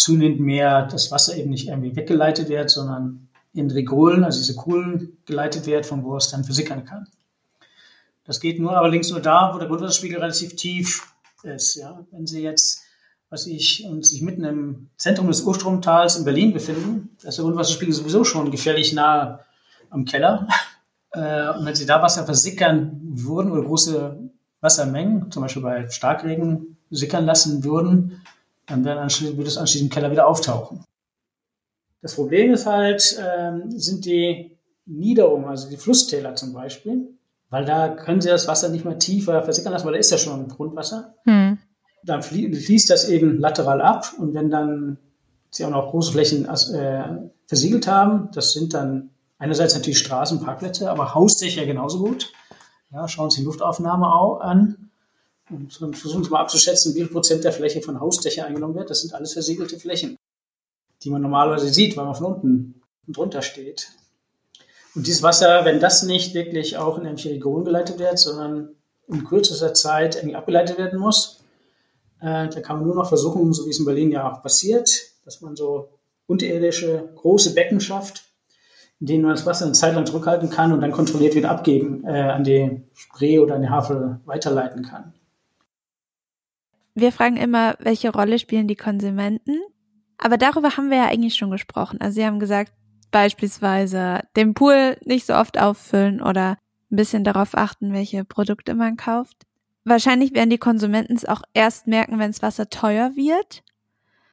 zunehmend 0.00 0.40
mehr 0.40 0.86
das 0.86 1.10
Wasser 1.10 1.36
eben 1.36 1.50
nicht 1.50 1.68
irgendwie 1.68 1.94
weggeleitet 1.94 2.48
wird, 2.48 2.70
sondern 2.70 3.28
in 3.52 3.70
Regolen, 3.70 4.24
also 4.24 4.38
diese 4.38 4.54
Kuhlen, 4.54 5.18
geleitet 5.26 5.66
wird, 5.66 5.86
von 5.86 6.04
wo 6.04 6.16
es 6.16 6.30
dann 6.30 6.44
versickern 6.44 6.84
kann. 6.84 7.06
Das 8.24 8.40
geht 8.40 8.60
nur 8.60 8.76
allerdings 8.76 9.10
nur 9.10 9.20
da, 9.20 9.52
wo 9.52 9.58
der 9.58 9.68
Grundwasserspiegel 9.68 10.18
relativ 10.18 10.56
tief 10.56 11.12
ist. 11.42 11.74
Ja. 11.74 12.04
Wenn 12.12 12.26
Sie 12.26 12.42
jetzt, 12.42 12.82
was 13.28 13.46
ich, 13.46 13.84
und 13.84 14.06
sich 14.06 14.22
mitten 14.22 14.44
im 14.44 14.90
Zentrum 14.96 15.26
des 15.26 15.42
Urstromtals 15.42 16.16
in 16.16 16.24
Berlin 16.24 16.52
befinden, 16.52 17.16
ist 17.22 17.38
der 17.38 17.44
Grundwasserspiegel 17.44 17.92
sowieso 17.92 18.24
schon 18.24 18.50
gefährlich 18.50 18.92
nah 18.92 19.40
am 19.90 20.04
Keller. 20.04 20.46
Äh, 21.12 21.48
und 21.58 21.66
wenn 21.66 21.74
Sie 21.74 21.86
da 21.86 22.00
Wasser 22.02 22.24
versickern 22.24 23.00
würden 23.02 23.50
oder 23.50 23.64
große 23.64 24.30
Wassermengen, 24.60 25.28
zum 25.32 25.42
Beispiel 25.42 25.60
bei 25.60 25.90
Starkregen, 25.90 26.76
sickern 26.88 27.26
lassen 27.26 27.64
würden, 27.64 28.22
dann 28.70 28.84
würde 28.84 29.42
es 29.42 29.56
anschließend 29.58 29.90
im 29.90 29.94
Keller 29.94 30.10
wieder 30.10 30.26
auftauchen. 30.26 30.84
Das 32.02 32.14
Problem 32.14 32.52
ist 32.52 32.66
halt, 32.66 33.18
ähm, 33.20 33.70
sind 33.78 34.04
die 34.04 34.56
Niederungen, 34.86 35.46
also 35.46 35.68
die 35.68 35.76
Flusstäler 35.76 36.34
zum 36.34 36.52
Beispiel, 36.52 37.08
weil 37.50 37.64
da 37.64 37.88
können 37.88 38.20
sie 38.20 38.28
das 38.28 38.48
Wasser 38.48 38.68
nicht 38.68 38.84
mehr 38.84 38.98
tiefer 38.98 39.42
versickern 39.42 39.72
lassen, 39.72 39.86
weil 39.86 39.94
da 39.94 39.98
ist 39.98 40.10
ja 40.10 40.18
schon 40.18 40.48
Grundwasser. 40.48 41.14
Hm. 41.24 41.58
Dann 42.02 42.22
fließt 42.22 42.88
das 42.88 43.08
eben 43.08 43.38
lateral 43.38 43.82
ab 43.82 44.14
und 44.18 44.32
wenn 44.32 44.50
dann 44.50 44.96
sie 45.50 45.64
auch 45.64 45.70
noch 45.70 45.90
große 45.90 46.12
Flächen 46.12 46.46
äh, 46.46 47.28
versiegelt 47.46 47.86
haben, 47.86 48.30
das 48.32 48.52
sind 48.52 48.72
dann 48.72 49.10
einerseits 49.38 49.74
natürlich 49.74 49.98
Straßen, 49.98 50.40
Parkplätze, 50.40 50.90
aber 50.90 51.14
Hausdächer 51.14 51.66
genauso 51.66 51.98
gut. 51.98 52.32
Ja, 52.92 53.06
schauen 53.06 53.30
Sie 53.30 53.40
die 53.40 53.46
Luftaufnahme 53.46 54.12
auch 54.12 54.40
an 54.40 54.89
versuchen 55.68 56.24
Sie 56.24 56.30
mal 56.30 56.40
abzuschätzen, 56.40 56.94
wie 56.94 57.00
viel 57.00 57.08
Prozent 57.08 57.44
der 57.44 57.52
Fläche 57.52 57.82
von 57.82 58.00
Hausdächern 58.00 58.46
eingenommen 58.46 58.74
wird. 58.74 58.90
Das 58.90 59.00
sind 59.02 59.14
alles 59.14 59.32
versiegelte 59.32 59.78
Flächen. 59.78 60.16
die 61.02 61.10
man 61.10 61.22
normalerweise 61.22 61.68
sieht, 61.68 61.96
weil 61.96 62.04
man 62.04 62.14
von 62.14 62.26
unten 62.26 62.82
drunter 63.08 63.42
steht. 63.42 63.88
Und 64.94 65.06
dieses 65.06 65.22
Wasser, 65.22 65.64
wenn 65.64 65.80
das 65.80 66.02
nicht 66.02 66.34
wirklich 66.34 66.76
auch 66.76 66.98
in 66.98 67.06
Region 67.06 67.64
geleitet 67.64 67.98
wird, 67.98 68.18
sondern 68.18 68.70
in 69.06 69.24
kürzester 69.24 69.72
Zeit 69.74 70.16
irgendwie 70.16 70.36
abgeleitet 70.36 70.78
werden 70.78 70.98
muss, 70.98 71.42
äh, 72.20 72.48
da 72.48 72.60
kann 72.60 72.76
man 72.76 72.86
nur 72.86 72.96
noch 72.96 73.08
versuchen, 73.08 73.52
so 73.52 73.66
wie 73.66 73.70
es 73.70 73.78
in 73.78 73.84
Berlin 73.84 74.12
ja 74.12 74.30
auch 74.30 74.42
passiert, 74.42 74.90
dass 75.24 75.40
man 75.40 75.56
so 75.56 75.88
unterirdische 76.26 77.08
große 77.16 77.54
Becken 77.54 77.80
schafft, 77.80 78.24
in 79.00 79.06
denen 79.06 79.22
man 79.22 79.34
das 79.34 79.46
Wasser 79.46 79.64
eine 79.64 79.74
Zeit 79.74 79.94
lang 79.94 80.06
zurückhalten 80.06 80.50
kann 80.50 80.72
und 80.72 80.80
dann 80.80 80.92
kontrolliert 80.92 81.34
wieder 81.34 81.50
abgeben, 81.50 82.04
äh, 82.04 82.20
an 82.20 82.44
die 82.44 82.82
Spree 82.94 83.38
oder 83.38 83.54
an 83.54 83.62
die 83.62 83.70
Havel 83.70 84.20
weiterleiten 84.26 84.84
kann. 84.84 85.14
Wir 87.00 87.12
fragen 87.12 87.36
immer, 87.36 87.76
welche 87.78 88.12
Rolle 88.12 88.38
spielen 88.38 88.68
die 88.68 88.76
Konsumenten? 88.76 89.58
Aber 90.18 90.36
darüber 90.36 90.76
haben 90.76 90.90
wir 90.90 90.98
ja 90.98 91.06
eigentlich 91.06 91.34
schon 91.34 91.50
gesprochen. 91.50 92.00
Also 92.00 92.16
Sie 92.16 92.26
haben 92.26 92.38
gesagt, 92.38 92.72
beispielsweise 93.10 94.20
den 94.36 94.54
Pool 94.54 94.96
nicht 95.04 95.26
so 95.26 95.34
oft 95.34 95.58
auffüllen 95.58 96.20
oder 96.20 96.58
ein 96.90 96.96
bisschen 96.96 97.24
darauf 97.24 97.56
achten, 97.56 97.92
welche 97.92 98.24
Produkte 98.24 98.74
man 98.74 98.96
kauft. 98.96 99.46
Wahrscheinlich 99.84 100.34
werden 100.34 100.50
die 100.50 100.58
Konsumenten 100.58 101.16
es 101.16 101.24
auch 101.24 101.42
erst 101.54 101.86
merken, 101.86 102.18
wenn 102.18 102.30
das 102.30 102.42
Wasser 102.42 102.68
teuer 102.68 103.16
wird. 103.16 103.62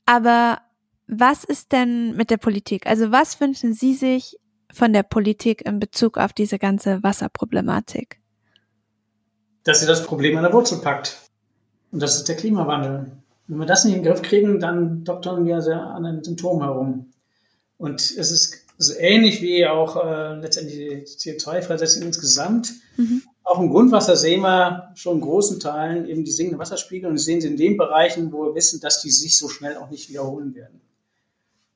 Aber 0.05 0.59
was 1.07 1.45
ist 1.45 1.71
denn 1.71 2.15
mit 2.15 2.29
der 2.29 2.37
Politik? 2.37 2.85
Also 2.85 3.11
was 3.11 3.39
wünschen 3.39 3.73
Sie 3.73 3.93
sich 3.93 4.37
von 4.73 4.91
der 4.91 5.03
Politik 5.03 5.65
in 5.65 5.79
Bezug 5.79 6.17
auf 6.17 6.33
diese 6.33 6.59
ganze 6.59 7.01
Wasserproblematik? 7.01 8.19
Dass 9.63 9.79
sie 9.79 9.85
das 9.87 10.05
Problem 10.05 10.35
an 10.37 10.43
der 10.43 10.53
Wurzel 10.53 10.79
packt. 10.79 11.26
Und 11.91 12.01
das 12.01 12.15
ist 12.15 12.27
der 12.27 12.35
Klimawandel. 12.35 13.11
Wenn 13.47 13.59
wir 13.59 13.65
das 13.65 13.85
nicht 13.85 13.95
in 13.95 14.03
den 14.03 14.11
Griff 14.11 14.21
kriegen, 14.21 14.59
dann 14.59 15.03
doktern 15.03 15.45
wir 15.45 15.61
sehr 15.61 15.81
an 15.81 16.03
den 16.03 16.23
Symptomen 16.23 16.61
herum. 16.61 17.13
Und 17.77 18.01
es 18.01 18.31
ist 18.31 18.65
so 18.77 18.93
ähnlich 18.97 19.41
wie 19.41 19.65
auch 19.65 20.03
äh, 20.03 20.35
letztendlich 20.35 20.77
die 21.17 21.31
CO2-Freisetzung 21.31 22.03
insgesamt. 22.03 22.73
Mhm. 22.97 23.23
Auch 23.43 23.59
im 23.59 23.69
Grundwasser 23.69 24.17
sehen 24.17 24.41
wir 24.41 24.91
schon 24.95 25.15
in 25.15 25.21
großen 25.21 25.59
Teilen 25.59 26.07
eben 26.07 26.25
die 26.25 26.31
sinkenden 26.31 26.59
Wasserspiegel 26.59 27.09
und 27.09 27.17
sehen 27.17 27.39
sie 27.39 27.47
in 27.47 27.57
den 27.57 27.77
Bereichen, 27.77 28.31
wo 28.31 28.45
wir 28.45 28.55
wissen, 28.55 28.81
dass 28.81 29.01
die 29.01 29.09
sich 29.09 29.37
so 29.37 29.47
schnell 29.47 29.77
auch 29.77 29.89
nicht 29.89 30.09
wiederholen 30.09 30.53
werden. 30.53 30.81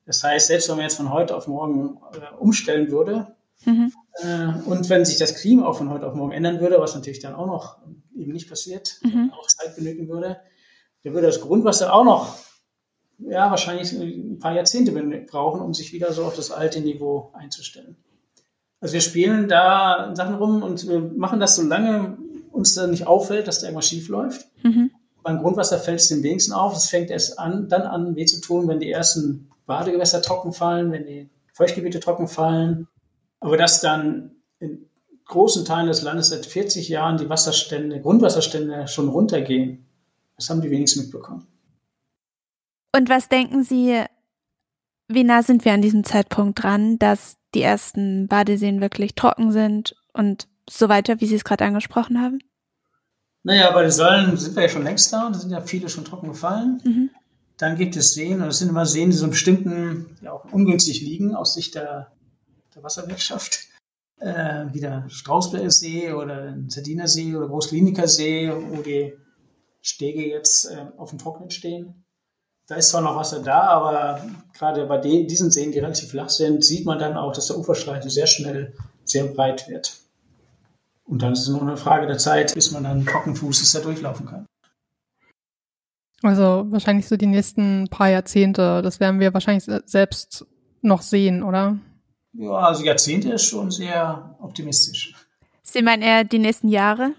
Das 0.04 0.22
heißt, 0.22 0.48
selbst 0.48 0.68
wenn 0.68 0.76
man 0.76 0.84
jetzt 0.84 0.96
von 0.96 1.12
heute 1.12 1.34
auf 1.34 1.46
morgen 1.48 1.98
äh, 2.12 2.36
umstellen 2.38 2.90
würde 2.90 3.34
mhm. 3.64 3.92
äh, 4.16 4.48
und 4.66 4.90
wenn 4.90 5.04
sich 5.04 5.16
das 5.16 5.34
Klima 5.36 5.66
auch 5.66 5.78
von 5.78 5.90
heute 5.90 6.06
auf 6.06 6.14
morgen 6.14 6.32
ändern 6.32 6.60
würde, 6.60 6.78
was 6.78 6.94
natürlich 6.94 7.20
dann 7.20 7.34
auch 7.34 7.46
noch 7.46 7.78
eben 8.22 8.32
nicht 8.32 8.48
passiert, 8.48 8.98
mhm. 9.02 9.32
auch 9.32 9.46
Zeit 9.46 9.76
benötigen 9.76 10.08
würde, 10.08 10.40
dann 11.04 11.14
würde 11.14 11.26
das 11.26 11.40
Grundwasser 11.40 11.92
auch 11.92 12.04
noch 12.04 12.38
ja, 13.18 13.50
wahrscheinlich 13.50 13.92
ein 13.92 14.38
paar 14.38 14.54
Jahrzehnte 14.54 14.92
brauchen, 15.30 15.60
um 15.60 15.74
sich 15.74 15.92
wieder 15.92 16.12
so 16.12 16.24
auf 16.24 16.34
das 16.34 16.50
alte 16.50 16.80
Niveau 16.80 17.30
einzustellen. 17.34 17.96
Also 18.80 18.94
wir 18.94 19.00
spielen 19.00 19.48
da 19.48 20.12
Sachen 20.14 20.34
rum 20.34 20.62
und 20.62 20.88
wir 20.88 21.00
machen 21.00 21.38
das 21.38 21.56
so 21.56 21.62
lange 21.62 22.18
uns 22.50 22.74
da 22.74 22.86
nicht 22.86 23.06
auffällt, 23.06 23.48
dass 23.48 23.60
da 23.60 23.66
irgendwas 23.66 23.88
schief 23.88 24.08
läuft. 24.08 24.46
Mhm. 24.62 24.90
Beim 25.22 25.38
Grundwasser 25.38 25.78
fällt 25.78 26.00
es 26.00 26.08
dem 26.08 26.22
wenigsten 26.22 26.52
auf. 26.52 26.76
Es 26.76 26.88
fängt 26.88 27.10
erst 27.10 27.38
an, 27.38 27.68
dann 27.68 27.82
an, 27.82 28.16
weh 28.16 28.24
zu 28.24 28.40
tun, 28.40 28.66
wenn 28.68 28.80
die 28.80 28.90
ersten 28.90 29.50
Badegewässer 29.66 30.20
trocken 30.20 30.52
fallen, 30.52 30.90
wenn 30.90 31.06
die 31.06 31.30
Feuchtgebiete 31.52 32.00
trocken 32.00 32.28
fallen. 32.28 32.88
Aber 33.40 33.56
dass 33.56 33.80
dann 33.80 34.32
in 34.58 34.88
großen 35.26 35.64
Teilen 35.64 35.86
des 35.86 36.02
Landes 36.02 36.28
seit 36.28 36.46
40 36.46 36.88
Jahren 36.88 37.18
die 37.18 37.28
Wasserstände, 37.28 38.00
Grundwasserstände 38.00 38.88
schon 38.88 39.08
runtergehen, 39.08 39.86
das 40.36 40.50
haben 40.50 40.60
die 40.60 40.70
wenigsten 40.70 41.00
mitbekommen. 41.00 41.46
Und 42.94 43.08
was 43.08 43.28
denken 43.28 43.64
Sie, 43.64 44.02
wie 45.08 45.24
nah 45.24 45.42
sind 45.42 45.64
wir 45.64 45.72
an 45.72 45.82
diesem 45.82 46.04
Zeitpunkt 46.04 46.62
dran, 46.62 46.98
dass 46.98 47.36
die 47.54 47.62
ersten 47.62 48.28
Badeseen 48.28 48.80
wirklich 48.80 49.14
trocken 49.14 49.52
sind 49.52 49.94
und 50.12 50.48
so 50.68 50.88
weiter, 50.88 51.20
wie 51.20 51.26
Sie 51.26 51.34
es 51.34 51.44
gerade 51.44 51.64
angesprochen 51.64 52.20
haben? 52.20 52.38
Naja, 53.44 53.70
bei 53.72 53.82
den 53.82 53.90
Säulen 53.90 54.36
sind 54.36 54.54
wir 54.54 54.62
ja 54.62 54.68
schon 54.68 54.84
längst 54.84 55.12
da, 55.12 55.28
da 55.30 55.38
sind 55.38 55.50
ja 55.50 55.60
viele 55.60 55.88
schon 55.88 56.04
trocken 56.04 56.28
gefallen. 56.28 56.80
Mhm. 56.84 57.10
Dann 57.56 57.76
gibt 57.76 57.96
es 57.96 58.14
Seen, 58.14 58.40
und 58.40 58.46
das 58.46 58.58
sind 58.58 58.68
immer 58.68 58.86
Seen, 58.86 59.10
die 59.10 59.16
so 59.16 59.28
bestimmten, 59.28 60.16
ja 60.20 60.32
auch 60.32 60.44
ungünstig 60.52 61.00
liegen 61.00 61.34
aus 61.34 61.54
Sicht 61.54 61.74
der, 61.74 62.12
der 62.74 62.82
Wasserwirtschaft. 62.82 63.68
Äh, 64.22 64.72
wie 64.72 64.78
der 64.78 65.04
Strausberger 65.08 66.16
oder 66.16 66.52
der 66.52 66.56
Sardiner 66.68 67.08
See 67.08 67.34
oder 67.34 67.48
Großkliniker 67.48 68.06
See, 68.06 68.52
wo 68.52 68.80
die 68.80 69.14
Stege 69.80 70.28
jetzt 70.28 70.70
äh, 70.70 70.86
auf 70.96 71.10
dem 71.10 71.18
Trocknen 71.18 71.50
stehen. 71.50 72.04
Da 72.68 72.76
ist 72.76 72.90
zwar 72.90 73.00
noch 73.00 73.16
Wasser 73.16 73.42
da, 73.42 73.62
aber 73.62 74.24
gerade 74.56 74.86
bei 74.86 74.98
den, 74.98 75.26
diesen 75.26 75.50
Seen, 75.50 75.72
die 75.72 75.80
relativ 75.80 76.10
flach 76.10 76.28
sind, 76.28 76.64
sieht 76.64 76.86
man 76.86 77.00
dann 77.00 77.16
auch, 77.16 77.32
dass 77.32 77.48
der 77.48 77.58
Uferstreifen 77.58 78.08
sehr 78.10 78.28
schnell 78.28 78.74
sehr 79.04 79.24
breit 79.24 79.68
wird. 79.68 79.98
Und 81.04 81.20
dann 81.20 81.32
ist 81.32 81.40
es 81.40 81.48
nur 81.48 81.60
eine 81.60 81.76
Frage 81.76 82.06
der 82.06 82.18
Zeit, 82.18 82.54
bis 82.54 82.70
man 82.70 82.84
dann 82.84 83.04
Trockenfußes 83.04 83.72
da 83.72 83.80
durchlaufen 83.80 84.26
kann. 84.26 84.46
Also 86.22 86.66
wahrscheinlich 86.68 87.08
so 87.08 87.16
die 87.16 87.26
nächsten 87.26 87.88
paar 87.88 88.08
Jahrzehnte, 88.08 88.82
das 88.82 89.00
werden 89.00 89.18
wir 89.18 89.34
wahrscheinlich 89.34 89.64
selbst 89.86 90.46
noch 90.80 91.02
sehen, 91.02 91.42
oder? 91.42 91.78
Ja, 92.34 92.52
also 92.52 92.84
Jahrzehnte 92.84 93.32
ist 93.32 93.44
schon 93.44 93.70
sehr 93.70 94.36
optimistisch. 94.40 95.14
Sie 95.62 95.82
meinen 95.82 96.02
eher 96.02 96.24
die 96.24 96.38
nächsten 96.38 96.68
Jahre? 96.68 97.14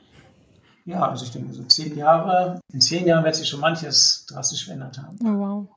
Ja, 0.86 1.08
also 1.10 1.26
ich 1.26 1.32
denke, 1.32 1.54
so 1.54 1.64
zehn 1.64 1.96
Jahre, 1.96 2.60
in 2.72 2.82
zehn 2.82 3.06
Jahren 3.06 3.24
wird 3.24 3.36
sich 3.36 3.48
schon 3.48 3.62
manches 3.62 4.26
drastisch 4.28 4.66
verändert 4.66 4.98
haben. 4.98 5.18
Oh, 5.22 5.40
wow. 5.40 5.68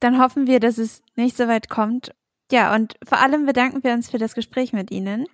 Dann 0.00 0.20
hoffen 0.20 0.46
wir, 0.46 0.60
dass 0.60 0.78
es 0.78 1.02
nicht 1.16 1.36
so 1.36 1.48
weit 1.48 1.68
kommt. 1.68 2.12
Ja, 2.50 2.74
und 2.74 2.94
vor 3.06 3.18
allem 3.18 3.46
bedanken 3.46 3.82
wir 3.82 3.92
uns 3.94 4.10
für 4.10 4.18
das 4.18 4.34
Gespräch 4.34 4.72
mit 4.72 4.90
Ihnen. 4.90 5.26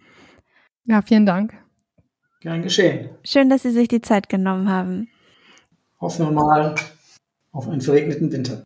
Ja, 0.85 1.03
vielen 1.03 1.27
Dank. 1.27 1.55
Gern 2.41 2.63
geschehen. 2.63 3.11
Schön, 3.25 3.51
dass 3.51 3.63
Sie 3.63 3.73
sich 3.73 3.89
die 3.89 4.01
Zeit 4.01 4.29
genommen 4.29 4.69
haben. 4.69 5.09
Hoffen 6.01 6.27
wir 6.27 6.33
mal 6.33 6.75
auf 7.51 7.67
einen 7.69 7.81
verregneten 7.81 8.31
Winter. 8.31 8.63